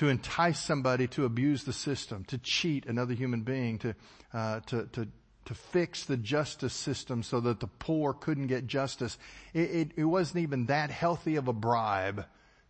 to 0.00 0.08
entice 0.08 0.58
somebody 0.58 1.06
to 1.06 1.26
abuse 1.26 1.64
the 1.64 1.74
system, 1.74 2.24
to 2.24 2.38
cheat 2.38 2.86
another 2.86 3.12
human 3.12 3.42
being, 3.42 3.76
to, 3.76 3.94
uh, 4.32 4.60
to, 4.60 4.86
to, 4.86 5.06
to 5.44 5.52
fix 5.52 6.06
the 6.06 6.16
justice 6.16 6.72
system 6.72 7.22
so 7.22 7.38
that 7.38 7.60
the 7.60 7.66
poor 7.66 8.14
couldn't 8.14 8.46
get 8.46 8.66
justice. 8.66 9.18
It, 9.52 9.70
it, 9.70 9.90
it, 9.96 10.04
wasn't 10.04 10.42
even 10.42 10.64
that 10.66 10.90
healthy 10.90 11.36
of 11.36 11.48
a 11.48 11.52
bribe 11.52 12.24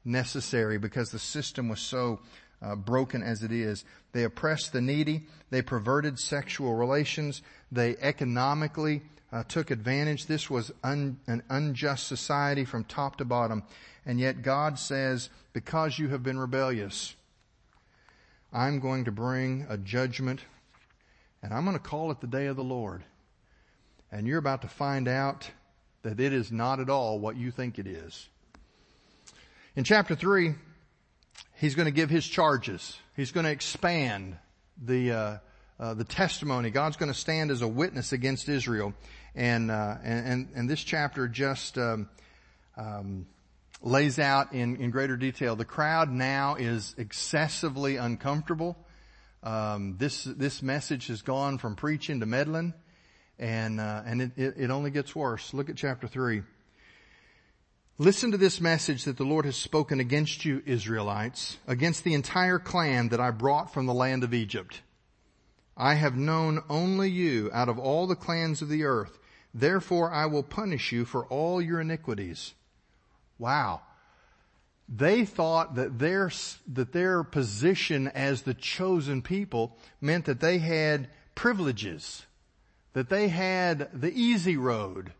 necessary 0.04 0.76
because 0.76 1.12
the 1.12 1.20
system 1.20 1.68
was 1.68 1.78
so 1.78 2.18
uh, 2.60 2.74
broken 2.74 3.22
as 3.22 3.44
it 3.44 3.52
is. 3.52 3.84
They 4.10 4.24
oppressed 4.24 4.72
the 4.72 4.80
needy. 4.80 5.28
They 5.50 5.62
perverted 5.62 6.18
sexual 6.18 6.74
relations. 6.74 7.42
They 7.70 7.96
economically 7.98 9.02
uh, 9.32 9.44
took 9.44 9.70
advantage. 9.70 10.26
This 10.26 10.50
was 10.50 10.72
un, 10.82 11.20
an 11.28 11.44
unjust 11.48 12.08
society 12.08 12.64
from 12.64 12.82
top 12.82 13.18
to 13.18 13.24
bottom. 13.24 13.62
And 14.04 14.18
yet 14.18 14.42
God 14.42 14.80
says, 14.80 15.30
because 15.52 15.96
you 15.96 16.08
have 16.08 16.24
been 16.24 16.36
rebellious, 16.36 17.14
I'm 18.52 18.80
going 18.80 19.04
to 19.04 19.12
bring 19.12 19.66
a 19.68 19.76
judgment 19.76 20.40
and 21.42 21.54
I'm 21.54 21.64
going 21.64 21.76
to 21.76 21.82
call 21.82 22.10
it 22.10 22.20
the 22.20 22.26
day 22.26 22.46
of 22.46 22.56
the 22.56 22.64
Lord. 22.64 23.04
And 24.12 24.26
you're 24.26 24.38
about 24.38 24.62
to 24.62 24.68
find 24.68 25.08
out 25.08 25.50
that 26.02 26.20
it 26.20 26.32
is 26.32 26.50
not 26.50 26.80
at 26.80 26.90
all 26.90 27.18
what 27.18 27.36
you 27.36 27.50
think 27.50 27.78
it 27.78 27.86
is. 27.86 28.28
In 29.76 29.84
chapter 29.84 30.14
3, 30.14 30.54
he's 31.56 31.74
going 31.74 31.86
to 31.86 31.92
give 31.92 32.10
his 32.10 32.26
charges. 32.26 32.98
He's 33.16 33.32
going 33.32 33.44
to 33.44 33.52
expand 33.52 34.36
the, 34.82 35.12
uh, 35.12 35.38
uh, 35.78 35.94
the 35.94 36.04
testimony. 36.04 36.70
God's 36.70 36.96
going 36.96 37.12
to 37.12 37.18
stand 37.18 37.50
as 37.50 37.62
a 37.62 37.68
witness 37.68 38.12
against 38.12 38.48
Israel. 38.48 38.94
And, 39.34 39.70
uh, 39.70 39.96
and, 40.02 40.48
and, 40.56 40.68
this 40.68 40.82
chapter 40.82 41.28
just, 41.28 41.78
um, 41.78 42.08
um, 42.76 43.26
lays 43.82 44.18
out 44.18 44.52
in, 44.52 44.76
in 44.76 44.90
greater 44.90 45.16
detail. 45.16 45.56
The 45.56 45.64
crowd 45.64 46.10
now 46.10 46.56
is 46.56 46.94
excessively 46.98 47.96
uncomfortable. 47.96 48.76
Um, 49.42 49.96
this 49.98 50.24
this 50.24 50.62
message 50.62 51.06
has 51.06 51.22
gone 51.22 51.58
from 51.58 51.74
preaching 51.74 52.20
to 52.20 52.26
meddling, 52.26 52.74
and 53.38 53.80
uh, 53.80 54.02
and 54.04 54.22
it, 54.22 54.32
it, 54.36 54.54
it 54.58 54.70
only 54.70 54.90
gets 54.90 55.16
worse. 55.16 55.54
Look 55.54 55.70
at 55.70 55.76
chapter 55.76 56.06
three. 56.06 56.42
Listen 57.96 58.30
to 58.30 58.38
this 58.38 58.60
message 58.60 59.04
that 59.04 59.18
the 59.18 59.24
Lord 59.24 59.44
has 59.44 59.56
spoken 59.56 60.00
against 60.00 60.44
you, 60.44 60.62
Israelites, 60.64 61.58
against 61.66 62.02
the 62.02 62.14
entire 62.14 62.58
clan 62.58 63.10
that 63.10 63.20
I 63.20 63.30
brought 63.30 63.74
from 63.74 63.84
the 63.86 63.94
land 63.94 64.24
of 64.24 64.32
Egypt. 64.32 64.80
I 65.76 65.94
have 65.94 66.16
known 66.16 66.62
only 66.68 67.10
you 67.10 67.50
out 67.52 67.68
of 67.68 67.78
all 67.78 68.06
the 68.06 68.16
clans 68.16 68.62
of 68.62 68.68
the 68.68 68.84
earth. 68.84 69.18
Therefore 69.52 70.10
I 70.10 70.26
will 70.26 70.42
punish 70.42 70.92
you 70.92 71.04
for 71.04 71.26
all 71.26 71.60
your 71.60 71.80
iniquities. 71.80 72.54
Wow 73.40 73.80
they 74.90 75.24
thought 75.24 75.76
that 75.76 75.98
their, 75.98 76.32
that 76.72 76.92
their 76.92 77.22
position 77.22 78.08
as 78.08 78.42
the 78.42 78.54
chosen 78.54 79.22
people 79.22 79.76
meant 80.00 80.24
that 80.24 80.40
they 80.40 80.58
had 80.58 81.08
privileges, 81.36 82.26
that 82.92 83.08
they 83.08 83.28
had 83.28 83.88
the 83.98 84.12
easy 84.12 84.56
road. 84.56 85.12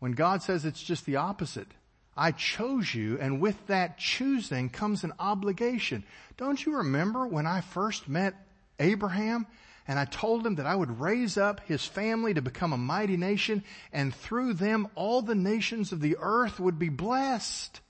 When 0.00 0.12
God 0.12 0.42
says 0.42 0.66
it's 0.66 0.82
just 0.82 1.06
the 1.06 1.16
opposite. 1.16 1.68
I 2.14 2.32
chose 2.32 2.94
you 2.94 3.16
and 3.18 3.40
with 3.40 3.66
that 3.68 3.96
choosing 3.96 4.68
comes 4.68 5.02
an 5.02 5.12
obligation. 5.18 6.04
Don't 6.36 6.64
you 6.64 6.78
remember 6.78 7.26
when 7.26 7.46
I 7.46 7.62
first 7.62 8.08
met 8.08 8.34
Abraham 8.78 9.46
and 9.88 9.98
I 9.98 10.04
told 10.04 10.46
him 10.46 10.56
that 10.56 10.66
I 10.66 10.76
would 10.76 11.00
raise 11.00 11.38
up 11.38 11.60
his 11.66 11.84
family 11.84 12.34
to 12.34 12.42
become 12.42 12.74
a 12.74 12.78
mighty 12.78 13.16
nation 13.16 13.64
and 13.90 14.14
through 14.14 14.52
them 14.52 14.86
all 14.94 15.22
the 15.22 15.34
nations 15.34 15.92
of 15.92 16.00
the 16.00 16.18
earth 16.20 16.60
would 16.60 16.78
be 16.78 16.90
blessed. 16.90 17.80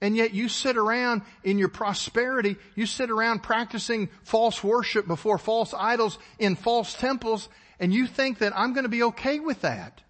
And 0.00 0.16
yet 0.16 0.32
you 0.32 0.48
sit 0.48 0.78
around 0.78 1.20
in 1.44 1.58
your 1.58 1.68
prosperity, 1.68 2.56
you 2.74 2.86
sit 2.86 3.10
around 3.10 3.42
practicing 3.42 4.08
false 4.22 4.64
worship 4.64 5.06
before 5.06 5.36
false 5.36 5.74
idols 5.74 6.18
in 6.38 6.56
false 6.56 6.94
temples, 6.94 7.50
and 7.78 7.92
you 7.92 8.06
think 8.06 8.38
that 8.38 8.56
I'm 8.56 8.72
going 8.72 8.84
to 8.84 8.88
be 8.88 9.02
okay 9.02 9.40
with 9.40 9.60
that. 9.60 10.00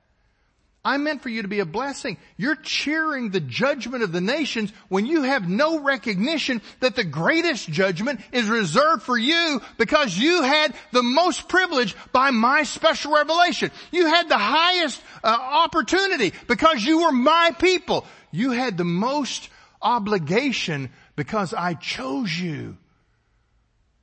I 0.83 0.97
meant 0.97 1.23
for 1.23 1.29
you 1.29 1.43
to 1.43 1.49
be 1.49 1.61
a 1.61 1.67
blessing. 1.67 2.17
You're 2.39 2.57
cheering 2.57 3.31
the 3.31 3.41
judgment 3.41 4.03
of 4.03 4.13
the 4.13 4.23
nations 4.23 4.73
when 4.89 5.05
you 5.05 5.23
have 5.23 5.47
no 5.47 5.81
recognition 5.81 6.63
that 6.81 6.97
the 6.97 7.05
greatest 7.05 7.69
judgment 7.69 8.21
is 8.33 8.49
reserved 8.49 9.03
for 9.03 9.19
you 9.19 9.61
because 9.77 10.17
you 10.17 10.43
had 10.43 10.75
the 10.93 11.03
most 11.03 11.49
privilege 11.49 11.95
by 12.13 12.31
my 12.31 12.63
special 12.63 13.13
revelation. 13.13 13.71
You 13.91 14.07
had 14.07 14.31
the 14.31 14.39
highest 14.39 15.03
uh, 15.23 15.27
opportunity 15.29 16.33
because 16.47 16.83
you 16.83 17.03
were 17.03 17.13
my 17.13 17.55
people. 17.59 18.07
You 18.31 18.53
had 18.53 18.79
the 18.79 18.85
most 18.85 19.51
obligation 19.83 20.91
because 21.15 21.53
I 21.53 21.75
chose 21.75 22.33
you 22.33 22.79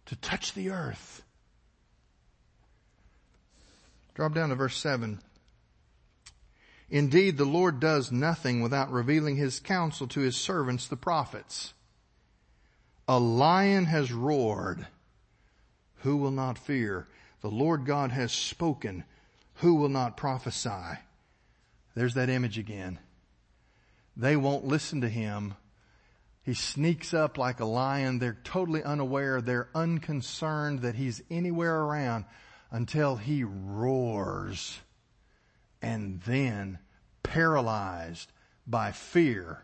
to 0.06 0.16
touch 0.18 0.54
the 0.54 0.70
earth. 0.70 1.24
Drop 4.14 4.36
down 4.36 4.50
to 4.50 4.56
verse 4.56 4.78
7. 4.78 5.20
Indeed, 6.90 7.38
the 7.38 7.46
Lord 7.46 7.80
does 7.80 8.12
nothing 8.12 8.62
without 8.62 8.92
revealing 8.92 9.36
his 9.36 9.60
counsel 9.60 10.08
to 10.08 10.22
his 10.22 10.36
servants, 10.36 10.88
the 10.88 10.96
prophets. 10.96 11.74
A 13.08 13.20
lion 13.20 13.86
has 13.86 14.12
roared. 14.12 14.88
Who 15.98 16.18
will 16.18 16.32
not 16.32 16.58
fear? 16.58 17.08
The 17.42 17.52
Lord 17.52 17.86
God 17.86 18.12
has 18.12 18.32
spoken. 18.32 19.04
Who 19.56 19.76
will 19.76 19.90
not 19.90 20.18
prophesy? 20.18 21.00
There's 21.96 22.14
that 22.14 22.30
image 22.30 22.58
again. 22.58 23.00
They 24.16 24.36
won't 24.36 24.66
listen 24.66 25.02
to 25.02 25.10
him 25.10 25.56
he 26.48 26.54
sneaks 26.54 27.14
up 27.14 27.38
like 27.38 27.60
a 27.60 27.66
lion. 27.66 28.20
They're 28.20 28.38
totally 28.46 28.82
unaware. 28.82 29.42
They're 29.42 29.68
unconcerned 29.76 30.80
that 30.80 30.96
he's 30.96 31.22
anywhere 31.30 31.76
around 31.82 32.24
until 32.72 33.18
he 33.18 33.44
roars 33.44 34.80
and 35.82 36.22
then 36.22 36.80
paralyzed 37.24 38.32
by 38.66 38.92
fear, 38.92 39.64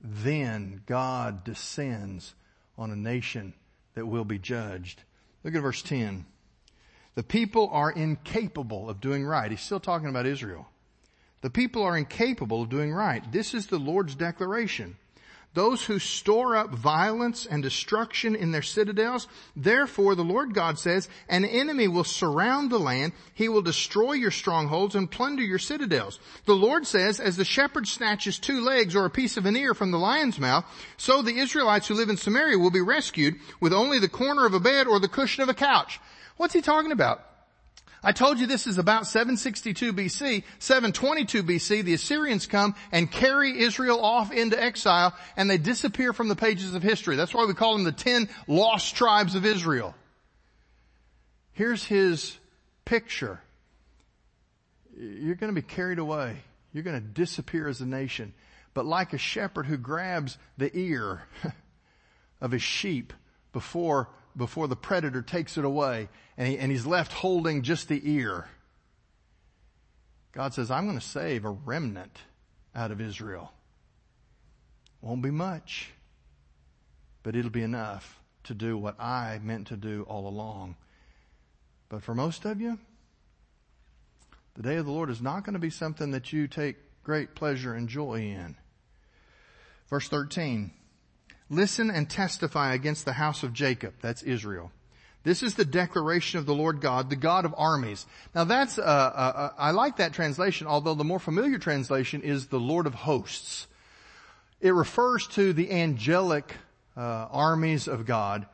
then 0.00 0.82
God 0.86 1.44
descends 1.44 2.34
on 2.76 2.90
a 2.90 2.96
nation 2.96 3.54
that 3.94 4.06
will 4.06 4.24
be 4.24 4.38
judged. 4.38 5.02
Look 5.42 5.54
at 5.54 5.62
verse 5.62 5.82
10. 5.82 6.24
The 7.14 7.22
people 7.22 7.68
are 7.72 7.90
incapable 7.90 8.88
of 8.88 9.00
doing 9.00 9.24
right. 9.24 9.50
He's 9.50 9.60
still 9.60 9.80
talking 9.80 10.08
about 10.08 10.26
Israel. 10.26 10.68
The 11.40 11.50
people 11.50 11.82
are 11.82 11.96
incapable 11.96 12.62
of 12.62 12.68
doing 12.68 12.92
right. 12.92 13.30
This 13.32 13.54
is 13.54 13.66
the 13.66 13.78
Lord's 13.78 14.14
declaration. 14.14 14.96
Those 15.54 15.84
who 15.84 15.98
store 15.98 16.56
up 16.56 16.70
violence 16.70 17.46
and 17.46 17.62
destruction 17.62 18.36
in 18.36 18.52
their 18.52 18.62
citadels, 18.62 19.26
therefore 19.56 20.14
the 20.14 20.22
Lord 20.22 20.54
God 20.54 20.78
says, 20.78 21.08
an 21.28 21.44
enemy 21.44 21.88
will 21.88 22.04
surround 22.04 22.70
the 22.70 22.78
land, 22.78 23.12
he 23.34 23.48
will 23.48 23.62
destroy 23.62 24.12
your 24.12 24.30
strongholds 24.30 24.94
and 24.94 25.10
plunder 25.10 25.42
your 25.42 25.58
citadels. 25.58 26.20
The 26.44 26.54
Lord 26.54 26.86
says, 26.86 27.18
as 27.18 27.36
the 27.36 27.44
shepherd 27.44 27.88
snatches 27.88 28.38
two 28.38 28.60
legs 28.60 28.94
or 28.94 29.04
a 29.04 29.10
piece 29.10 29.36
of 29.36 29.46
an 29.46 29.56
ear 29.56 29.74
from 29.74 29.90
the 29.90 29.98
lion's 29.98 30.38
mouth, 30.38 30.64
so 30.96 31.22
the 31.22 31.38
Israelites 31.38 31.88
who 31.88 31.94
live 31.94 32.10
in 32.10 32.16
Samaria 32.16 32.58
will 32.58 32.70
be 32.70 32.80
rescued 32.80 33.36
with 33.58 33.72
only 33.72 33.98
the 33.98 34.08
corner 34.08 34.46
of 34.46 34.54
a 34.54 34.60
bed 34.60 34.86
or 34.86 35.00
the 35.00 35.08
cushion 35.08 35.42
of 35.42 35.48
a 35.48 35.54
couch. 35.54 35.98
What's 36.36 36.54
he 36.54 36.60
talking 36.60 36.92
about? 36.92 37.27
I 38.02 38.12
told 38.12 38.38
you 38.38 38.46
this 38.46 38.66
is 38.66 38.78
about 38.78 39.06
762 39.06 39.92
BC. 39.92 40.44
722 40.60 41.42
BC, 41.42 41.82
the 41.82 41.94
Assyrians 41.94 42.46
come 42.46 42.74
and 42.92 43.10
carry 43.10 43.60
Israel 43.60 44.00
off 44.00 44.32
into 44.32 44.60
exile 44.60 45.14
and 45.36 45.50
they 45.50 45.58
disappear 45.58 46.12
from 46.12 46.28
the 46.28 46.36
pages 46.36 46.74
of 46.74 46.82
history. 46.82 47.16
That's 47.16 47.34
why 47.34 47.44
we 47.44 47.54
call 47.54 47.72
them 47.74 47.84
the 47.84 47.92
ten 47.92 48.28
lost 48.46 48.94
tribes 48.94 49.34
of 49.34 49.44
Israel. 49.44 49.94
Here's 51.52 51.84
his 51.84 52.36
picture. 52.84 53.40
You're 54.96 55.34
going 55.34 55.52
to 55.52 55.60
be 55.60 55.66
carried 55.66 55.98
away. 55.98 56.36
You're 56.72 56.84
going 56.84 57.00
to 57.00 57.06
disappear 57.06 57.66
as 57.68 57.80
a 57.80 57.86
nation. 57.86 58.32
But 58.74 58.86
like 58.86 59.12
a 59.12 59.18
shepherd 59.18 59.66
who 59.66 59.76
grabs 59.76 60.38
the 60.56 60.70
ear 60.76 61.22
of 62.40 62.52
his 62.52 62.62
sheep 62.62 63.12
before 63.52 64.08
before 64.38 64.68
the 64.68 64.76
predator 64.76 65.20
takes 65.20 65.58
it 65.58 65.64
away 65.64 66.08
and, 66.38 66.48
he, 66.48 66.58
and 66.58 66.70
he's 66.72 66.86
left 66.86 67.12
holding 67.12 67.62
just 67.62 67.88
the 67.88 68.00
ear. 68.04 68.46
God 70.32 70.54
says, 70.54 70.70
I'm 70.70 70.86
going 70.86 70.98
to 70.98 71.04
save 71.04 71.44
a 71.44 71.50
remnant 71.50 72.16
out 72.74 72.90
of 72.90 73.00
Israel. 73.00 73.52
Won't 75.02 75.22
be 75.22 75.30
much, 75.30 75.90
but 77.22 77.36
it'll 77.36 77.50
be 77.50 77.62
enough 77.62 78.20
to 78.44 78.54
do 78.54 78.78
what 78.78 78.98
I 79.00 79.40
meant 79.42 79.66
to 79.68 79.76
do 79.76 80.06
all 80.08 80.28
along. 80.28 80.76
But 81.88 82.02
for 82.02 82.14
most 82.14 82.44
of 82.44 82.60
you, 82.60 82.78
the 84.54 84.62
day 84.62 84.76
of 84.76 84.86
the 84.86 84.92
Lord 84.92 85.10
is 85.10 85.20
not 85.20 85.44
going 85.44 85.54
to 85.54 85.60
be 85.60 85.70
something 85.70 86.12
that 86.12 86.32
you 86.32 86.46
take 86.46 86.76
great 87.02 87.34
pleasure 87.34 87.74
and 87.74 87.88
joy 87.88 88.20
in. 88.20 88.56
Verse 89.88 90.08
13. 90.08 90.70
Listen 91.50 91.90
and 91.90 92.08
testify 92.08 92.74
against 92.74 93.04
the 93.04 93.14
house 93.14 93.42
of 93.42 93.52
Jacob. 93.52 93.94
That's 94.00 94.22
Israel. 94.22 94.70
This 95.24 95.42
is 95.42 95.54
the 95.54 95.64
declaration 95.64 96.38
of 96.38 96.46
the 96.46 96.54
Lord 96.54 96.80
God, 96.80 97.10
the 97.10 97.16
God 97.16 97.44
of 97.44 97.54
armies. 97.56 98.06
Now 98.34 98.44
that's, 98.44 98.78
uh, 98.78 98.82
uh, 98.82 98.84
uh, 98.84 99.52
I 99.58 99.72
like 99.72 99.96
that 99.96 100.12
translation, 100.12 100.66
although 100.66 100.94
the 100.94 101.04
more 101.04 101.18
familiar 101.18 101.58
translation 101.58 102.22
is 102.22 102.46
the 102.46 102.60
Lord 102.60 102.86
of 102.86 102.94
hosts. 102.94 103.66
It 104.60 104.70
refers 104.70 105.26
to 105.28 105.52
the 105.52 105.70
angelic 105.70 106.54
uh, 106.96 107.28
armies 107.30 107.88
of 107.88 108.06
God 108.06 108.46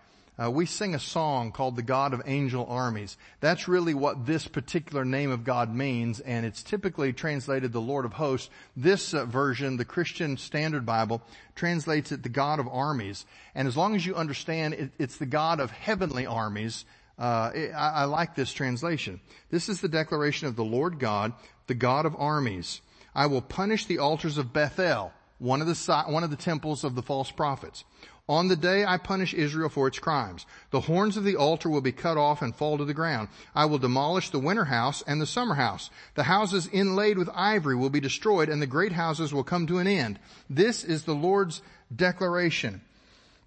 uh, 0.43 0.51
we 0.51 0.67
sing 0.67 0.95
a 0.95 0.99
song 0.99 1.53
called 1.53 1.77
the 1.77 1.83
God 1.83 2.13
of 2.13 2.23
Angel 2.27 2.67
Armies. 2.69 3.17
That's 3.41 3.69
really 3.69 3.95
what 3.95 4.27
this 4.27 4.49
particular 4.49 5.05
name 5.05 5.31
of 5.31 5.45
God 5.45 5.73
means, 5.73 6.19
and 6.21 6.45
it's 6.45 6.63
typically 6.63 7.13
translated 7.13 7.73
the 7.73 7.81
Lord 7.81 8.05
of 8.05 8.15
Hosts. 8.15 8.51
This 8.77 9.15
uh, 9.15 9.27
version, 9.27 9.77
the 9.77 9.85
Christian 9.85 10.37
Standard 10.37 10.85
Bible, 10.85 11.23
translates 11.55 12.11
it 12.11 12.23
the 12.23 12.29
God 12.29 12.59
of 12.59 12.67
Armies. 12.67 13.27
And 13.55 13.69
as 13.69 13.77
long 13.77 13.95
as 13.95 14.05
you 14.05 14.17
understand 14.17 14.75
it, 14.75 14.91
it's 14.99 15.19
the 15.19 15.27
God 15.27 15.61
of 15.61 15.71
heavenly 15.71 16.27
armies, 16.27 16.85
uh, 17.19 17.51
it, 17.55 17.71
I, 17.71 17.91
I 17.91 18.05
like 18.05 18.35
this 18.35 18.53
translation. 18.53 19.21
This 19.51 19.69
is 19.69 19.81
the 19.81 19.89
declaration 19.89 20.49
of 20.49 20.57
the 20.57 20.65
Lord 20.65 20.99
God, 20.99 21.33
the 21.69 21.75
God 21.75 22.07
of 22.07 22.17
armies. 22.19 22.81
I 23.15 23.27
will 23.27 23.43
punish 23.43 23.87
the 23.87 23.99
altars 23.99 24.39
of 24.39 24.53
Bethel, 24.53 25.13
one 25.39 25.61
of 25.61 25.69
the, 25.69 26.05
one 26.09 26.25
of 26.25 26.31
the 26.31 26.37
temples 26.37 26.83
of 26.83 26.97
the 26.97 27.03
false 27.03 27.31
prophets. 27.31 27.85
On 28.27 28.49
the 28.49 28.57
day 28.57 28.87
I 28.87 28.97
punish 28.97 29.35
Israel 29.35 29.69
for 29.69 29.87
its 29.87 29.99
crimes, 29.99 30.47
the 30.71 30.81
horns 30.81 31.19
of 31.19 31.25
the 31.25 31.37
altar 31.37 31.69
will 31.69 31.83
be 31.83 31.93
cut 31.93 32.17
off 32.17 32.41
and 32.41 32.57
fall 32.57 32.79
to 32.79 32.85
the 32.85 32.95
ground. 32.95 33.29
I 33.55 33.67
will 33.67 33.77
demolish 33.77 34.31
the 34.31 34.39
winter 34.39 34.65
house 34.65 35.03
and 35.07 35.21
the 35.21 35.27
summer 35.27 35.55
house. 35.55 35.91
The 36.15 36.23
houses 36.23 36.67
inlaid 36.67 37.19
with 37.19 37.29
ivory 37.35 37.77
will 37.77 37.91
be 37.91 38.01
destroyed 38.01 38.49
and 38.49 38.63
the 38.63 38.67
great 38.67 38.93
houses 38.93 39.35
will 39.35 39.45
come 39.45 39.67
to 39.67 39.79
an 39.79 39.87
end. 39.87 40.19
This 40.49 40.85
is 40.85 41.03
the 41.03 41.15
Lord's 41.15 41.61
declaration. 41.95 42.81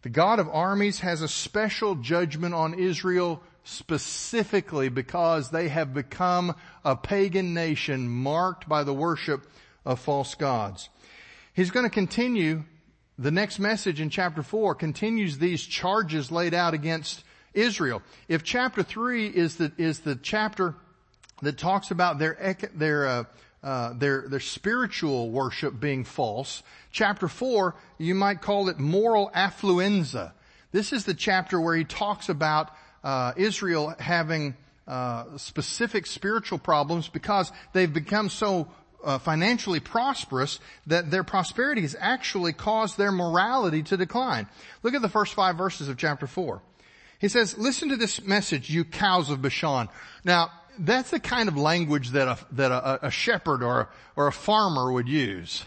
The 0.03 0.09
God 0.09 0.37
of 0.37 0.47
armies 0.47 0.99
has 0.99 1.23
a 1.23 1.27
special 1.27 1.95
judgment 1.95 2.53
on 2.53 2.75
Israel 2.75 3.41
specifically 3.63 4.89
because 4.89 5.49
they 5.49 5.69
have 5.69 5.93
become 5.95 6.55
a 6.85 6.95
pagan 6.95 7.55
nation 7.55 8.07
marked 8.07 8.69
by 8.69 8.83
the 8.83 8.93
worship 8.93 9.47
of 9.83 9.99
false 9.99 10.35
gods. 10.35 10.89
He's 11.51 11.71
going 11.71 11.85
to 11.85 11.89
continue 11.89 12.63
the 13.19 13.31
next 13.31 13.59
message 13.59 13.99
in 13.99 14.09
chapter 14.09 14.43
4 14.43 14.75
continues 14.75 15.37
these 15.37 15.63
charges 15.63 16.31
laid 16.31 16.53
out 16.53 16.73
against 16.73 17.23
Israel. 17.53 18.01
If 18.27 18.43
chapter 18.43 18.83
3 18.83 19.27
is 19.27 19.55
the, 19.55 19.71
is 19.77 20.01
the 20.01 20.15
chapter 20.15 20.75
that 21.41 21.57
talks 21.57 21.89
about 21.89 22.19
their, 22.19 22.55
their, 22.75 23.07
uh, 23.07 23.23
uh, 23.63 23.93
their, 23.93 24.27
their 24.27 24.39
spiritual 24.39 25.31
worship 25.31 25.79
being 25.79 26.03
false, 26.03 26.61
chapter 26.91 27.27
4, 27.27 27.75
you 27.97 28.13
might 28.13 28.41
call 28.41 28.69
it 28.69 28.77
moral 28.77 29.31
affluenza. 29.35 30.33
This 30.71 30.93
is 30.93 31.05
the 31.05 31.15
chapter 31.15 31.59
where 31.59 31.75
he 31.75 31.85
talks 31.85 32.29
about 32.29 32.69
uh, 33.03 33.33
Israel 33.35 33.95
having 33.97 34.55
uh, 34.87 35.37
specific 35.37 36.05
spiritual 36.05 36.59
problems 36.59 37.07
because 37.07 37.51
they've 37.73 37.91
become 37.91 38.29
so 38.29 38.67
uh, 39.03 39.17
financially 39.17 39.79
prosperous 39.79 40.59
that 40.87 41.11
their 41.11 41.23
prosperity 41.23 41.81
has 41.81 41.95
actually 41.99 42.53
caused 42.53 42.97
their 42.97 43.11
morality 43.11 43.83
to 43.83 43.97
decline. 43.97 44.47
Look 44.83 44.93
at 44.93 45.01
the 45.01 45.09
first 45.09 45.33
five 45.33 45.57
verses 45.57 45.89
of 45.89 45.97
chapter 45.97 46.27
four. 46.27 46.61
He 47.19 47.27
says, 47.27 47.57
listen 47.57 47.89
to 47.89 47.97
this 47.97 48.21
message, 48.21 48.69
you 48.69 48.83
cows 48.83 49.29
of 49.29 49.41
Bashan. 49.41 49.89
Now, 50.23 50.51
that's 50.79 51.09
the 51.09 51.19
kind 51.19 51.49
of 51.49 51.57
language 51.57 52.11
that 52.11 52.27
a, 52.27 52.37
that 52.51 52.71
a, 52.71 53.07
a 53.07 53.11
shepherd 53.11 53.63
or 53.63 53.81
a, 53.81 53.89
or 54.15 54.27
a 54.27 54.31
farmer 54.31 54.91
would 54.91 55.07
use. 55.07 55.63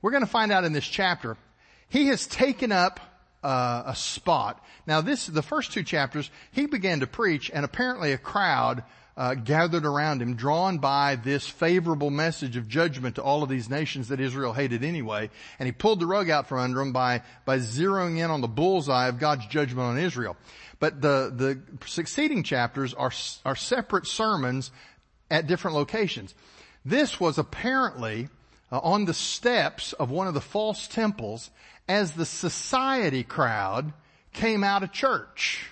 We're 0.00 0.12
going 0.12 0.24
to 0.24 0.30
find 0.30 0.50
out 0.50 0.64
in 0.64 0.72
this 0.72 0.86
chapter. 0.86 1.36
He 1.88 2.06
has 2.06 2.26
taken 2.26 2.72
up 2.72 3.00
uh, 3.42 3.82
a 3.86 3.94
spot. 3.94 4.64
Now 4.86 5.02
this, 5.02 5.26
the 5.26 5.42
first 5.42 5.72
two 5.72 5.82
chapters, 5.82 6.30
he 6.52 6.66
began 6.66 7.00
to 7.00 7.06
preach 7.06 7.50
and 7.52 7.64
apparently 7.64 8.12
a 8.12 8.18
crowd 8.18 8.82
uh, 9.20 9.34
gathered 9.34 9.84
around 9.84 10.22
him, 10.22 10.34
drawn 10.34 10.78
by 10.78 11.14
this 11.14 11.46
favorable 11.46 12.08
message 12.08 12.56
of 12.56 12.66
judgment 12.66 13.16
to 13.16 13.22
all 13.22 13.42
of 13.42 13.50
these 13.50 13.68
nations 13.68 14.08
that 14.08 14.18
Israel 14.18 14.54
hated 14.54 14.82
anyway. 14.82 15.28
And 15.58 15.66
he 15.66 15.72
pulled 15.72 16.00
the 16.00 16.06
rug 16.06 16.30
out 16.30 16.48
from 16.48 16.60
under 16.60 16.78
them 16.78 16.94
by, 16.94 17.20
by 17.44 17.58
zeroing 17.58 18.16
in 18.16 18.30
on 18.30 18.40
the 18.40 18.48
bullseye 18.48 19.08
of 19.08 19.18
God's 19.18 19.46
judgment 19.46 19.80
on 19.80 19.98
Israel. 19.98 20.38
But 20.78 21.02
the, 21.02 21.30
the 21.36 21.60
succeeding 21.86 22.42
chapters 22.44 22.94
are, 22.94 23.12
are 23.44 23.56
separate 23.56 24.06
sermons 24.06 24.70
at 25.30 25.46
different 25.46 25.76
locations. 25.76 26.34
This 26.86 27.20
was 27.20 27.36
apparently 27.36 28.30
uh, 28.72 28.78
on 28.78 29.04
the 29.04 29.12
steps 29.12 29.92
of 29.92 30.10
one 30.10 30.28
of 30.28 30.34
the 30.34 30.40
false 30.40 30.88
temples 30.88 31.50
as 31.86 32.12
the 32.12 32.24
society 32.24 33.22
crowd 33.22 33.92
came 34.32 34.64
out 34.64 34.82
of 34.82 34.92
church. 34.92 35.69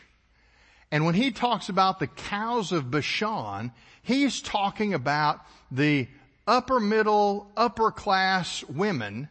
And 0.91 1.05
when 1.05 1.15
he 1.15 1.31
talks 1.31 1.69
about 1.69 1.99
the 1.99 2.07
cows 2.07 2.73
of 2.73 2.91
Bashan, 2.91 3.73
he's 4.03 4.41
talking 4.41 4.95
about 4.95 5.45
the 5.71 6.09
upper 6.47 6.81
middle, 6.81 7.51
upper 7.57 7.91
class 7.91 8.65
women 8.65 9.29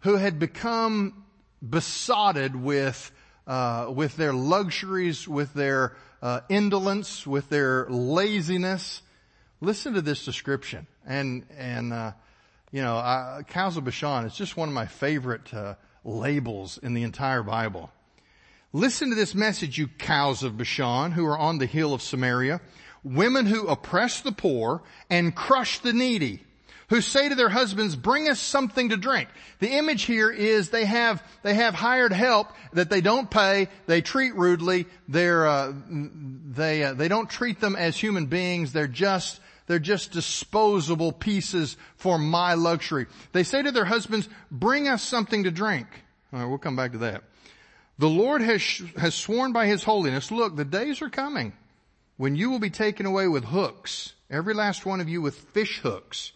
who 0.00 0.16
had 0.16 0.38
become 0.38 1.24
besotted 1.68 2.56
with, 2.56 3.10
uh, 3.46 3.92
with 3.94 4.16
their 4.16 4.32
luxuries, 4.32 5.28
with 5.28 5.52
their 5.52 5.94
uh, 6.22 6.40
indolence, 6.48 7.26
with 7.26 7.50
their 7.50 7.86
laziness. 7.90 9.02
Listen 9.60 9.94
to 9.94 10.00
this 10.00 10.24
description. 10.24 10.86
And, 11.04 11.44
and, 11.56 11.92
uh, 11.92 12.12
you 12.72 12.80
know, 12.80 12.96
uh, 12.96 13.42
cows 13.42 13.76
of 13.76 13.84
Bashan 13.84 14.24
is 14.24 14.34
just 14.34 14.56
one 14.56 14.68
of 14.68 14.74
my 14.74 14.86
favorite, 14.86 15.52
uh, 15.52 15.74
labels 16.04 16.78
in 16.78 16.94
the 16.94 17.02
entire 17.02 17.42
Bible. 17.42 17.90
Listen 18.72 19.08
to 19.08 19.14
this 19.14 19.34
message, 19.34 19.78
you 19.78 19.88
cows 19.88 20.42
of 20.42 20.58
Bashan 20.58 21.12
who 21.12 21.24
are 21.24 21.38
on 21.38 21.58
the 21.58 21.66
hill 21.66 21.94
of 21.94 22.02
Samaria, 22.02 22.60
women 23.02 23.46
who 23.46 23.66
oppress 23.66 24.20
the 24.20 24.32
poor 24.32 24.82
and 25.08 25.34
crush 25.34 25.78
the 25.78 25.94
needy, 25.94 26.42
who 26.88 27.00
say 27.00 27.28
to 27.28 27.34
their 27.34 27.48
husbands, 27.48 27.96
bring 27.96 28.28
us 28.28 28.38
something 28.38 28.90
to 28.90 28.96
drink. 28.96 29.28
The 29.60 29.78
image 29.78 30.02
here 30.02 30.30
is 30.30 30.68
they 30.68 30.84
have, 30.84 31.22
they 31.42 31.54
have 31.54 31.74
hired 31.74 32.12
help 32.12 32.48
that 32.72 32.90
they 32.90 33.00
don't 33.00 33.30
pay, 33.30 33.68
they 33.86 34.02
treat 34.02 34.34
rudely, 34.34 34.86
they're, 35.08 35.46
uh, 35.46 35.72
they, 35.90 36.84
uh, 36.84 36.94
they 36.94 37.08
don't 37.08 37.30
treat 37.30 37.60
them 37.60 37.74
as 37.74 37.96
human 37.96 38.26
beings, 38.26 38.72
they're 38.72 38.86
just, 38.86 39.40
They're 39.66 39.78
just 39.78 40.12
disposable 40.12 41.12
pieces 41.12 41.76
for 41.96 42.18
my 42.18 42.54
luxury. 42.54 43.06
They 43.32 43.44
say 43.44 43.62
to 43.62 43.70
their 43.70 43.84
husbands, 43.84 44.28
bring 44.50 44.88
us 44.88 45.02
something 45.02 45.44
to 45.44 45.50
drink. 45.50 45.86
All 46.32 46.40
right, 46.40 46.48
we'll 46.48 46.58
come 46.58 46.76
back 46.76 46.92
to 46.92 46.98
that. 46.98 47.22
The 47.98 48.08
Lord 48.08 48.42
has, 48.42 48.62
has 48.96 49.14
sworn 49.14 49.52
by 49.52 49.66
his 49.66 49.82
holiness, 49.82 50.30
look, 50.30 50.54
the 50.54 50.64
days 50.64 51.02
are 51.02 51.10
coming 51.10 51.52
when 52.16 52.36
you 52.36 52.50
will 52.50 52.58
be 52.58 52.70
taken 52.70 53.06
away 53.06 53.26
with 53.28 53.44
hooks, 53.44 54.12
every 54.30 54.54
last 54.54 54.86
one 54.86 55.00
of 55.00 55.08
you 55.08 55.20
with 55.20 55.36
fish 55.36 55.80
hooks. 55.80 56.32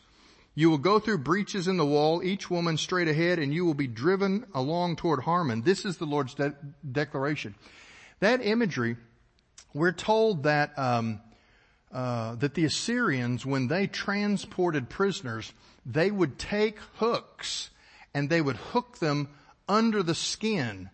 You 0.54 0.70
will 0.70 0.78
go 0.78 0.98
through 0.98 1.18
breaches 1.18 1.68
in 1.68 1.76
the 1.76 1.86
wall, 1.86 2.22
each 2.22 2.50
woman 2.50 2.76
straight 2.76 3.08
ahead, 3.08 3.38
and 3.38 3.54
you 3.54 3.64
will 3.64 3.74
be 3.74 3.86
driven 3.86 4.44
along 4.54 4.96
toward 4.96 5.20
Harmon. 5.20 5.62
This 5.62 5.84
is 5.84 5.96
the 5.96 6.04
Lord's 6.04 6.34
de- 6.34 6.54
declaration. 6.90 7.54
That 8.20 8.44
imagery, 8.44 8.96
we're 9.72 9.92
told 9.92 10.42
that 10.42 10.78
um, 10.78 11.20
uh, 11.92 12.36
that 12.36 12.54
the 12.54 12.64
Assyrians, 12.64 13.46
when 13.46 13.68
they 13.68 13.86
transported 13.86 14.88
prisoners, 14.88 15.52
they 15.86 16.10
would 16.10 16.38
take 16.38 16.78
hooks 16.96 17.70
and 18.14 18.28
they 18.28 18.40
would 18.40 18.56
hook 18.56 18.98
them 18.98 19.28
under 19.68 20.02
the 20.02 20.14
skin 20.14 20.90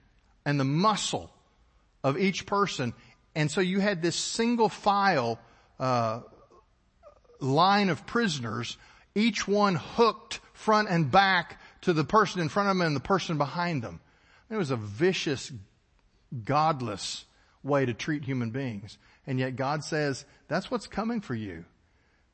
and 0.48 0.58
the 0.58 0.64
muscle 0.64 1.30
of 2.02 2.16
each 2.16 2.46
person, 2.46 2.94
and 3.34 3.50
so 3.50 3.60
you 3.60 3.80
had 3.80 4.00
this 4.00 4.16
single 4.16 4.70
file 4.70 5.38
uh, 5.78 6.20
line 7.40 7.90
of 7.90 8.06
prisoners 8.06 8.78
each 9.14 9.46
one 9.46 9.74
hooked 9.74 10.40
front 10.52 10.88
and 10.88 11.10
back 11.10 11.60
to 11.82 11.92
the 11.92 12.04
person 12.04 12.40
in 12.40 12.48
front 12.48 12.68
of 12.68 12.76
them 12.76 12.86
and 12.86 12.96
the 12.96 13.00
person 13.00 13.36
behind 13.36 13.82
them. 13.82 14.00
It 14.50 14.56
was 14.56 14.70
a 14.70 14.76
vicious, 14.76 15.52
godless 16.44 17.24
way 17.62 17.84
to 17.84 17.94
treat 17.94 18.24
human 18.24 18.50
beings. 18.50 18.96
And 19.26 19.38
yet 19.38 19.56
God 19.56 19.84
says, 19.84 20.24
that's 20.46 20.70
what's 20.70 20.86
coming 20.86 21.20
for 21.20 21.34
you. 21.34 21.64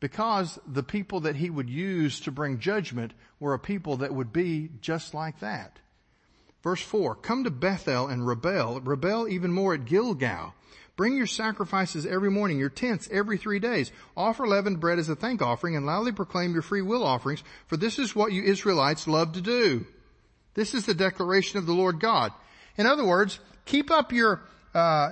Because 0.01 0.59
the 0.67 0.83
people 0.83 1.21
that 1.21 1.37
he 1.37 1.51
would 1.51 1.71
use 1.71 2.21
to 2.21 2.31
bring 2.31 2.59
judgment 2.59 3.13
were 3.41 3.55
a 3.55 3.59
people 3.59 3.99
that 3.99 4.15
would 4.15 4.33
be 4.33 4.69
just 4.81 5.15
like 5.15 5.41
that. 5.41 5.81
Verse 6.65 6.81
4, 6.81 7.17
come 7.17 7.45
to 7.45 7.51
Bethel 7.51 8.07
and 8.07 8.27
rebel, 8.27 8.81
rebel 8.81 9.29
even 9.29 9.53
more 9.53 9.75
at 9.75 9.85
Gilgal. 9.85 10.55
Bring 10.97 11.15
your 11.15 11.27
sacrifices 11.27 12.07
every 12.07 12.31
morning, 12.31 12.59
your 12.59 12.71
tenths 12.71 13.07
every 13.13 13.37
three 13.37 13.59
days. 13.59 13.93
Offer 14.17 14.47
leavened 14.47 14.81
bread 14.81 14.99
as 14.99 15.11
a 15.11 15.15
thank 15.15 15.43
offering 15.43 15.77
and 15.77 15.85
loudly 15.85 16.13
proclaim 16.13 16.55
your 16.55 16.63
free 16.63 16.81
will 16.81 17.05
offerings, 17.05 17.45
for 17.67 17.77
this 17.77 17.99
is 17.99 18.17
what 18.17 18.33
you 18.33 18.43
Israelites 18.43 19.07
love 19.07 19.35
to 19.35 19.43
do. 19.43 19.85
This 20.55 20.73
is 20.73 20.87
the 20.87 20.95
declaration 20.95 21.59
of 21.59 21.67
the 21.67 21.75
Lord 21.75 22.01
God. 22.01 22.33
In 22.79 22.87
other 22.87 23.05
words, 23.05 23.41
keep 23.67 23.91
up 23.91 24.11
your, 24.11 24.41
uh, 24.73 25.11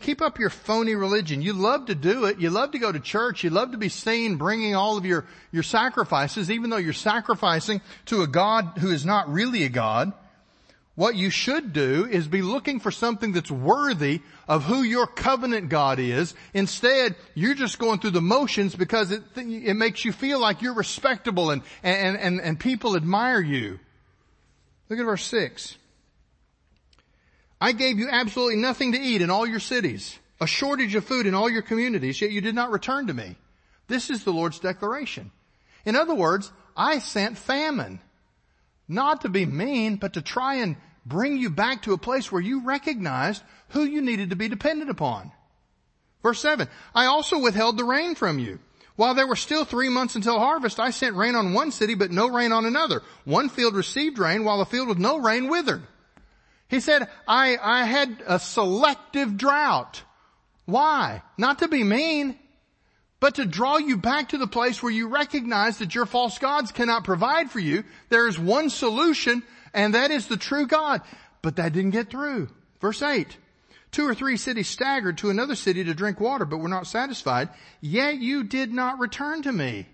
keep 0.00 0.22
up 0.22 0.38
your 0.38 0.48
phony 0.48 0.94
religion. 0.94 1.42
You 1.42 1.52
love 1.52 1.86
to 1.86 1.94
do 1.94 2.24
it. 2.24 2.40
You 2.40 2.48
love 2.48 2.70
to 2.70 2.78
go 2.78 2.90
to 2.90 3.00
church. 3.00 3.44
You 3.44 3.50
love 3.50 3.72
to 3.72 3.78
be 3.78 3.90
seen 3.90 4.36
bringing 4.36 4.74
all 4.74 4.96
of 4.96 5.04
your, 5.04 5.26
your 5.50 5.62
sacrifices, 5.62 6.50
even 6.50 6.70
though 6.70 6.78
you're 6.78 6.94
sacrificing 6.94 7.82
to 8.06 8.22
a 8.22 8.26
God 8.26 8.78
who 8.78 8.90
is 8.90 9.04
not 9.04 9.30
really 9.30 9.64
a 9.64 9.68
God. 9.68 10.14
What 10.94 11.16
you 11.16 11.30
should 11.30 11.72
do 11.72 12.06
is 12.10 12.28
be 12.28 12.42
looking 12.42 12.78
for 12.78 12.90
something 12.90 13.32
that's 13.32 13.50
worthy 13.50 14.20
of 14.46 14.64
who 14.64 14.82
your 14.82 15.06
covenant 15.06 15.70
God 15.70 15.98
is. 15.98 16.34
Instead, 16.52 17.16
you're 17.34 17.54
just 17.54 17.78
going 17.78 17.98
through 17.98 18.10
the 18.10 18.20
motions 18.20 18.74
because 18.74 19.10
it, 19.10 19.22
it 19.36 19.74
makes 19.74 20.04
you 20.04 20.12
feel 20.12 20.38
like 20.38 20.60
you're 20.60 20.74
respectable 20.74 21.50
and, 21.50 21.62
and, 21.82 22.18
and, 22.18 22.40
and 22.40 22.60
people 22.60 22.94
admire 22.94 23.40
you. 23.40 23.80
Look 24.90 24.98
at 24.98 25.04
verse 25.06 25.24
6. 25.24 25.76
I 27.58 27.72
gave 27.72 27.98
you 27.98 28.08
absolutely 28.10 28.56
nothing 28.56 28.92
to 28.92 29.00
eat 29.00 29.22
in 29.22 29.30
all 29.30 29.46
your 29.46 29.60
cities, 29.60 30.18
a 30.40 30.46
shortage 30.46 30.94
of 30.94 31.06
food 31.06 31.26
in 31.26 31.34
all 31.34 31.48
your 31.48 31.62
communities, 31.62 32.20
yet 32.20 32.32
you 32.32 32.42
did 32.42 32.54
not 32.54 32.70
return 32.70 33.06
to 33.06 33.14
me. 33.14 33.36
This 33.88 34.10
is 34.10 34.24
the 34.24 34.32
Lord's 34.32 34.58
declaration. 34.58 35.30
In 35.86 35.96
other 35.96 36.14
words, 36.14 36.52
I 36.76 36.98
sent 36.98 37.38
famine. 37.38 38.00
Not 38.92 39.22
to 39.22 39.30
be 39.30 39.46
mean, 39.46 39.96
but 39.96 40.12
to 40.14 40.22
try 40.22 40.56
and 40.56 40.76
bring 41.06 41.38
you 41.38 41.48
back 41.48 41.82
to 41.82 41.94
a 41.94 41.98
place 41.98 42.30
where 42.30 42.42
you 42.42 42.62
recognized 42.62 43.42
who 43.70 43.84
you 43.84 44.02
needed 44.02 44.30
to 44.30 44.36
be 44.36 44.48
dependent 44.48 44.90
upon. 44.90 45.32
Verse 46.22 46.40
7, 46.40 46.68
I 46.94 47.06
also 47.06 47.38
withheld 47.38 47.78
the 47.78 47.84
rain 47.84 48.14
from 48.14 48.38
you. 48.38 48.60
While 48.96 49.14
there 49.14 49.26
were 49.26 49.34
still 49.34 49.64
three 49.64 49.88
months 49.88 50.14
until 50.14 50.38
harvest, 50.38 50.78
I 50.78 50.90
sent 50.90 51.16
rain 51.16 51.34
on 51.34 51.54
one 51.54 51.70
city, 51.70 51.94
but 51.94 52.10
no 52.10 52.28
rain 52.28 52.52
on 52.52 52.66
another. 52.66 53.02
One 53.24 53.48
field 53.48 53.74
received 53.74 54.18
rain, 54.18 54.44
while 54.44 54.58
the 54.58 54.66
field 54.66 54.88
with 54.88 54.98
no 54.98 55.18
rain 55.18 55.48
withered. 55.48 55.82
He 56.68 56.80
said, 56.80 57.08
I, 57.26 57.56
I 57.60 57.84
had 57.84 58.22
a 58.26 58.38
selective 58.38 59.38
drought. 59.38 60.02
Why? 60.66 61.22
Not 61.38 61.60
to 61.60 61.68
be 61.68 61.82
mean, 61.82 62.38
but 63.22 63.36
to 63.36 63.44
draw 63.44 63.76
you 63.76 63.96
back 63.96 64.30
to 64.30 64.36
the 64.36 64.48
place 64.48 64.82
where 64.82 64.90
you 64.90 65.06
recognize 65.06 65.78
that 65.78 65.94
your 65.94 66.06
false 66.06 66.40
gods 66.40 66.72
cannot 66.72 67.04
provide 67.04 67.52
for 67.52 67.60
you. 67.60 67.84
There 68.08 68.26
is 68.26 68.36
one 68.36 68.68
solution, 68.68 69.44
and 69.72 69.94
that 69.94 70.10
is 70.10 70.26
the 70.26 70.36
true 70.36 70.66
God. 70.66 71.02
But 71.40 71.54
that 71.54 71.72
didn't 71.72 71.92
get 71.92 72.10
through. 72.10 72.48
Verse 72.80 73.00
8. 73.00 73.36
Two 73.92 74.08
or 74.08 74.14
three 74.16 74.36
cities 74.36 74.68
staggered 74.68 75.18
to 75.18 75.30
another 75.30 75.54
city 75.54 75.84
to 75.84 75.94
drink 75.94 76.18
water, 76.18 76.44
but 76.44 76.56
were 76.56 76.68
not 76.68 76.88
satisfied. 76.88 77.50
Yet 77.80 78.16
you 78.16 78.42
did 78.42 78.72
not 78.72 78.98
return 78.98 79.42
to 79.42 79.52
me. 79.52 79.86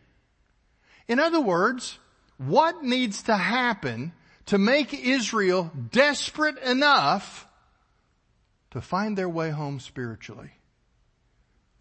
In 1.06 1.20
other 1.20 1.42
words, 1.42 1.98
what 2.38 2.82
needs 2.82 3.24
to 3.24 3.36
happen 3.36 4.12
to 4.46 4.56
make 4.56 4.94
Israel 4.94 5.70
desperate 5.90 6.56
enough 6.60 7.46
to 8.70 8.80
find 8.80 9.18
their 9.18 9.28
way 9.28 9.50
home 9.50 9.80
spiritually? 9.80 10.52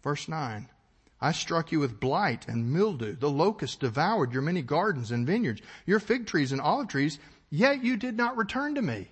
Verse 0.02 0.28
9. 0.28 0.68
I 1.20 1.32
struck 1.32 1.72
you 1.72 1.80
with 1.80 1.98
blight 1.98 2.46
and 2.46 2.72
mildew. 2.72 3.16
The 3.16 3.30
locust 3.30 3.80
devoured 3.80 4.32
your 4.32 4.42
many 4.42 4.62
gardens 4.62 5.10
and 5.10 5.26
vineyards, 5.26 5.62
your 5.84 6.00
fig 6.00 6.26
trees 6.26 6.52
and 6.52 6.60
olive 6.60 6.88
trees, 6.88 7.18
yet 7.50 7.82
you 7.82 7.96
did 7.96 8.16
not 8.16 8.36
return 8.36 8.76
to 8.76 8.82
me. 8.82 9.08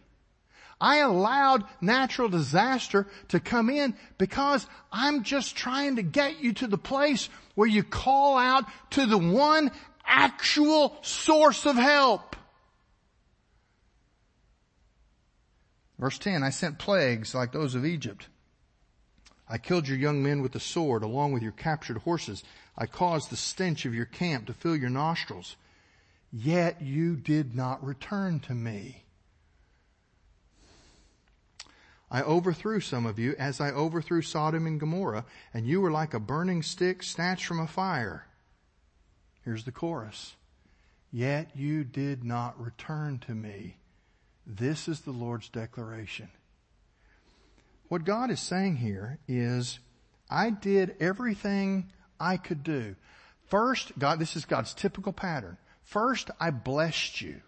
I 0.81 0.99
allowed 0.99 1.65
natural 1.81 2.29
disaster 2.29 3.07
to 3.29 3.41
come 3.41 3.71
in 3.71 3.95
because 4.19 4.67
I'm 4.93 5.23
just 5.23 5.57
trying 5.57 5.97
to 5.97 6.03
get 6.03 6.41
you 6.41 6.53
to 6.55 6.67
the 6.67 6.79
place 6.79 7.29
where 7.55 7.69
you 7.69 7.83
call 7.83 8.37
out 8.37 8.65
to 8.91 9.07
the 9.07 9.19
one 9.19 9.71
actual 10.05 10.99
source 11.03 11.65
of 11.65 11.77
help. 11.77 12.37
Verse 15.99 16.19
10, 16.19 16.43
I 16.43 16.51
sent 16.51 16.79
plagues 16.79 17.35
like 17.35 17.53
those 17.53 17.75
of 17.75 17.87
Egypt 17.87 18.29
I 19.49 19.59
killed 19.59 19.87
your 19.87 19.99
young 19.99 20.23
men 20.23 20.43
with 20.43 20.53
the 20.53 20.61
sword 20.61 21.03
along 21.03 21.33
with 21.33 21.43
your 21.43 21.53
captured 21.53 21.99
horses. 21.99 22.43
I 22.77 22.87
caused 22.87 23.31
the 23.31 23.37
stench 23.37 23.87
of 23.87 23.95
your 23.95 24.07
camp 24.07 24.47
to 24.47 24.55
fill 24.55 24.77
your 24.77 24.91
nostrils. 24.91 25.57
Yet 26.33 26.83
you 26.83 27.17
did 27.17 27.55
not 27.55 27.85
return 27.85 28.41
to 28.41 28.55
me. 28.55 29.05
I 32.11 32.23
overthrew 32.23 32.81
some 32.81 33.07
of 33.07 33.19
you 33.19 33.35
as 33.39 33.61
I 33.61 33.71
overthrew 33.71 34.23
Sodom 34.23 34.67
and 34.67 34.79
Gomorrah, 34.79 35.25
and 35.53 35.67
you 35.67 35.81
were 35.81 35.91
like 35.91 36.15
a 36.15 36.21
burning 36.21 36.63
stick 36.63 37.03
snatched 37.03 37.47
from 37.47 37.61
a 37.61 37.67
fire. 37.67 38.27
Here's 39.45 39.65
the 39.65 39.73
chorus. 39.73 40.35
Yet 41.13 41.57
you 41.57 41.85
did 41.85 42.25
not 42.25 42.61
return 42.61 43.19
to 43.21 43.35
me. 43.35 43.77
This 44.47 44.89
is 44.89 45.01
the 45.01 45.13
Lord's 45.13 45.49
declaration. 45.49 46.29
What 47.89 48.05
God 48.05 48.31
is 48.31 48.41
saying 48.41 48.77
here 48.77 49.19
is, 49.29 49.79
I 50.29 50.51
did 50.51 50.97
everything 51.01 51.93
I 52.19 52.37
could 52.37 52.63
do. 52.63 52.97
First, 53.49 53.97
God, 53.99 54.19
this 54.19 54.35
is 54.35 54.45
God's 54.45 54.75
typical 54.75 55.13
pattern. 55.13 55.57
First, 55.85 56.31
I 56.41 56.51
blessed 56.51 57.21
you. 57.21 57.41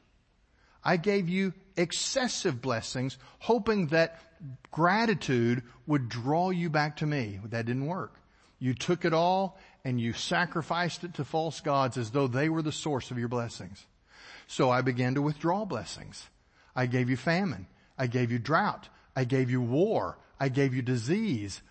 I 0.84 0.97
gave 0.97 1.28
you 1.28 1.55
excessive 1.76 2.62
blessings, 2.62 3.18
hoping 3.41 3.89
that 3.89 4.20
gratitude 4.70 5.62
would 5.86 6.09
draw 6.09 6.51
you 6.51 6.70
back 6.70 6.97
to 6.99 7.07
me. 7.07 7.41
That 7.45 7.66
didn't 7.66 7.86
work. 7.86 8.14
You 8.61 8.74
took 8.74 9.05
it 9.05 9.12
all 9.12 9.59
and 9.84 10.01
you 10.01 10.12
sacrificed 10.12 11.05
it 11.05 11.14
to 11.14 11.24
false 11.24 11.61
gods 11.61 11.97
as 11.97 12.11
though 12.11 12.28
they 12.28 12.49
were 12.49 12.62
the 12.62 12.72
source 12.72 13.11
of 13.11 13.18
your 13.18 13.28
blessings. 13.28 13.84
So 14.47 14.70
I 14.70 14.82
began 14.82 15.14
to 15.14 15.22
withdraw 15.22 15.64
blessings. 15.64 16.28
I 16.74 16.86
gave 16.86 17.11
you 17.11 17.16
famine. 17.16 17.66
I 17.99 18.07
gave 18.07 18.30
you 18.30 18.39
drought. 18.39 18.89
I 19.16 19.24
gave 19.24 19.51
you 19.51 19.61
war. 19.61 20.16
I 20.41 20.49
gave 20.49 20.74
you 20.74 20.82
disease, 20.82 21.62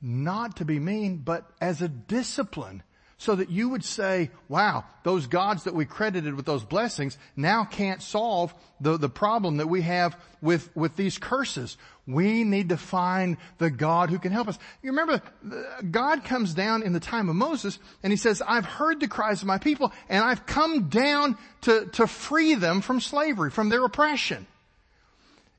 not 0.00 0.56
to 0.56 0.64
be 0.64 0.78
mean, 0.78 1.18
but 1.18 1.50
as 1.60 1.82
a 1.82 1.88
discipline 1.88 2.82
so 3.16 3.34
that 3.34 3.50
you 3.50 3.68
would 3.70 3.84
say, 3.84 4.30
wow, 4.48 4.84
those 5.02 5.26
gods 5.26 5.64
that 5.64 5.74
we 5.74 5.84
credited 5.84 6.34
with 6.34 6.44
those 6.44 6.64
blessings 6.64 7.16
now 7.36 7.64
can't 7.64 8.02
solve 8.02 8.52
the, 8.80 8.98
the 8.98 9.08
problem 9.08 9.58
that 9.58 9.68
we 9.68 9.82
have 9.82 10.16
with, 10.42 10.74
with 10.76 10.96
these 10.96 11.16
curses. 11.16 11.78
We 12.06 12.44
need 12.44 12.68
to 12.68 12.76
find 12.76 13.36
the 13.58 13.70
God 13.70 14.10
who 14.10 14.18
can 14.18 14.32
help 14.32 14.48
us. 14.48 14.58
You 14.82 14.90
remember, 14.90 15.22
God 15.90 16.24
comes 16.24 16.54
down 16.54 16.82
in 16.82 16.92
the 16.92 17.00
time 17.00 17.28
of 17.28 17.36
Moses 17.36 17.78
and 18.02 18.12
he 18.12 18.16
says, 18.16 18.42
I've 18.46 18.66
heard 18.66 19.00
the 19.00 19.08
cries 19.08 19.40
of 19.40 19.48
my 19.48 19.58
people 19.58 19.92
and 20.08 20.22
I've 20.22 20.44
come 20.44 20.88
down 20.88 21.38
to, 21.62 21.86
to 21.92 22.06
free 22.06 22.56
them 22.56 22.80
from 22.80 23.00
slavery, 23.00 23.50
from 23.50 23.68
their 23.68 23.84
oppression. 23.84 24.46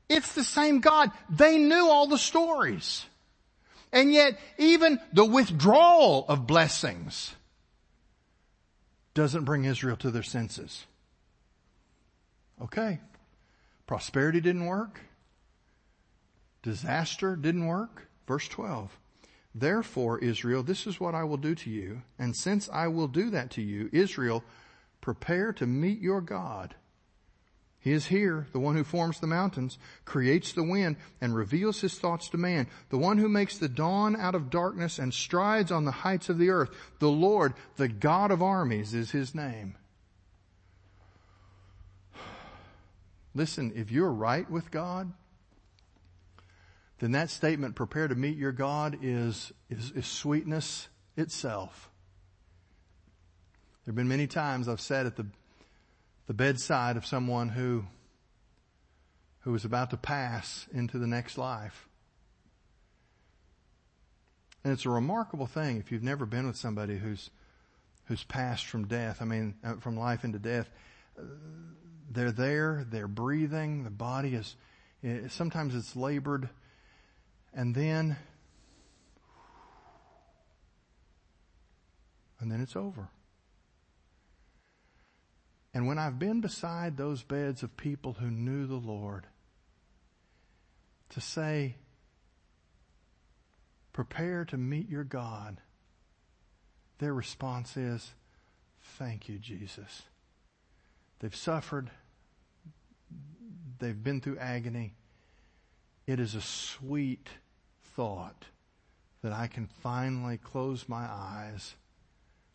It's 0.08 0.34
the 0.34 0.44
same 0.44 0.80
God. 0.80 1.10
They 1.28 1.58
knew 1.58 1.88
all 1.88 2.06
the 2.06 2.18
stories. 2.18 3.06
And 3.92 4.12
yet, 4.12 4.38
even 4.58 5.00
the 5.12 5.24
withdrawal 5.24 6.26
of 6.28 6.46
blessings 6.46 7.34
doesn't 9.14 9.44
bring 9.44 9.64
Israel 9.64 9.96
to 9.96 10.10
their 10.10 10.22
senses. 10.22 10.86
Okay. 12.62 13.00
Prosperity 13.86 14.40
didn't 14.40 14.66
work. 14.66 15.00
Disaster 16.62 17.36
didn't 17.36 17.66
work. 17.66 18.08
Verse 18.26 18.48
12. 18.48 18.98
Therefore, 19.54 20.18
Israel, 20.18 20.62
this 20.62 20.86
is 20.86 21.00
what 21.00 21.14
I 21.14 21.24
will 21.24 21.38
do 21.38 21.54
to 21.54 21.70
you. 21.70 22.02
And 22.18 22.36
since 22.36 22.68
I 22.68 22.88
will 22.88 23.08
do 23.08 23.30
that 23.30 23.50
to 23.52 23.62
you, 23.62 23.88
Israel, 23.92 24.44
prepare 25.00 25.52
to 25.54 25.66
meet 25.66 26.00
your 26.00 26.20
God. 26.20 26.74
He 27.86 27.92
is 27.92 28.06
here, 28.06 28.48
the 28.50 28.58
one 28.58 28.74
who 28.74 28.82
forms 28.82 29.20
the 29.20 29.28
mountains, 29.28 29.78
creates 30.04 30.52
the 30.52 30.64
wind, 30.64 30.96
and 31.20 31.36
reveals 31.36 31.80
his 31.80 31.96
thoughts 31.96 32.28
to 32.30 32.36
man, 32.36 32.66
the 32.88 32.98
one 32.98 33.16
who 33.16 33.28
makes 33.28 33.58
the 33.58 33.68
dawn 33.68 34.16
out 34.16 34.34
of 34.34 34.50
darkness 34.50 34.98
and 34.98 35.14
strides 35.14 35.70
on 35.70 35.84
the 35.84 35.92
heights 35.92 36.28
of 36.28 36.36
the 36.36 36.50
earth. 36.50 36.70
The 36.98 37.08
Lord, 37.08 37.54
the 37.76 37.86
God 37.86 38.32
of 38.32 38.42
armies 38.42 38.92
is 38.92 39.12
his 39.12 39.36
name. 39.36 39.76
Listen, 43.36 43.72
if 43.76 43.92
you're 43.92 44.12
right 44.12 44.50
with 44.50 44.72
God, 44.72 45.12
then 46.98 47.12
that 47.12 47.30
statement, 47.30 47.76
prepare 47.76 48.08
to 48.08 48.16
meet 48.16 48.36
your 48.36 48.50
God, 48.50 48.98
is, 49.00 49.52
is, 49.70 49.92
is 49.92 50.06
sweetness 50.06 50.88
itself. 51.16 51.88
There 53.84 53.92
have 53.92 53.96
been 53.96 54.08
many 54.08 54.26
times 54.26 54.66
I've 54.66 54.80
sat 54.80 55.06
at 55.06 55.14
the 55.14 55.28
the 56.26 56.34
bedside 56.34 56.96
of 56.96 57.06
someone 57.06 57.50
who, 57.50 57.84
who 59.40 59.52
was 59.52 59.64
about 59.64 59.90
to 59.90 59.96
pass 59.96 60.66
into 60.72 60.98
the 60.98 61.06
next 61.06 61.38
life. 61.38 61.88
And 64.64 64.72
it's 64.72 64.84
a 64.84 64.90
remarkable 64.90 65.46
thing 65.46 65.78
if 65.78 65.92
you've 65.92 66.02
never 66.02 66.26
been 66.26 66.46
with 66.46 66.56
somebody 66.56 66.98
who's, 66.98 67.30
who's 68.06 68.24
passed 68.24 68.66
from 68.66 68.88
death, 68.88 69.18
I 69.22 69.24
mean, 69.24 69.54
uh, 69.64 69.76
from 69.76 69.96
life 69.96 70.24
into 70.24 70.40
death. 70.40 70.68
They're 72.10 72.32
there, 72.32 72.84
they're 72.90 73.06
breathing, 73.06 73.84
the 73.84 73.90
body 73.90 74.34
is, 74.34 74.56
sometimes 75.28 75.74
it's 75.74 75.94
labored, 75.94 76.48
and 77.54 77.74
then, 77.74 78.16
and 82.40 82.50
then 82.50 82.60
it's 82.60 82.74
over. 82.74 83.08
And 85.76 85.86
when 85.86 85.98
I've 85.98 86.18
been 86.18 86.40
beside 86.40 86.96
those 86.96 87.22
beds 87.22 87.62
of 87.62 87.76
people 87.76 88.14
who 88.14 88.30
knew 88.30 88.66
the 88.66 88.76
Lord, 88.76 89.26
to 91.10 91.20
say, 91.20 91.74
prepare 93.92 94.46
to 94.46 94.56
meet 94.56 94.88
your 94.88 95.04
God, 95.04 95.60
their 96.96 97.12
response 97.12 97.76
is, 97.76 98.14
thank 98.96 99.28
you, 99.28 99.38
Jesus. 99.38 100.04
They've 101.18 101.36
suffered. 101.36 101.90
They've 103.78 104.02
been 104.02 104.22
through 104.22 104.38
agony. 104.38 104.94
It 106.06 106.20
is 106.20 106.34
a 106.34 106.40
sweet 106.40 107.28
thought 107.94 108.46
that 109.20 109.34
I 109.34 109.46
can 109.46 109.66
finally 109.66 110.38
close 110.38 110.88
my 110.88 111.04
eyes 111.04 111.74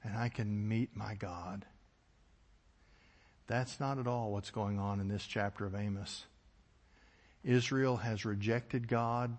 and 0.03 0.17
I 0.17 0.29
can 0.29 0.67
meet 0.67 0.95
my 0.95 1.13
God. 1.13 1.67
That's 3.51 3.81
not 3.81 3.99
at 3.99 4.07
all 4.07 4.31
what's 4.31 4.49
going 4.49 4.79
on 4.79 5.01
in 5.01 5.09
this 5.09 5.25
chapter 5.25 5.65
of 5.65 5.75
Amos. 5.75 6.23
Israel 7.43 7.97
has 7.97 8.23
rejected 8.23 8.87
God. 8.87 9.37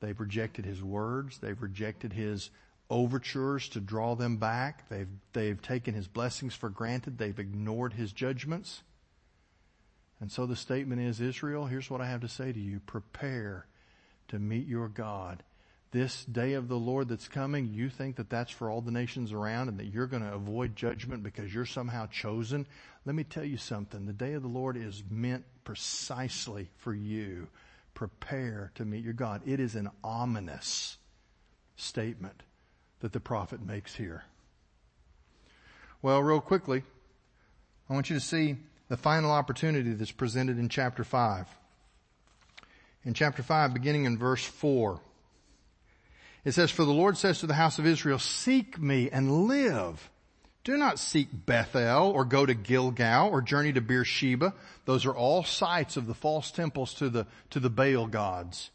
They've 0.00 0.18
rejected 0.18 0.64
His 0.64 0.82
words. 0.82 1.36
They've 1.36 1.60
rejected 1.60 2.14
His 2.14 2.48
overtures 2.88 3.68
to 3.70 3.80
draw 3.80 4.14
them 4.14 4.38
back. 4.38 4.88
They've, 4.88 5.10
they've 5.34 5.60
taken 5.60 5.92
His 5.92 6.08
blessings 6.08 6.54
for 6.54 6.70
granted. 6.70 7.18
They've 7.18 7.38
ignored 7.38 7.92
His 7.92 8.12
judgments. 8.12 8.80
And 10.20 10.32
so 10.32 10.46
the 10.46 10.56
statement 10.56 11.02
is, 11.02 11.20
Israel, 11.20 11.66
here's 11.66 11.90
what 11.90 12.00
I 12.00 12.06
have 12.06 12.22
to 12.22 12.28
say 12.28 12.50
to 12.50 12.58
you. 12.58 12.80
Prepare 12.80 13.66
to 14.28 14.38
meet 14.38 14.66
your 14.66 14.88
God 14.88 15.42
this 15.90 16.24
day 16.24 16.52
of 16.52 16.68
the 16.68 16.76
Lord 16.76 17.08
that's 17.08 17.28
coming, 17.28 17.72
you 17.72 17.88
think 17.88 18.16
that 18.16 18.28
that's 18.28 18.50
for 18.50 18.70
all 18.70 18.80
the 18.80 18.90
nations 18.90 19.32
around 19.32 19.68
and 19.68 19.78
that 19.78 19.86
you're 19.86 20.06
going 20.06 20.22
to 20.22 20.34
avoid 20.34 20.76
judgment 20.76 21.22
because 21.22 21.52
you're 21.52 21.64
somehow 21.66 22.06
chosen. 22.06 22.66
Let 23.06 23.14
me 23.14 23.24
tell 23.24 23.44
you 23.44 23.56
something. 23.56 24.04
The 24.04 24.12
day 24.12 24.34
of 24.34 24.42
the 24.42 24.48
Lord 24.48 24.76
is 24.76 25.02
meant 25.10 25.44
precisely 25.64 26.68
for 26.76 26.94
you. 26.94 27.48
Prepare 27.94 28.70
to 28.74 28.84
meet 28.84 29.02
your 29.02 29.14
God. 29.14 29.42
It 29.46 29.60
is 29.60 29.74
an 29.74 29.90
ominous 30.04 30.98
statement 31.76 32.42
that 33.00 33.12
the 33.12 33.20
prophet 33.20 33.64
makes 33.64 33.94
here. 33.94 34.24
Well, 36.02 36.22
real 36.22 36.40
quickly, 36.40 36.82
I 37.88 37.94
want 37.94 38.10
you 38.10 38.16
to 38.16 38.24
see 38.24 38.56
the 38.88 38.96
final 38.96 39.30
opportunity 39.30 39.92
that's 39.92 40.12
presented 40.12 40.58
in 40.58 40.68
chapter 40.68 41.02
5. 41.02 41.46
In 43.04 43.14
chapter 43.14 43.42
5, 43.42 43.72
beginning 43.72 44.04
in 44.04 44.18
verse 44.18 44.44
4. 44.44 45.00
It 46.44 46.52
says, 46.52 46.70
For 46.70 46.84
the 46.84 46.92
Lord 46.92 47.16
says 47.16 47.40
to 47.40 47.46
the 47.46 47.54
house 47.54 47.78
of 47.78 47.86
Israel, 47.86 48.18
Seek 48.18 48.78
me 48.78 49.10
and 49.10 49.46
live. 49.46 50.10
Do 50.64 50.76
not 50.76 50.98
seek 50.98 51.28
Bethel 51.32 52.10
or 52.10 52.24
go 52.24 52.44
to 52.44 52.54
Gilgal 52.54 53.30
or 53.30 53.40
journey 53.40 53.72
to 53.72 53.80
Beersheba. 53.80 54.52
Those 54.84 55.06
are 55.06 55.14
all 55.14 55.42
sites 55.42 55.96
of 55.96 56.06
the 56.06 56.14
false 56.14 56.50
temples 56.50 56.92
to 56.94 57.08
the, 57.08 57.26
to 57.50 57.60
the 57.60 57.70
Baal 57.70 58.06
gods. 58.06 58.70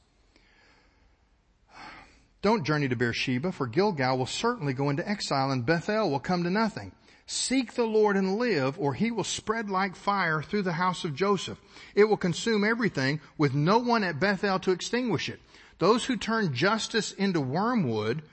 Don't 2.41 2.65
journey 2.65 2.89
to 2.89 2.95
Beersheba, 2.95 3.51
for 3.51 3.67
Gilgal 3.67 4.17
will 4.17 4.25
certainly 4.25 4.73
go 4.73 4.89
into 4.89 5.07
exile 5.07 5.51
and 5.51 5.65
Bethel 5.65 6.09
will 6.09 6.19
come 6.19 6.43
to 6.43 6.49
nothing. 6.49 6.91
Seek 7.25 7.73
the 7.73 7.85
Lord 7.85 8.17
and 8.17 8.37
live, 8.37 8.77
or 8.77 8.93
he 8.93 9.11
will 9.11 9.23
spread 9.23 9.69
like 9.69 9.95
fire 9.95 10.41
through 10.41 10.63
the 10.63 10.73
house 10.73 11.05
of 11.05 11.15
Joseph. 11.15 11.57
It 11.95 12.03
will 12.03 12.17
consume 12.17 12.65
everything 12.65 13.21
with 13.37 13.53
no 13.53 13.77
one 13.77 14.03
at 14.03 14.19
Bethel 14.19 14.59
to 14.59 14.71
extinguish 14.71 15.29
it. 15.29 15.39
Those 15.79 16.05
who 16.05 16.17
turn 16.17 16.53
justice 16.53 17.11
into 17.11 17.41
wormwood 17.41 18.23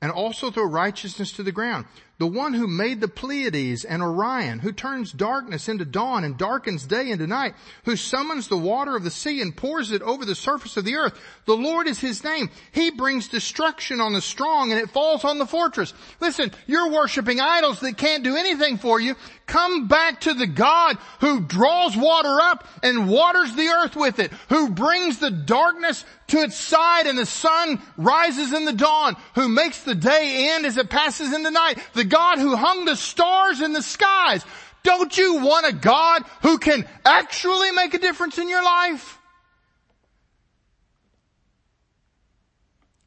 and 0.00 0.10
also 0.10 0.50
throw 0.50 0.64
righteousness 0.64 1.32
to 1.32 1.42
the 1.42 1.52
ground. 1.52 1.86
The 2.22 2.28
one 2.28 2.54
who 2.54 2.68
made 2.68 3.00
the 3.00 3.08
Pleiades 3.08 3.84
and 3.84 4.00
Orion, 4.00 4.60
who 4.60 4.70
turns 4.70 5.10
darkness 5.10 5.68
into 5.68 5.84
dawn 5.84 6.22
and 6.22 6.38
darkens 6.38 6.86
day 6.86 7.10
into 7.10 7.26
night, 7.26 7.56
who 7.84 7.96
summons 7.96 8.46
the 8.46 8.56
water 8.56 8.94
of 8.94 9.02
the 9.02 9.10
sea 9.10 9.40
and 9.40 9.56
pours 9.56 9.90
it 9.90 10.02
over 10.02 10.24
the 10.24 10.36
surface 10.36 10.76
of 10.76 10.84
the 10.84 10.94
earth. 10.94 11.20
The 11.46 11.56
Lord 11.56 11.88
is 11.88 11.98
his 11.98 12.22
name. 12.22 12.48
He 12.70 12.92
brings 12.92 13.26
destruction 13.26 14.00
on 14.00 14.12
the 14.12 14.20
strong 14.20 14.70
and 14.70 14.80
it 14.80 14.90
falls 14.90 15.24
on 15.24 15.38
the 15.38 15.46
fortress. 15.46 15.94
Listen, 16.20 16.52
you're 16.68 16.92
worshiping 16.92 17.40
idols 17.40 17.80
that 17.80 17.96
can't 17.98 18.22
do 18.22 18.36
anything 18.36 18.78
for 18.78 19.00
you. 19.00 19.16
Come 19.46 19.88
back 19.88 20.20
to 20.20 20.34
the 20.34 20.46
God 20.46 20.98
who 21.18 21.40
draws 21.40 21.96
water 21.96 22.40
up 22.40 22.68
and 22.84 23.08
waters 23.08 23.52
the 23.56 23.66
earth 23.66 23.96
with 23.96 24.20
it, 24.20 24.30
who 24.48 24.70
brings 24.70 25.18
the 25.18 25.32
darkness 25.32 26.04
to 26.28 26.38
its 26.38 26.56
side 26.56 27.06
and 27.06 27.18
the 27.18 27.26
sun 27.26 27.82
rises 27.96 28.52
in 28.52 28.64
the 28.64 28.72
dawn, 28.72 29.16
who 29.34 29.48
makes 29.48 29.82
the 29.82 29.94
day 29.94 30.52
end 30.52 30.64
as 30.64 30.76
it 30.76 30.88
passes 30.88 31.34
into 31.34 31.50
night. 31.50 31.78
The 31.92 32.04
God 32.12 32.38
who 32.38 32.54
hung 32.54 32.84
the 32.84 32.96
stars 32.96 33.60
in 33.60 33.72
the 33.72 33.82
skies. 33.82 34.44
Don't 34.82 35.16
you 35.16 35.36
want 35.36 35.66
a 35.66 35.72
God 35.72 36.22
who 36.42 36.58
can 36.58 36.86
actually 37.04 37.70
make 37.70 37.94
a 37.94 37.98
difference 37.98 38.36
in 38.38 38.48
your 38.48 38.62
life? 38.62 39.18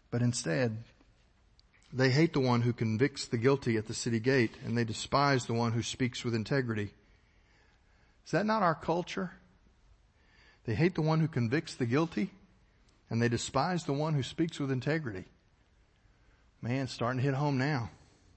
But 0.09 0.21
instead, 0.21 0.77
they 1.93 2.09
hate 2.09 2.33
the 2.33 2.39
one 2.39 2.61
who 2.61 2.73
convicts 2.73 3.27
the 3.27 3.37
guilty 3.37 3.77
at 3.77 3.87
the 3.87 3.93
city 3.93 4.19
gate 4.19 4.55
and 4.65 4.77
they 4.77 4.83
despise 4.83 5.45
the 5.45 5.53
one 5.53 5.73
who 5.73 5.83
speaks 5.83 6.23
with 6.23 6.33
integrity. 6.33 6.93
Is 8.25 8.31
that 8.31 8.45
not 8.45 8.63
our 8.63 8.75
culture? 8.75 9.31
They 10.65 10.73
hate 10.73 10.95
the 10.95 11.01
one 11.01 11.19
who 11.19 11.27
convicts 11.27 11.75
the 11.75 11.85
guilty 11.85 12.31
and 13.09 13.21
they 13.21 13.29
despise 13.29 13.83
the 13.83 13.93
one 13.93 14.13
who 14.13 14.23
speaks 14.23 14.59
with 14.59 14.71
integrity. 14.71 15.25
Man, 16.61 16.87
starting 16.87 17.19
to 17.19 17.25
hit 17.25 17.35
home 17.35 17.57
now. 17.57 17.91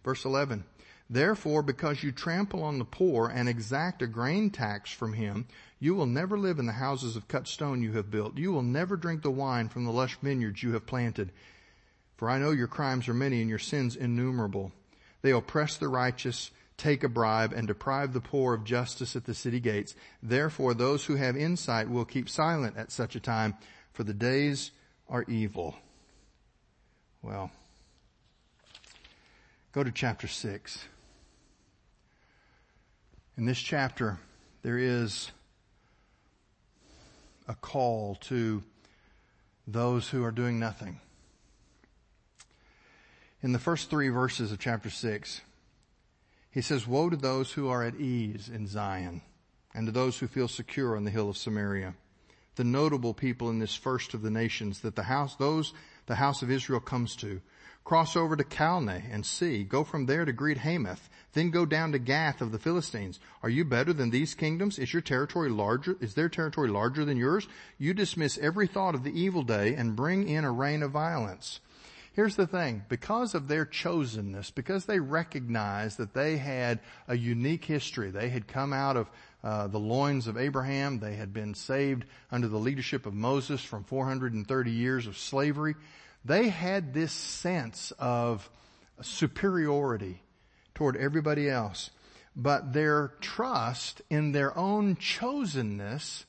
Verse 0.09 0.25
11. 0.25 0.65
Therefore, 1.11 1.63
because 1.63 2.03
you 2.03 2.13
trample 2.13 2.63
on 2.63 2.79
the 2.79 2.87
poor 2.87 3.29
and 3.29 3.47
exact 3.47 4.01
a 4.01 4.07
grain 4.07 4.49
tax 4.49 4.91
from 4.91 5.13
him, 5.13 5.47
you 5.79 5.95
will 5.95 6.07
never 6.07 6.39
live 6.39 6.59
in 6.59 6.65
the 6.65 6.73
houses 6.73 7.15
of 7.15 7.29
cut 7.29 7.47
stone 7.47 7.83
you 7.83 7.93
have 7.93 8.11
built. 8.11 8.39
You 8.39 8.51
will 8.51 8.63
never 8.63 8.97
drink 8.97 9.21
the 9.21 9.31
wine 9.31 9.69
from 9.69 9.85
the 9.85 9.91
lush 9.91 10.17
vineyards 10.23 10.63
you 10.63 10.73
have 10.73 10.87
planted. 10.87 11.31
For 12.17 12.31
I 12.31 12.39
know 12.39 12.53
your 12.53 12.69
crimes 12.69 13.07
are 13.07 13.13
many 13.13 13.43
and 13.43 13.51
your 13.51 13.59
sins 13.59 13.97
innumerable. 13.97 14.73
They 15.21 15.33
oppress 15.33 15.77
the 15.77 15.89
righteous, 15.89 16.53
take 16.79 17.05
a 17.05 17.09
bribe, 17.11 17.53
and 17.53 17.69
deprive 17.69 18.15
the 18.15 18.23
poor 18.23 18.55
of 18.55 18.65
justice 18.65 19.15
at 19.15 19.27
the 19.27 19.35
city 19.35 19.61
gates. 19.61 19.95
Therefore, 20.23 20.73
those 20.73 21.05
who 21.05 21.17
have 21.17 21.37
insight 21.37 21.91
will 21.91 22.07
keep 22.07 22.31
silent 22.31 22.79
at 22.79 22.91
such 22.91 23.15
a 23.15 23.21
time, 23.21 23.57
for 23.93 24.05
the 24.05 24.15
days 24.15 24.71
are 25.07 25.27
evil. 25.29 25.77
Well, 27.21 27.51
Go 29.73 29.85
to 29.85 29.93
chapter 29.93 30.27
6. 30.27 30.85
In 33.37 33.45
this 33.45 33.59
chapter, 33.59 34.19
there 34.63 34.79
is 34.79 35.31
a 37.47 37.55
call 37.55 38.15
to 38.23 38.63
those 39.67 40.09
who 40.09 40.25
are 40.25 40.31
doing 40.31 40.59
nothing. 40.59 41.01
In 43.43 43.53
the 43.53 43.59
first 43.59 43.91
three 43.91 44.09
verses 44.09 44.53
of 44.53 44.59
chapter 44.59 44.89
6, 44.89 45.43
He 46.51 46.63
says, 46.63 46.87
woe 46.87 47.11
to 47.11 47.17
those 47.17 47.53
who 47.53 47.69
are 47.69 47.85
at 47.85 47.97
ease 47.97 48.49
in 48.49 48.67
Zion 48.67 49.21
and 49.75 49.87
to 49.87 49.93
those 49.93 50.19
who 50.19 50.27
feel 50.27 50.49
secure 50.49 50.97
on 50.97 51.05
the 51.05 51.11
hill 51.11 51.29
of 51.29 51.37
Samaria. 51.37 51.95
The 52.57 52.65
notable 52.65 53.13
people 53.13 53.51
in 53.51 53.59
this 53.59 53.75
first 53.75 54.15
of 54.15 54.23
the 54.23 54.31
nations 54.31 54.81
that 54.81 54.97
the 54.97 55.05
house, 55.05 55.37
those 55.37 55.75
the 56.07 56.15
house 56.15 56.41
of 56.41 56.51
Israel 56.51 56.81
comes 56.81 57.15
to, 57.17 57.43
cross 57.89 58.17
over 58.17 58.37
to 58.37 58.45
Calneh 58.45 59.03
and 59.11 59.25
see, 59.25 59.65
go 59.65 59.83
from 59.83 60.05
there 60.05 60.27
to 60.27 60.31
great 60.31 60.59
Hamath, 60.59 61.09
then 61.33 61.49
go 61.49 61.65
down 61.65 61.93
to 61.93 61.99
Gath 61.99 62.43
of 62.43 62.53
the 62.53 62.59
Philistines. 62.59 63.19
Are 63.43 63.49
you 63.49 63.65
better 63.65 63.95
than 63.95 64.11
these 64.11 64.35
kingdoms? 64.35 64.79
Is 64.79 64.93
your 64.93 65.01
territory 65.01 65.49
larger? 65.49 65.97
Is 65.99 66.13
their 66.13 66.29
territory 66.29 66.69
larger 66.69 67.07
than 67.07 67.17
yours? 67.17 67.49
You 67.79 67.95
dismiss 67.95 68.37
every 68.37 68.67
thought 68.67 68.95
of 68.95 69.05
the 69.05 69.19
evil 69.19 69.43
day 69.43 69.75
and 69.75 69.97
bring 69.97 70.29
in 70.29 70.45
a 70.45 70.53
reign 70.53 70.83
of 70.83 70.91
violence. 70.91 71.61
Here's 72.13 72.37
the 72.37 72.47
thing. 72.47 72.83
Because 72.91 73.35
of 73.35 73.49
their 73.49 73.65
chosenness, 73.65 74.55
because 74.55 74.85
they 74.85 75.01
recognized 75.01 75.97
that 75.97 76.13
they 76.13 76.37
had 76.37 76.81
a 77.07 77.17
unique 77.17 77.65
history, 77.65 78.11
they 78.11 78.29
had 78.29 78.47
come 78.47 78.75
out 78.75 78.99
of 78.99 79.09
uh, 79.43 79.67
the 79.67 79.79
loins 79.79 80.27
of 80.27 80.37
Abraham, 80.37 80.99
they 80.99 81.15
had 81.15 81.33
been 81.33 81.55
saved 81.55 82.05
under 82.31 82.49
the 82.49 82.59
leadership 82.59 83.07
of 83.07 83.15
Moses 83.15 83.65
from 83.65 83.85
430 83.85 84.71
years 84.71 85.07
of 85.07 85.17
slavery. 85.17 85.75
They 86.29 86.51
had 86.51 86.93
this 86.93 87.13
sense 87.13 87.91
of 87.99 88.51
superiority 89.01 90.23
toward 90.75 90.97
everybody 90.97 91.49
else. 91.49 91.91
But 92.37 92.75
their 92.75 93.15
trust 93.21 94.03
in 94.11 94.33
their 94.33 94.57
own 94.57 94.97
chosenness 94.97 96.27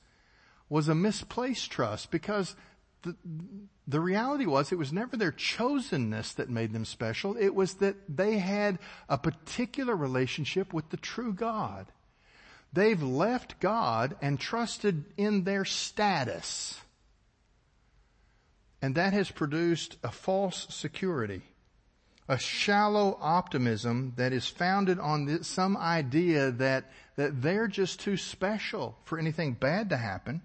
was 0.69 0.87
a 0.87 0.95
misplaced 0.95 1.69
trust 1.69 2.11
because 2.11 2.55
the, 3.01 3.15
the 3.87 3.99
reality 3.99 4.45
was 4.45 4.71
it 4.71 4.77
was 4.77 4.93
never 4.93 5.17
their 5.17 5.33
chosenness 5.33 6.33
that 6.35 6.49
made 6.49 6.71
them 6.71 6.85
special. 6.85 7.35
It 7.37 7.53
was 7.53 7.75
that 7.75 7.95
they 8.07 8.37
had 8.37 8.79
a 9.09 9.17
particular 9.17 9.95
relationship 9.95 10.73
with 10.73 10.89
the 10.91 10.97
true 10.97 11.33
God. 11.33 11.87
They've 12.71 13.03
left 13.03 13.59
God 13.59 14.15
and 14.21 14.39
trusted 14.39 15.03
in 15.17 15.43
their 15.43 15.65
status. 15.65 16.79
And 18.81 18.95
that 18.95 19.13
has 19.13 19.29
produced 19.29 19.97
a 20.03 20.11
false 20.11 20.67
security, 20.69 21.41
a 22.27 22.37
shallow 22.37 23.17
optimism 23.21 24.13
that 24.15 24.31
is 24.31 24.47
founded 24.47 24.99
on 24.99 25.25
this, 25.25 25.47
some 25.47 25.75
idea 25.75 26.51
that, 26.51 26.91
that 27.17 27.41
they're 27.41 27.67
just 27.67 27.99
too 27.99 28.15
special 28.15 28.97
for 29.03 29.19
anything 29.19 29.53
bad 29.53 29.89
to 29.89 29.97
happen. 29.97 30.41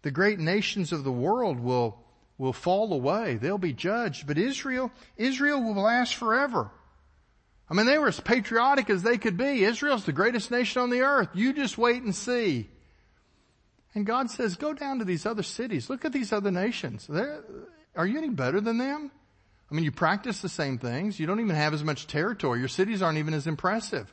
The 0.00 0.10
great 0.10 0.38
nations 0.38 0.92
of 0.92 1.04
the 1.04 1.12
world 1.12 1.60
will, 1.60 1.98
will 2.38 2.54
fall 2.54 2.92
away. 2.92 3.36
They'll 3.36 3.58
be 3.58 3.74
judged. 3.74 4.26
But 4.26 4.38
Israel, 4.38 4.90
Israel 5.16 5.62
will 5.62 5.82
last 5.82 6.14
forever. 6.14 6.70
I 7.68 7.74
mean, 7.74 7.86
they 7.86 7.98
were 7.98 8.08
as 8.08 8.20
patriotic 8.20 8.90
as 8.90 9.02
they 9.02 9.18
could 9.18 9.36
be. 9.36 9.64
Israel's 9.64 10.04
the 10.04 10.12
greatest 10.12 10.50
nation 10.50 10.82
on 10.82 10.90
the 10.90 11.02
earth. 11.02 11.28
You 11.34 11.52
just 11.52 11.78
wait 11.78 12.02
and 12.02 12.14
see. 12.14 12.68
And 13.94 14.06
God 14.06 14.30
says, 14.30 14.56
go 14.56 14.72
down 14.72 14.98
to 15.00 15.04
these 15.04 15.26
other 15.26 15.42
cities. 15.42 15.90
Look 15.90 16.04
at 16.04 16.12
these 16.12 16.32
other 16.32 16.50
nations. 16.50 17.06
They're, 17.06 17.44
are 17.94 18.06
you 18.06 18.18
any 18.18 18.30
better 18.30 18.60
than 18.60 18.78
them? 18.78 19.10
I 19.70 19.74
mean, 19.74 19.84
you 19.84 19.92
practice 19.92 20.40
the 20.40 20.48
same 20.48 20.78
things. 20.78 21.18
You 21.18 21.26
don't 21.26 21.40
even 21.40 21.56
have 21.56 21.74
as 21.74 21.84
much 21.84 22.06
territory. 22.06 22.58
Your 22.58 22.68
cities 22.68 23.02
aren't 23.02 23.18
even 23.18 23.34
as 23.34 23.46
impressive. 23.46 24.12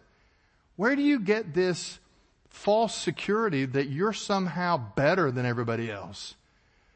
Where 0.75 0.95
do 0.95 1.01
you 1.01 1.19
get 1.19 1.53
this 1.53 1.99
false 2.47 2.95
security 2.95 3.65
that 3.65 3.89
you're 3.89 4.13
somehow 4.13 4.77
better 4.95 5.31
than 5.31 5.45
everybody 5.45 5.91
else? 5.91 6.35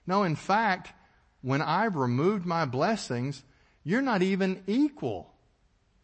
No, 0.07 0.23
in 0.23 0.35
fact, 0.35 0.93
when 1.41 1.61
I've 1.61 1.95
removed 1.95 2.45
my 2.45 2.65
blessings, 2.65 3.43
you're 3.83 4.01
not 4.01 4.21
even 4.21 4.63
equal 4.67 5.33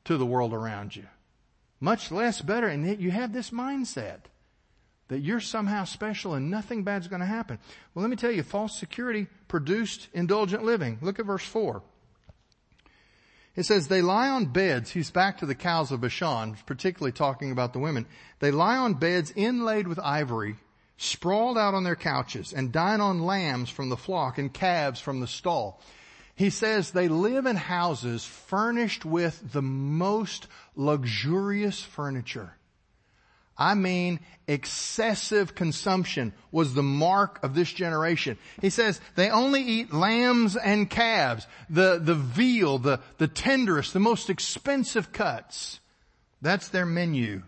to 0.05 0.17
the 0.17 0.25
world 0.25 0.53
around 0.53 0.95
you. 0.95 1.07
Much 1.80 2.11
less 2.11 2.41
better. 2.41 2.67
And 2.67 2.86
yet 2.86 2.99
you 2.99 3.11
have 3.11 3.32
this 3.32 3.51
mindset 3.51 4.19
that 5.10 5.20
you're 5.20 5.39
somehow 5.39 5.84
special 5.84 6.36
and 6.36 6.49
nothing 6.49 6.84
bad's 6.84 7.07
going 7.07 7.20
to 7.20 7.26
happen. 7.26 7.60
Well, 7.93 8.01
let 8.01 8.10
me 8.10 8.16
tell 8.16 8.32
you, 8.32 8.43
false 8.43 8.80
security 8.80 9.28
produced 9.47 10.07
indulgent 10.14 10.64
living. 10.64 10.99
Look 11.01 11.20
at 11.20 11.26
verse 11.26 11.43
4. 11.43 11.84
It 13.55 13.64
says, 13.64 13.88
they 13.88 14.01
lie 14.01 14.30
on 14.30 14.45
beds. 14.45 14.91
He's 14.91 15.12
back 15.12 15.39
to 15.39 15.45
the 15.45 15.55
cows 15.55 15.91
of 15.91 15.99
Bashan, 15.99 16.55
particularly 16.66 17.12
talking 17.12 17.51
about 17.51 17.74
the 17.74 17.80
women. 17.80 18.05
They 18.39 18.51
lie 18.51 18.78
on 18.78 18.93
beds 18.93 19.34
inlaid 19.36 19.88
with 19.88 19.99
ivory, 19.99 20.55
sprawled 20.97 21.57
out 21.57 21.74
on 21.74 21.84
their 21.84 21.95
couches, 21.95 22.53
and 22.53 22.72
dine 22.72 23.01
on 23.01 23.20
lambs 23.20 23.70
from 23.70 23.89
the 23.89 23.97
flock 23.97 24.38
and 24.38 24.53
calves 24.53 25.01
from 25.01 25.20
the 25.20 25.28
stall. 25.28 25.82
He 26.36 26.51
says 26.51 26.91
they 26.91 27.10
live 27.10 27.45
in 27.47 27.57
houses 27.57 28.24
furnished 28.24 29.03
with 29.03 29.51
the 29.51 29.64
most 29.64 30.47
luxurious 30.76 31.82
furniture. 31.82 32.53
I 33.60 33.76
mean, 33.76 34.22
excessive 34.47 35.53
consumption 35.53 36.34
was 36.49 36.74
the 36.74 36.82
mark 36.82 37.43
of 37.43 37.53
this 37.53 37.72
generation. 37.72 38.38
He 38.62 38.70
says 38.70 39.01
they 39.16 39.30
only 39.30 39.62
eat 39.62 39.93
lambs 39.93 40.55
and 40.55 40.89
calves, 40.89 41.45
the, 41.70 41.99
the 42.01 42.16
veal, 42.16 42.80
the, 42.80 43.01
the 43.18 43.28
tenderest, 43.28 43.91
the 43.91 43.99
most 43.99 44.30
expensive 44.30 45.12
cuts. 45.12 45.82
That's 46.41 46.70
their 46.70 46.86
menu. 46.86 47.43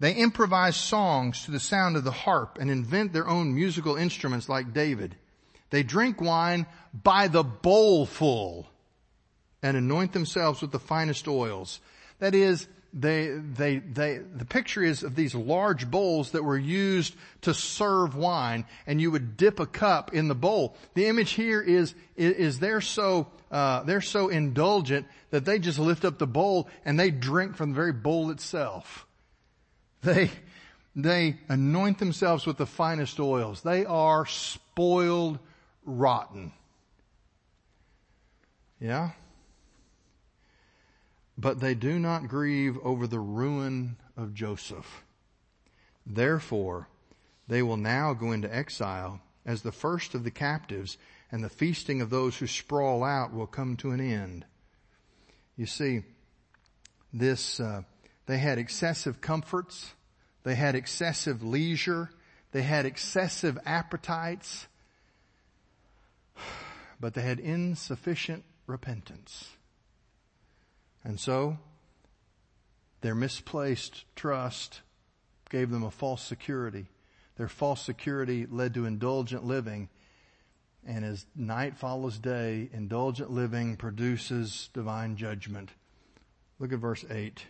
They 0.00 0.12
improvise 0.12 0.76
songs 0.76 1.46
to 1.46 1.50
the 1.50 1.60
sound 1.60 1.96
of 1.96 2.04
the 2.04 2.10
harp 2.10 2.58
and 2.60 2.70
invent 2.70 3.14
their 3.14 3.26
own 3.26 3.54
musical 3.54 3.96
instruments 3.96 4.50
like 4.50 4.74
David. 4.74 5.16
They 5.70 5.82
drink 5.82 6.20
wine 6.20 6.66
by 6.92 7.28
the 7.28 7.42
bowlful 7.42 8.68
and 9.62 9.78
anoint 9.78 10.12
themselves 10.12 10.60
with 10.60 10.72
the 10.72 10.78
finest 10.78 11.26
oils. 11.26 11.80
That 12.18 12.34
is, 12.34 12.68
they, 12.96 13.26
they, 13.28 13.78
they, 13.78 14.18
the 14.18 14.44
picture 14.44 14.82
is 14.82 15.02
of 15.02 15.16
these 15.16 15.34
large 15.34 15.90
bowls 15.90 16.30
that 16.30 16.44
were 16.44 16.56
used 16.56 17.16
to 17.42 17.52
serve 17.52 18.14
wine 18.14 18.64
and 18.86 19.00
you 19.00 19.10
would 19.10 19.36
dip 19.36 19.58
a 19.58 19.66
cup 19.66 20.14
in 20.14 20.28
the 20.28 20.34
bowl. 20.34 20.76
The 20.94 21.06
image 21.06 21.32
here 21.32 21.60
is, 21.60 21.92
is 22.16 22.60
they're 22.60 22.80
so, 22.80 23.26
uh, 23.50 23.82
they're 23.82 24.00
so 24.00 24.28
indulgent 24.28 25.06
that 25.30 25.44
they 25.44 25.58
just 25.58 25.80
lift 25.80 26.04
up 26.04 26.18
the 26.18 26.26
bowl 26.28 26.68
and 26.84 26.98
they 26.98 27.10
drink 27.10 27.56
from 27.56 27.70
the 27.70 27.74
very 27.74 27.92
bowl 27.92 28.30
itself. 28.30 29.06
They, 30.02 30.30
they 30.94 31.38
anoint 31.48 31.98
themselves 31.98 32.46
with 32.46 32.58
the 32.58 32.66
finest 32.66 33.18
oils. 33.18 33.62
They 33.62 33.84
are 33.84 34.24
spoiled 34.26 35.40
rotten. 35.84 36.52
Yeah? 38.78 39.10
But 41.36 41.60
they 41.60 41.74
do 41.74 41.98
not 41.98 42.28
grieve 42.28 42.78
over 42.82 43.06
the 43.06 43.20
ruin 43.20 43.96
of 44.16 44.34
Joseph. 44.34 45.04
Therefore, 46.06 46.88
they 47.48 47.62
will 47.62 47.76
now 47.76 48.14
go 48.14 48.32
into 48.32 48.54
exile 48.54 49.20
as 49.44 49.62
the 49.62 49.72
first 49.72 50.14
of 50.14 50.24
the 50.24 50.30
captives 50.30 50.96
and 51.30 51.42
the 51.42 51.48
feasting 51.48 52.00
of 52.00 52.10
those 52.10 52.36
who 52.36 52.46
sprawl 52.46 53.02
out 53.02 53.34
will 53.34 53.46
come 53.46 53.76
to 53.78 53.90
an 53.90 54.00
end. 54.00 54.44
You 55.56 55.66
see, 55.66 56.02
this, 57.12 57.60
uh, 57.60 57.82
they 58.26 58.38
had 58.38 58.58
excessive 58.58 59.20
comforts. 59.20 59.94
They 60.42 60.54
had 60.54 60.74
excessive 60.74 61.42
leisure. 61.42 62.10
They 62.52 62.62
had 62.62 62.86
excessive 62.86 63.58
appetites. 63.64 64.66
But 67.00 67.14
they 67.14 67.22
had 67.22 67.40
insufficient 67.40 68.44
repentance. 68.66 69.50
And 71.04 71.20
so, 71.20 71.58
their 73.02 73.14
misplaced 73.14 74.04
trust 74.16 74.80
gave 75.50 75.70
them 75.70 75.82
a 75.82 75.90
false 75.90 76.22
security. 76.22 76.86
Their 77.36 77.48
false 77.48 77.82
security 77.82 78.46
led 78.46 78.74
to 78.74 78.86
indulgent 78.86 79.44
living. 79.44 79.88
And 80.86 81.04
as 81.04 81.26
night 81.36 81.76
follows 81.76 82.18
day, 82.18 82.68
indulgent 82.72 83.30
living 83.30 83.76
produces 83.76 84.70
divine 84.72 85.16
judgment. 85.16 85.70
Look 86.58 86.72
at 86.72 86.78
verse 86.78 87.04
8. 87.10 87.44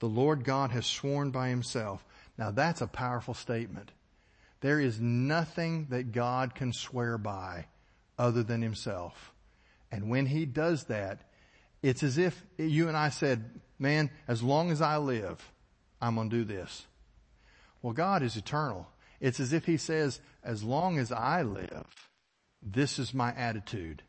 The 0.00 0.08
Lord 0.08 0.44
God 0.44 0.70
has 0.70 0.86
sworn 0.86 1.30
by 1.30 1.48
himself. 1.48 2.04
Now 2.36 2.50
that's 2.50 2.80
a 2.80 2.86
powerful 2.86 3.34
statement. 3.34 3.92
There 4.60 4.80
is 4.80 5.00
nothing 5.00 5.86
that 5.90 6.12
God 6.12 6.54
can 6.54 6.72
swear 6.72 7.18
by 7.18 7.66
other 8.18 8.42
than 8.42 8.62
himself. 8.62 9.32
And 9.92 10.08
when 10.08 10.26
he 10.26 10.46
does 10.46 10.84
that, 10.84 11.20
it's 11.84 12.02
as 12.02 12.16
if 12.16 12.42
you 12.56 12.88
and 12.88 12.96
I 12.96 13.10
said, 13.10 13.44
man, 13.78 14.08
as 14.26 14.42
long 14.42 14.70
as 14.70 14.80
I 14.80 14.96
live, 14.96 15.52
I'm 16.00 16.14
going 16.14 16.30
to 16.30 16.36
do 16.36 16.44
this. 16.44 16.86
Well, 17.82 17.92
God 17.92 18.22
is 18.22 18.36
eternal. 18.36 18.88
It's 19.20 19.38
as 19.38 19.52
if 19.52 19.66
he 19.66 19.76
says, 19.76 20.20
as 20.42 20.64
long 20.64 20.98
as 20.98 21.12
I 21.12 21.42
live, 21.42 21.84
this 22.62 22.98
is 22.98 23.12
my 23.12 23.34
attitude. 23.34 24.02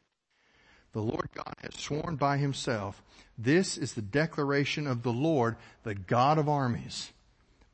The 0.94 1.02
Lord 1.02 1.28
God 1.34 1.54
has 1.64 1.76
sworn 1.76 2.16
by 2.16 2.38
himself. 2.38 3.04
This 3.38 3.78
is 3.78 3.92
the 3.92 4.02
declaration 4.02 4.88
of 4.88 5.04
the 5.04 5.12
Lord, 5.12 5.58
the 5.84 5.96
God 5.96 6.38
of 6.38 6.48
armies. 6.48 7.12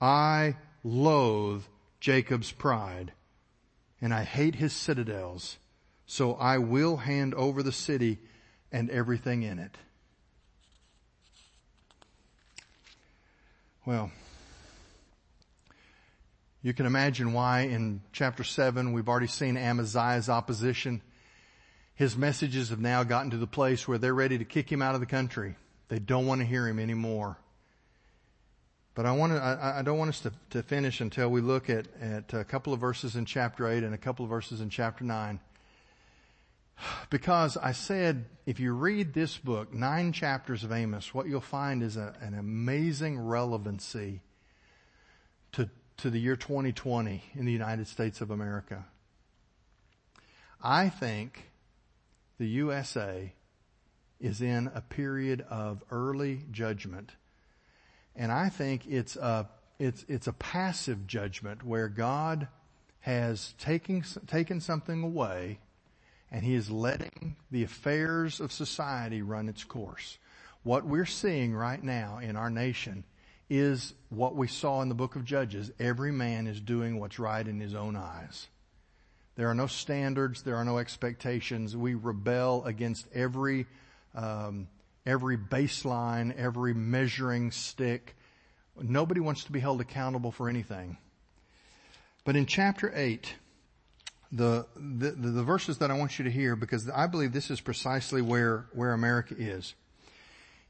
I 0.01 0.55
loathe 0.83 1.61
Jacob's 1.99 2.51
pride 2.51 3.11
and 4.01 4.11
I 4.11 4.23
hate 4.23 4.55
his 4.55 4.73
citadels. 4.73 5.59
So 6.07 6.33
I 6.33 6.57
will 6.57 6.97
hand 6.97 7.35
over 7.35 7.61
the 7.61 7.71
city 7.71 8.17
and 8.71 8.89
everything 8.89 9.43
in 9.43 9.59
it. 9.59 9.77
Well, 13.83 14.11
you 16.61 16.73
can 16.73 16.85
imagine 16.85 17.33
why 17.33 17.61
in 17.61 18.01
chapter 18.11 18.43
7 18.43 18.93
we've 18.93 19.09
already 19.09 19.25
seen 19.25 19.57
Amaziah's 19.57 20.29
opposition. 20.29 21.01
His 21.95 22.15
messages 22.15 22.69
have 22.69 22.79
now 22.79 23.03
gotten 23.03 23.31
to 23.31 23.37
the 23.37 23.47
place 23.47 23.87
where 23.87 23.97
they're 23.97 24.13
ready 24.13 24.37
to 24.37 24.45
kick 24.45 24.71
him 24.71 24.83
out 24.83 24.93
of 24.93 25.01
the 25.01 25.07
country. 25.07 25.55
They 25.87 25.97
don't 25.97 26.27
want 26.27 26.41
to 26.41 26.45
hear 26.45 26.67
him 26.67 26.77
anymore. 26.77 27.37
But 28.93 29.07
I 29.07 29.13
want 29.13 29.33
to, 29.33 29.41
I, 29.41 29.79
I 29.79 29.81
don't 29.81 29.97
want 29.97 30.09
us 30.09 30.19
to, 30.21 30.31
to 30.51 30.61
finish 30.61 31.01
until 31.01 31.29
we 31.29 31.41
look 31.41 31.67
at, 31.67 31.87
at 31.99 32.33
a 32.35 32.43
couple 32.43 32.73
of 32.73 32.79
verses 32.79 33.15
in 33.15 33.25
chapter 33.25 33.67
8 33.67 33.83
and 33.83 33.95
a 33.95 33.97
couple 33.97 34.23
of 34.25 34.29
verses 34.29 34.61
in 34.61 34.69
chapter 34.69 35.03
9. 35.03 35.39
Because 37.09 37.57
I 37.57 37.73
said, 37.73 38.25
if 38.45 38.59
you 38.59 38.73
read 38.73 39.13
this 39.13 39.37
book, 39.37 39.73
nine 39.73 40.13
chapters 40.13 40.63
of 40.63 40.71
Amos, 40.71 41.13
what 41.13 41.27
you'll 41.27 41.41
find 41.41 41.83
is 41.83 41.97
a, 41.97 42.15
an 42.21 42.33
amazing 42.33 43.19
relevancy 43.19 44.21
to, 45.53 45.69
to 45.97 46.09
the 46.09 46.19
year 46.19 46.35
2020 46.35 47.23
in 47.35 47.45
the 47.45 47.51
United 47.51 47.87
States 47.87 48.21
of 48.21 48.31
America. 48.31 48.85
I 50.63 50.89
think 50.89 51.49
the 52.37 52.47
USA 52.47 53.33
is 54.19 54.41
in 54.41 54.71
a 54.73 54.81
period 54.81 55.45
of 55.49 55.83
early 55.91 56.45
judgment. 56.51 57.11
And 58.15 58.31
I 58.31 58.49
think 58.49 58.87
it's 58.87 59.15
a, 59.15 59.49
it's, 59.79 60.05
it's 60.07 60.27
a 60.27 60.33
passive 60.33 61.07
judgment 61.07 61.63
where 61.63 61.87
God 61.87 62.47
has 63.01 63.53
taken, 63.57 64.03
taken 64.27 64.61
something 64.61 65.01
away 65.03 65.59
and 66.31 66.43
he 66.43 66.55
is 66.55 66.71
letting 66.71 67.35
the 67.51 67.63
affairs 67.63 68.39
of 68.39 68.51
society 68.51 69.21
run 69.21 69.49
its 69.49 69.63
course. 69.63 70.17
What 70.63 70.85
we're 70.85 71.05
seeing 71.05 71.53
right 71.53 71.81
now 71.83 72.19
in 72.19 72.35
our 72.35 72.49
nation 72.49 73.03
is 73.49 73.93
what 74.09 74.35
we 74.35 74.47
saw 74.47 74.81
in 74.81 74.89
the 74.89 74.95
book 74.95 75.15
of 75.15 75.25
Judges. 75.25 75.71
Every 75.79 76.11
man 76.11 76.47
is 76.47 76.61
doing 76.61 76.99
what's 76.99 77.19
right 77.19 77.45
in 77.45 77.59
his 77.59 77.75
own 77.75 77.97
eyes. 77.97 78.47
There 79.35 79.49
are 79.49 79.55
no 79.55 79.67
standards. 79.67 80.43
There 80.43 80.55
are 80.55 80.63
no 80.63 80.77
expectations. 80.77 81.75
We 81.75 81.95
rebel 81.95 82.63
against 82.63 83.07
every, 83.13 83.65
um, 84.15 84.67
every 85.05 85.37
baseline, 85.37 86.35
every 86.37 86.73
measuring 86.73 87.51
stick. 87.51 88.15
Nobody 88.79 89.19
wants 89.19 89.43
to 89.45 89.51
be 89.51 89.59
held 89.59 89.81
accountable 89.81 90.31
for 90.31 90.47
anything. 90.47 90.97
But 92.23 92.35
in 92.35 92.45
chapter 92.45 92.91
8, 92.95 93.33
the, 94.31 94.65
the, 94.75 95.11
the 95.11 95.43
verses 95.43 95.79
that 95.79 95.91
I 95.91 95.97
want 95.97 96.17
you 96.17 96.25
to 96.25 96.31
hear 96.31 96.55
because 96.55 96.89
I 96.89 97.07
believe 97.07 97.33
this 97.33 97.51
is 97.51 97.59
precisely 97.59 98.21
where, 98.21 98.65
where 98.73 98.93
America 98.93 99.35
is. 99.37 99.75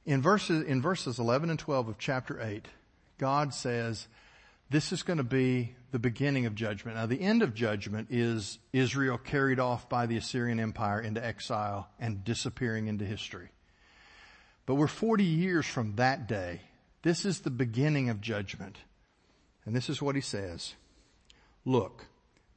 In 0.06 0.22
verses, 0.22 0.66
in 0.66 0.82
verses 0.82 1.20
11 1.20 1.50
and 1.50 1.60
12 1.60 1.90
of 1.90 1.98
chapter 2.00 2.42
8, 2.42 2.68
God 3.20 3.54
says, 3.54 4.08
this 4.72 4.92
is 4.92 5.04
going 5.04 5.18
to 5.18 5.24
be 5.24 5.76
the 5.92 6.00
beginning 6.00 6.46
of 6.46 6.56
judgment. 6.56 6.98
Now 6.98 7.06
the 7.06 7.22
end 7.22 7.44
of 7.44 7.54
judgment 7.54 8.08
is 8.10 8.58
Israel 8.74 9.18
carried 9.18 9.60
off 9.60 9.90
by 9.90 10.06
the 10.06 10.18
Assyrian 10.18 10.60
Empire 10.60 11.02
into 11.02 11.24
exile 11.24 11.90
and 12.00 12.24
disappearing 12.24 12.88
into 12.88 13.06
history. 13.06 13.50
But 14.66 14.76
we're 14.76 14.88
40 14.88 15.24
years 15.24 15.66
from 15.66 15.98
that 15.98 16.28
day. 16.28 16.62
This 17.02 17.26
is 17.26 17.42
the 17.42 17.50
beginning 17.50 18.10
of 18.10 18.22
judgment. 18.22 18.78
And 19.66 19.76
this 19.76 19.90
is 19.90 20.02
what 20.02 20.16
he 20.16 20.22
says. 20.22 20.76
Look, 21.66 22.06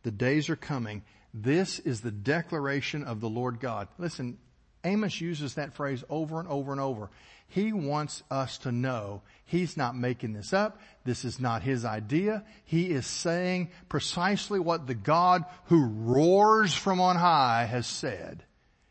the 0.04 0.12
days 0.12 0.48
are 0.48 0.56
coming. 0.56 1.02
This 1.32 1.80
is 1.80 2.00
the 2.00 2.12
declaration 2.12 3.02
of 3.02 3.20
the 3.20 3.28
Lord 3.28 3.58
God. 3.58 3.88
Listen, 3.98 4.38
Amos 4.84 5.20
uses 5.20 5.54
that 5.54 5.74
phrase 5.74 6.04
over 6.08 6.38
and 6.38 6.48
over 6.48 6.70
and 6.70 6.80
over. 6.80 7.10
He 7.48 7.72
wants 7.72 8.22
us 8.30 8.58
to 8.58 8.72
know 8.72 9.22
he's 9.44 9.76
not 9.76 9.96
making 9.96 10.32
this 10.32 10.52
up. 10.52 10.80
This 11.04 11.24
is 11.24 11.40
not 11.40 11.62
his 11.62 11.84
idea. 11.84 12.44
He 12.64 12.90
is 12.90 13.06
saying 13.06 13.70
precisely 13.88 14.60
what 14.60 14.86
the 14.86 14.94
God 14.94 15.44
who 15.66 15.86
roars 15.86 16.74
from 16.74 17.00
on 17.00 17.16
high 17.16 17.64
has 17.64 17.86
said. 17.86 18.44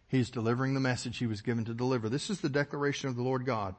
He's 0.07 0.30
delivering 0.30 0.74
the 0.74 0.80
message 0.80 1.18
he 1.18 1.28
was 1.28 1.41
given 1.41 1.66
to 1.66 1.74
deliver. 1.74 2.09
This 2.09 2.30
is 2.30 2.41
the 2.41 2.49
declaration 2.49 3.09
of 3.09 3.16
the 3.16 3.24
Lord 3.24 3.45
God. 3.45 3.76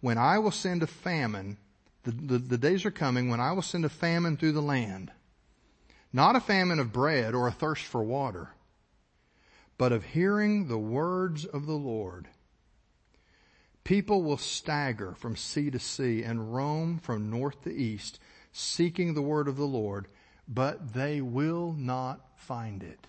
When 0.00 0.18
I 0.18 0.38
will 0.38 0.50
send 0.50 0.82
a 0.82 0.88
famine, 0.88 1.56
the, 2.02 2.10
the, 2.10 2.38
the 2.38 2.58
days 2.58 2.84
are 2.84 2.90
coming 2.90 3.28
when 3.28 3.40
I 3.40 3.52
will 3.52 3.62
send 3.62 3.84
a 3.84 3.88
famine 3.88 4.36
through 4.36 4.52
the 4.52 4.62
land 4.62 5.12
not 6.12 6.36
a 6.36 6.40
famine 6.40 6.78
of 6.78 6.92
bread 6.92 7.34
or 7.34 7.48
a 7.48 7.52
thirst 7.52 7.84
for 7.84 8.02
water, 8.02 8.50
but 9.78 9.92
of 9.92 10.04
hearing 10.04 10.68
the 10.68 10.78
words 10.78 11.44
of 11.44 11.66
the 11.66 11.72
Lord. 11.72 12.28
People 13.84 14.22
will 14.22 14.36
stagger 14.36 15.14
from 15.14 15.36
sea 15.36 15.70
to 15.70 15.78
sea 15.78 16.22
and 16.22 16.54
roam 16.54 16.98
from 16.98 17.30
north 17.30 17.62
to 17.64 17.74
east, 17.74 18.20
seeking 18.52 19.14
the 19.14 19.22
word 19.22 19.48
of 19.48 19.56
the 19.56 19.66
Lord, 19.66 20.06
but 20.46 20.92
they 20.92 21.20
will 21.20 21.72
not 21.72 22.20
find 22.36 22.82
it. 22.82 23.06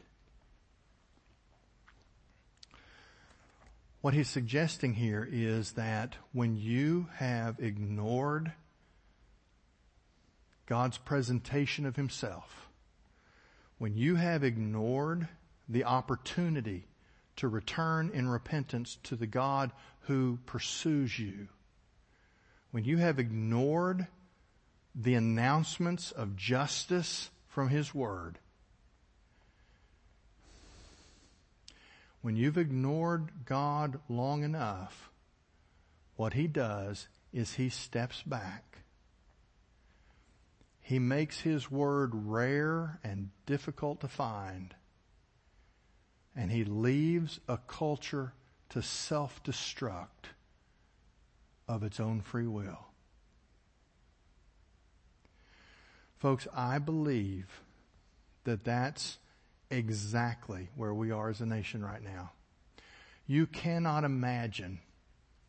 What 4.02 4.14
he's 4.14 4.30
suggesting 4.30 4.96
here 4.96 5.28
is 5.32 5.74
that 5.74 6.16
when 6.34 6.58
you 6.58 7.08
have 7.16 7.60
ignored 7.60 8.52
God's 10.66 10.98
presentation 10.98 11.86
of 11.86 11.96
himself, 11.96 12.63
when 13.84 13.98
you 13.98 14.16
have 14.16 14.46
ignored 14.46 15.28
the 15.68 15.84
opportunity 15.84 16.88
to 17.36 17.50
return 17.50 18.10
in 18.14 18.30
repentance 18.30 18.98
to 19.04 19.14
the 19.14 19.28
God 19.28 19.74
who 20.04 20.40
pursues 20.46 21.20
you, 21.20 21.50
when 22.72 22.86
you 22.86 22.96
have 22.96 23.20
ignored 23.20 24.08
the 24.96 25.16
announcements 25.16 26.12
of 26.14 26.38
justice 26.38 27.30
from 27.50 27.68
His 27.68 27.94
Word, 27.94 28.40
when 32.22 32.38
you've 32.38 32.58
ignored 32.58 33.34
God 33.44 34.00
long 34.08 34.46
enough, 34.46 35.10
what 36.16 36.32
He 36.32 36.48
does 36.48 37.10
is 37.34 37.56
He 37.56 37.68
steps 37.68 38.24
back 38.24 38.73
he 40.84 41.00
makes 41.00 41.40
His 41.40 41.72
Word 41.72 42.12
rare 42.14 43.00
and 43.06 43.30
difficult 43.46 44.02
to 44.02 44.10
find. 44.10 44.76
And 46.36 46.52
He 46.52 46.66
leaves 46.66 47.40
a 47.48 47.58
culture 47.58 48.34
to 48.70 48.82
self-destruct 48.82 50.28
of 51.70 51.84
its 51.84 52.02
own 52.02 52.22
free 52.22 52.48
will. 52.48 52.88
Folks, 56.18 56.48
I 56.54 56.80
believe 56.80 57.62
that 58.44 58.66
that's 58.66 59.20
exactly 59.72 60.70
where 60.76 60.94
we 60.94 61.12
are 61.12 61.30
as 61.30 61.40
a 61.40 61.46
nation 61.46 61.84
right 61.84 62.04
now. 62.04 62.32
You 63.26 63.48
cannot 63.48 64.04
imagine. 64.04 64.80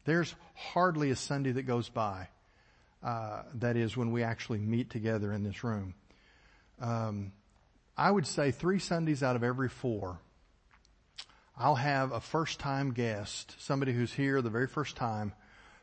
There's 0.05 0.35
hardly 0.55 1.11
a 1.11 1.16
Sunday 1.16 1.51
that 1.53 1.62
goes 1.62 1.89
by 1.89 2.28
uh, 3.05 3.43
that 3.55 3.77
is 3.77 3.97
when 3.97 4.13
we 4.13 4.23
actually 4.23 4.59
meet 4.59 4.91
together 4.91 5.33
in 5.33 5.43
this 5.45 5.63
room. 5.63 5.95
Um, 6.81 7.33
I 7.97 8.11
would 8.11 8.27
say 8.27 8.51
three 8.51 8.79
Sundays 8.79 9.23
out 9.23 9.37
of 9.37 9.45
every 9.45 9.69
four, 9.69 10.19
I'll 11.57 11.77
have 11.77 12.11
a 12.11 12.20
first 12.20 12.59
time 12.59 12.93
guest, 12.93 13.55
somebody 13.59 13.93
who's 13.93 14.12
here 14.12 14.43
the 14.43 14.51
very 14.51 14.66
first 14.66 14.97
time, 14.97 15.33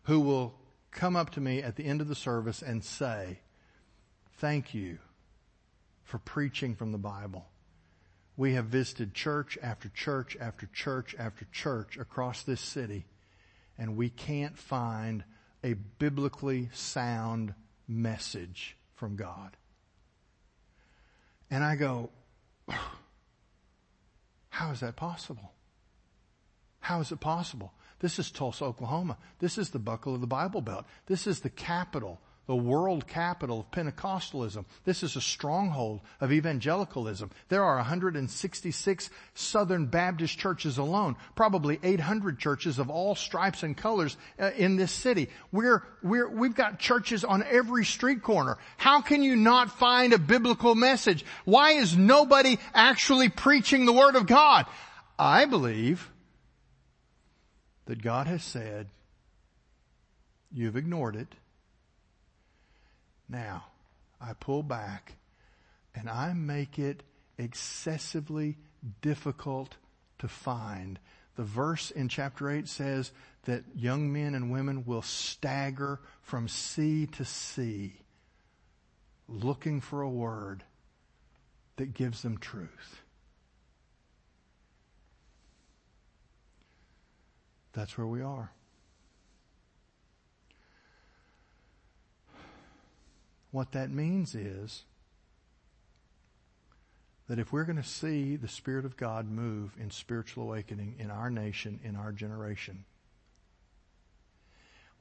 who 0.04 0.20
will 0.20 0.54
come 0.92 1.16
up 1.16 1.30
to 1.32 1.40
me 1.40 1.62
at 1.62 1.78
the 1.78 1.86
end 1.86 2.02
of 2.02 2.08
the 2.08 2.16
service 2.16 2.62
and 2.62 2.84
say, 2.84 3.40
thank 4.38 4.74
you 4.74 4.98
for 6.04 6.18
preaching 6.18 6.76
from 6.76 6.92
the 6.92 6.98
Bible. 6.98 7.46
We 8.36 8.54
have 8.56 8.66
visited 8.66 9.14
church 9.14 9.58
after 9.62 9.88
church 9.90 10.36
after 10.42 10.66
church 10.74 11.16
after 11.18 11.46
church 11.54 11.98
across 11.98 12.44
this 12.44 12.60
city 12.60 13.06
and 13.78 13.96
we 13.96 14.10
can't 14.10 14.58
find 14.58 15.24
a 15.64 15.74
biblically 15.74 16.70
sound 16.74 17.54
message 17.88 18.78
from 18.96 19.16
God. 19.16 19.58
And 21.50 21.64
I 21.64 21.76
go, 21.76 22.10
how 24.50 24.72
is 24.72 24.80
that 24.80 24.96
possible? 24.96 25.52
How 26.80 27.00
is 27.00 27.12
it 27.12 27.20
possible? 27.20 27.74
This 28.00 28.18
is 28.18 28.32
Tulsa, 28.32 28.66
Oklahoma. 28.66 29.18
This 29.40 29.58
is 29.58 29.70
the 29.70 29.80
buckle 29.80 30.16
of 30.16 30.22
the 30.22 30.28
Bible 30.28 30.62
Belt. 30.62 30.86
This 31.06 31.28
is 31.28 31.42
the 31.42 31.50
capital 31.50 32.20
the 32.52 32.56
world 32.58 33.08
capital 33.08 33.62
of 33.62 33.72
Pentecostalism. 33.72 34.66
This 34.84 35.04
is 35.04 35.16
a 35.16 35.22
stronghold 35.22 36.02
of 36.20 36.34
evangelicalism. 36.34 37.32
There 37.48 37.64
are 37.64 37.78
166 37.78 39.10
Southern 39.36 39.86
Baptist 39.86 40.38
churches 40.38 40.78
alone, 40.78 41.16
probably 41.34 41.80
800 41.82 42.40
churches 42.40 42.78
of 42.78 42.90
all 42.90 43.16
stripes 43.16 43.64
and 43.64 43.78
colors 43.78 44.18
uh, 44.38 44.52
in 44.58 44.76
this 44.76 44.92
city. 44.92 45.30
We're, 45.54 45.84
we're, 46.04 46.28
we've 46.28 46.54
got 46.54 46.78
churches 46.78 47.24
on 47.24 47.42
every 47.42 47.86
street 47.86 48.22
corner. 48.22 48.58
How 48.76 49.00
can 49.00 49.24
you 49.24 49.38
not 49.38 49.80
find 49.80 50.12
a 50.12 50.20
biblical 50.20 50.76
message? 50.76 51.24
Why 51.46 51.76
is 51.76 51.96
nobody 51.96 52.60
actually 52.74 53.30
preaching 53.30 53.86
the 53.86 53.94
Word 53.94 54.18
of 54.18 54.28
God? 54.28 54.66
I 55.18 55.46
believe 55.46 56.12
that 57.86 58.02
God 58.02 58.28
has 58.28 58.44
said, 58.44 58.88
you've 60.52 60.76
ignored 60.76 61.16
it 61.16 61.34
Now, 63.32 63.68
I 64.20 64.34
pull 64.34 64.62
back 64.62 65.14
and 65.96 66.10
I 66.10 66.34
make 66.34 66.78
it 66.78 67.04
excessively 67.38 68.58
difficult 69.02 69.78
to 70.20 70.28
find. 70.28 71.00
The 71.38 71.44
verse 71.44 71.92
in 71.92 72.10
chapter 72.10 72.50
8 72.50 72.68
says 72.68 73.14
that 73.46 73.64
young 73.74 74.12
men 74.12 74.36
and 74.36 74.52
women 74.52 74.84
will 74.86 75.02
stagger 75.02 76.02
from 76.22 76.50
sea 76.50 77.08
to 77.08 77.24
sea 77.24 77.94
looking 79.30 79.80
for 79.80 80.02
a 80.02 80.10
word 80.10 80.66
that 81.78 81.94
gives 81.94 82.22
them 82.22 82.38
truth. 82.38 83.02
That's 87.72 87.98
where 87.98 88.08
we 88.08 88.22
are. 88.22 88.52
What 93.52 93.74
that 93.74 93.92
means 93.92 94.34
is 94.34 94.84
that 97.28 97.40
if 97.40 97.52
we're 97.52 97.66
going 97.66 97.82
to 97.82 97.84
see 97.84 98.36
the 98.36 98.48
Spirit 98.48 98.86
of 98.86 98.98
God 98.98 99.30
move 99.30 99.72
in 99.80 99.92
spiritual 99.92 100.44
awakening 100.44 100.96
in 101.00 101.10
our 101.10 101.30
nation, 101.30 101.80
in 101.84 101.96
our 101.96 102.12
generation, 102.12 102.86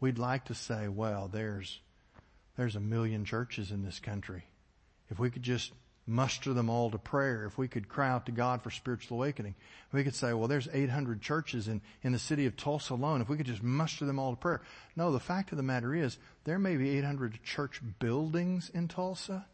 we'd 0.00 0.18
like 0.18 0.44
to 0.46 0.54
say, 0.54 0.88
well, 0.88 1.28
there's, 1.32 1.80
there's 2.56 2.76
a 2.76 2.80
million 2.80 3.24
churches 3.24 3.70
in 3.70 3.84
this 3.84 3.98
country. 3.98 4.44
If 5.10 5.18
we 5.18 5.30
could 5.30 5.42
just 5.42 5.72
muster 6.06 6.52
them 6.52 6.68
all 6.68 6.90
to 6.90 6.98
prayer, 6.98 7.44
if 7.44 7.56
we 7.56 7.68
could 7.68 7.88
cry 7.88 8.08
out 8.08 8.26
to 8.26 8.32
God 8.32 8.62
for 8.62 8.70
spiritual 8.70 9.18
awakening, 9.18 9.54
we 9.92 10.04
could 10.04 10.14
say, 10.14 10.32
well, 10.32 10.48
there's 10.48 10.68
800 10.72 11.20
churches 11.20 11.68
in, 11.68 11.80
in 12.02 12.12
the 12.12 12.18
city 12.18 12.46
of 12.46 12.56
Tulsa 12.56 12.94
alone. 12.94 13.20
If 13.20 13.28
we 13.28 13.36
could 13.36 13.46
just 13.46 13.62
muster 13.62 14.04
them 14.04 14.18
all 14.18 14.30
to 14.30 14.36
prayer. 14.36 14.62
No, 14.96 15.12
the 15.12 15.20
fact 15.20 15.52
of 15.52 15.56
the 15.56 15.62
matter 15.62 15.94
is, 15.94 16.18
there 16.44 16.58
may 16.58 16.76
be 16.76 16.98
800 16.98 17.42
church 17.42 17.80
buildings 17.98 18.70
in 18.72 18.88
Tulsa, 18.88 19.46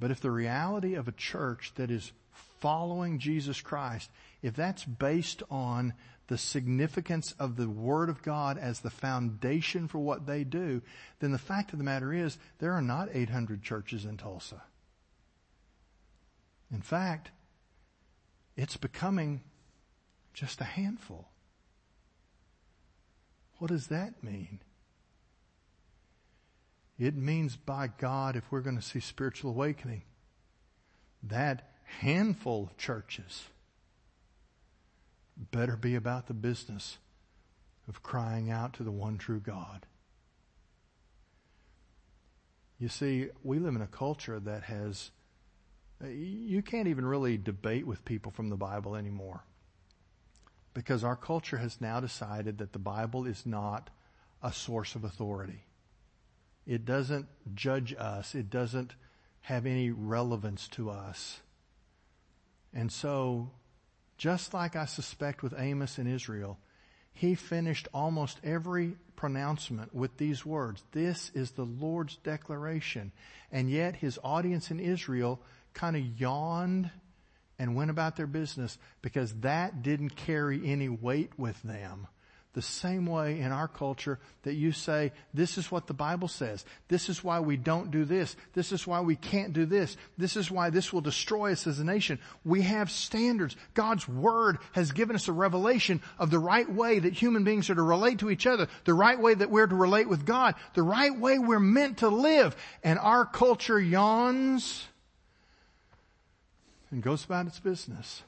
but 0.00 0.10
if 0.10 0.20
the 0.20 0.30
reality 0.30 0.94
of 0.94 1.06
a 1.06 1.12
church 1.12 1.72
that 1.76 1.90
is 1.90 2.12
following 2.58 3.18
Jesus 3.18 3.60
Christ, 3.60 4.10
if 4.42 4.56
that's 4.56 4.84
based 4.84 5.42
on 5.50 5.92
the 6.28 6.38
significance 6.38 7.34
of 7.38 7.56
the 7.56 7.68
Word 7.68 8.08
of 8.08 8.22
God 8.22 8.56
as 8.56 8.80
the 8.80 8.90
foundation 8.90 9.88
for 9.88 9.98
what 9.98 10.26
they 10.26 10.44
do, 10.44 10.80
then 11.18 11.32
the 11.32 11.38
fact 11.38 11.72
of 11.72 11.78
the 11.78 11.84
matter 11.84 12.12
is 12.12 12.38
there 12.60 12.72
are 12.72 12.82
not 12.82 13.08
800 13.12 13.62
churches 13.62 14.04
in 14.04 14.16
Tulsa. 14.16 14.62
In 16.72 16.80
fact, 16.80 17.30
it's 18.56 18.76
becoming 18.76 19.42
just 20.32 20.60
a 20.60 20.64
handful. 20.64 21.28
What 23.58 23.68
does 23.68 23.88
that 23.88 24.22
mean? 24.22 24.60
It 27.00 27.16
means 27.16 27.56
by 27.56 27.88
God, 27.88 28.36
if 28.36 28.44
we're 28.52 28.60
going 28.60 28.76
to 28.76 28.82
see 28.82 29.00
spiritual 29.00 29.52
awakening, 29.52 30.02
that 31.22 31.70
handful 32.00 32.64
of 32.64 32.76
churches 32.76 33.44
better 35.50 35.76
be 35.76 35.94
about 35.94 36.26
the 36.26 36.34
business 36.34 36.98
of 37.88 38.02
crying 38.02 38.50
out 38.50 38.74
to 38.74 38.82
the 38.82 38.90
one 38.90 39.16
true 39.16 39.40
God. 39.40 39.86
You 42.78 42.88
see, 42.88 43.28
we 43.42 43.58
live 43.58 43.74
in 43.74 43.82
a 43.82 43.86
culture 43.86 44.38
that 44.38 44.64
has, 44.64 45.10
you 46.06 46.60
can't 46.60 46.88
even 46.88 47.06
really 47.06 47.38
debate 47.38 47.86
with 47.86 48.04
people 48.04 48.30
from 48.30 48.50
the 48.50 48.56
Bible 48.56 48.94
anymore. 48.94 49.42
Because 50.74 51.02
our 51.02 51.16
culture 51.16 51.58
has 51.58 51.80
now 51.80 51.98
decided 51.98 52.58
that 52.58 52.74
the 52.74 52.78
Bible 52.78 53.24
is 53.24 53.46
not 53.46 53.88
a 54.42 54.52
source 54.52 54.94
of 54.94 55.02
authority. 55.02 55.64
It 56.70 56.84
doesn't 56.84 57.26
judge 57.52 57.96
us. 57.98 58.36
It 58.36 58.48
doesn't 58.48 58.94
have 59.40 59.66
any 59.66 59.90
relevance 59.90 60.68
to 60.68 60.88
us. 60.88 61.40
And 62.72 62.92
so, 62.92 63.50
just 64.16 64.54
like 64.54 64.76
I 64.76 64.84
suspect 64.84 65.42
with 65.42 65.52
Amos 65.58 65.98
in 65.98 66.06
Israel, 66.06 66.58
he 67.12 67.34
finished 67.34 67.88
almost 67.92 68.38
every 68.44 68.94
pronouncement 69.16 69.92
with 69.92 70.16
these 70.16 70.46
words. 70.46 70.84
This 70.92 71.32
is 71.34 71.50
the 71.50 71.64
Lord's 71.64 72.14
declaration. 72.18 73.10
And 73.50 73.68
yet 73.68 73.96
his 73.96 74.20
audience 74.22 74.70
in 74.70 74.78
Israel 74.78 75.40
kind 75.74 75.96
of 75.96 76.20
yawned 76.20 76.92
and 77.58 77.74
went 77.74 77.90
about 77.90 78.14
their 78.14 78.28
business 78.28 78.78
because 79.02 79.34
that 79.40 79.82
didn't 79.82 80.14
carry 80.14 80.64
any 80.64 80.88
weight 80.88 81.36
with 81.36 81.60
them 81.64 82.06
the 82.52 82.62
same 82.62 83.06
way 83.06 83.38
in 83.38 83.52
our 83.52 83.68
culture 83.68 84.18
that 84.42 84.54
you 84.54 84.72
say, 84.72 85.12
this 85.32 85.56
is 85.56 85.70
what 85.70 85.86
the 85.86 85.94
Bible 85.94 86.26
says. 86.26 86.64
This 86.88 87.08
is 87.08 87.22
why 87.22 87.38
we 87.38 87.56
don't 87.56 87.92
do 87.92 88.04
this. 88.04 88.34
This 88.54 88.72
is 88.72 88.88
why 88.88 89.00
we 89.00 89.14
can't 89.14 89.52
do 89.52 89.66
this. 89.66 89.96
This 90.18 90.36
is 90.36 90.50
why 90.50 90.70
this 90.70 90.92
will 90.92 91.00
destroy 91.00 91.52
us 91.52 91.68
as 91.68 91.78
a 91.78 91.84
nation. 91.84 92.18
We 92.44 92.62
have 92.62 92.90
standards. 92.90 93.54
God's 93.74 94.08
Word 94.08 94.58
has 94.72 94.90
given 94.90 95.14
us 95.14 95.28
a 95.28 95.32
revelation 95.32 96.02
of 96.18 96.30
the 96.30 96.40
right 96.40 96.68
way 96.68 96.98
that 96.98 97.12
human 97.12 97.44
beings 97.44 97.70
are 97.70 97.76
to 97.76 97.82
relate 97.82 98.18
to 98.18 98.30
each 98.30 98.48
other, 98.48 98.66
the 98.84 98.94
right 98.94 99.20
way 99.20 99.34
that 99.34 99.50
we're 99.50 99.68
to 99.68 99.76
relate 99.76 100.08
with 100.08 100.26
God, 100.26 100.56
the 100.74 100.82
right 100.82 101.16
way 101.16 101.38
we're 101.38 101.60
meant 101.60 101.98
to 101.98 102.08
live. 102.08 102.56
And 102.82 102.98
our 102.98 103.24
culture 103.24 103.78
yawns 103.78 104.88
and 106.90 107.00
goes 107.00 107.24
about 107.24 107.46
its 107.46 107.60
business. 107.60 108.24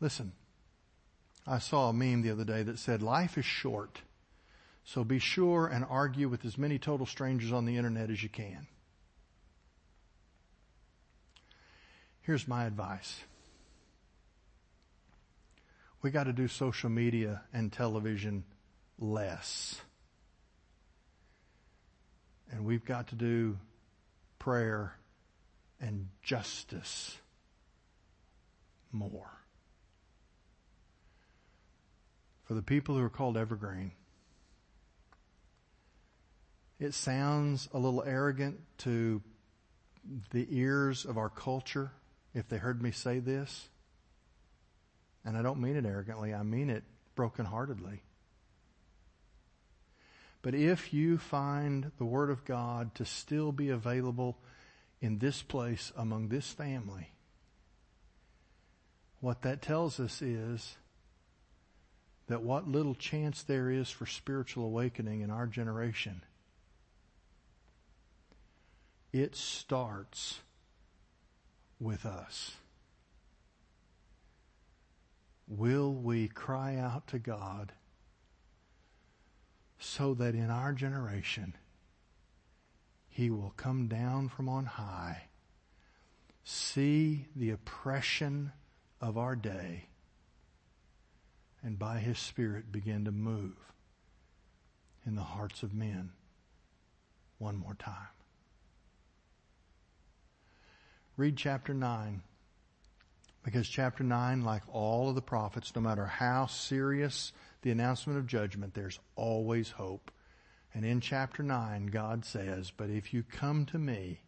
Listen, 0.00 0.32
I 1.46 1.58
saw 1.58 1.88
a 1.88 1.92
meme 1.92 2.22
the 2.22 2.30
other 2.30 2.44
day 2.44 2.62
that 2.62 2.78
said, 2.78 3.02
life 3.02 3.36
is 3.38 3.44
short, 3.44 4.02
so 4.84 5.04
be 5.04 5.18
sure 5.18 5.66
and 5.66 5.84
argue 5.88 6.28
with 6.28 6.44
as 6.44 6.58
many 6.58 6.78
total 6.78 7.06
strangers 7.06 7.52
on 7.52 7.64
the 7.64 7.76
internet 7.76 8.10
as 8.10 8.22
you 8.22 8.28
can. 8.28 8.66
Here's 12.22 12.46
my 12.46 12.64
advice. 12.64 13.20
We 16.02 16.10
got 16.10 16.24
to 16.24 16.32
do 16.32 16.48
social 16.48 16.88
media 16.88 17.42
and 17.52 17.72
television 17.72 18.44
less. 18.98 19.80
And 22.52 22.64
we've 22.64 22.84
got 22.84 23.08
to 23.08 23.14
do 23.14 23.58
prayer 24.38 24.94
and 25.80 26.08
justice 26.22 27.16
more. 28.92 29.39
For 32.50 32.54
the 32.54 32.62
people 32.62 32.96
who 32.96 33.04
are 33.04 33.08
called 33.08 33.36
evergreen. 33.36 33.92
It 36.80 36.94
sounds 36.94 37.68
a 37.72 37.78
little 37.78 38.02
arrogant 38.02 38.58
to 38.78 39.22
the 40.32 40.48
ears 40.50 41.04
of 41.04 41.16
our 41.16 41.28
culture 41.28 41.92
if 42.34 42.48
they 42.48 42.56
heard 42.56 42.82
me 42.82 42.90
say 42.90 43.20
this. 43.20 43.68
And 45.24 45.36
I 45.36 45.42
don't 45.42 45.60
mean 45.60 45.76
it 45.76 45.86
arrogantly, 45.86 46.34
I 46.34 46.42
mean 46.42 46.70
it 46.70 46.82
brokenheartedly. 47.14 48.00
But 50.42 50.56
if 50.56 50.92
you 50.92 51.18
find 51.18 51.92
the 51.98 52.04
Word 52.04 52.30
of 52.30 52.44
God 52.44 52.96
to 52.96 53.04
still 53.04 53.52
be 53.52 53.68
available 53.68 54.38
in 55.00 55.20
this 55.20 55.40
place 55.40 55.92
among 55.96 56.30
this 56.30 56.50
family, 56.50 57.12
what 59.20 59.42
that 59.42 59.62
tells 59.62 60.00
us 60.00 60.20
is 60.20 60.76
that 62.30 62.42
what 62.42 62.68
little 62.68 62.94
chance 62.94 63.42
there 63.42 63.68
is 63.68 63.90
for 63.90 64.06
spiritual 64.06 64.64
awakening 64.64 65.20
in 65.20 65.30
our 65.30 65.48
generation, 65.48 66.22
it 69.12 69.34
starts 69.34 70.38
with 71.80 72.06
us. 72.06 72.52
Will 75.48 75.92
we 75.92 76.28
cry 76.28 76.76
out 76.76 77.08
to 77.08 77.18
God 77.18 77.72
so 79.80 80.14
that 80.14 80.36
in 80.36 80.50
our 80.50 80.72
generation 80.72 81.56
He 83.08 83.28
will 83.28 83.54
come 83.56 83.88
down 83.88 84.28
from 84.28 84.48
on 84.48 84.66
high, 84.66 85.24
see 86.44 87.26
the 87.34 87.50
oppression 87.50 88.52
of 89.00 89.18
our 89.18 89.34
day, 89.34 89.89
and 91.62 91.78
by 91.78 91.98
His 91.98 92.18
Spirit 92.18 92.72
begin 92.72 93.04
to 93.04 93.12
move 93.12 93.56
in 95.06 95.14
the 95.14 95.22
hearts 95.22 95.62
of 95.62 95.74
men 95.74 96.10
one 97.38 97.56
more 97.56 97.74
time. 97.74 98.08
Read 101.16 101.36
chapter 101.36 101.74
9. 101.74 102.22
Because 103.42 103.68
chapter 103.68 104.04
9, 104.04 104.44
like 104.44 104.62
all 104.72 105.08
of 105.08 105.14
the 105.14 105.22
prophets, 105.22 105.74
no 105.74 105.80
matter 105.80 106.06
how 106.06 106.46
serious 106.46 107.32
the 107.62 107.70
announcement 107.70 108.18
of 108.18 108.26
judgment, 108.26 108.74
there's 108.74 108.98
always 109.16 109.70
hope. 109.70 110.10
And 110.74 110.84
in 110.84 111.00
chapter 111.00 111.42
9, 111.42 111.86
God 111.86 112.24
says, 112.24 112.70
But 112.74 112.90
if 112.90 113.14
you 113.14 113.22
come 113.22 113.66
to 113.66 113.78
me, 113.78 114.20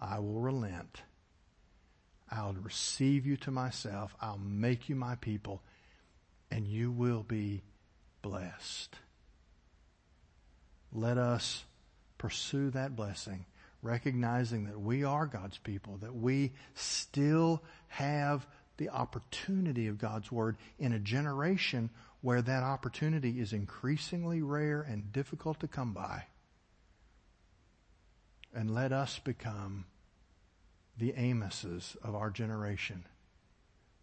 I 0.00 0.18
will 0.18 0.40
relent. 0.40 1.02
I'll 2.30 2.54
receive 2.54 3.26
you 3.26 3.36
to 3.38 3.50
myself. 3.50 4.14
I'll 4.20 4.38
make 4.38 4.88
you 4.88 4.94
my 4.94 5.16
people 5.16 5.62
and 6.52 6.68
you 6.68 6.90
will 6.90 7.22
be 7.22 7.62
blessed. 8.20 8.94
Let 10.92 11.16
us 11.16 11.64
pursue 12.18 12.68
that 12.70 12.94
blessing, 12.94 13.46
recognizing 13.80 14.64
that 14.64 14.78
we 14.78 15.02
are 15.02 15.24
God's 15.24 15.56
people, 15.56 15.96
that 16.02 16.14
we 16.14 16.52
still 16.74 17.62
have 17.88 18.46
the 18.76 18.90
opportunity 18.90 19.86
of 19.88 19.96
God's 19.96 20.30
Word 20.30 20.58
in 20.78 20.92
a 20.92 20.98
generation 20.98 21.88
where 22.20 22.42
that 22.42 22.62
opportunity 22.62 23.40
is 23.40 23.54
increasingly 23.54 24.42
rare 24.42 24.82
and 24.82 25.10
difficult 25.10 25.58
to 25.60 25.68
come 25.68 25.94
by. 25.94 26.24
And 28.54 28.74
let 28.74 28.92
us 28.92 29.18
become 29.18 29.86
the 30.98 31.12
Amoses 31.12 31.96
of 32.04 32.14
our 32.14 32.28
generation, 32.28 33.06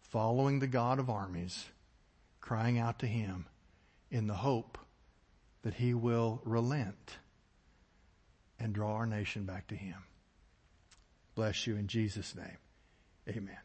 following 0.00 0.58
the 0.58 0.66
God 0.66 0.98
of 0.98 1.08
armies, 1.08 1.66
crying 2.40 2.78
out 2.78 2.98
to 3.00 3.06
Him 3.06 3.46
in 4.10 4.26
the 4.26 4.34
hope 4.34 4.78
that 5.62 5.74
He 5.74 5.94
will 5.94 6.40
relent 6.44 7.18
and 8.58 8.72
draw 8.72 8.94
our 8.94 9.06
nation 9.06 9.44
back 9.44 9.68
to 9.68 9.74
Him. 9.74 9.96
Bless 11.34 11.66
you 11.66 11.76
in 11.76 11.86
Jesus' 11.86 12.34
name. 12.34 12.58
Amen. 13.28 13.56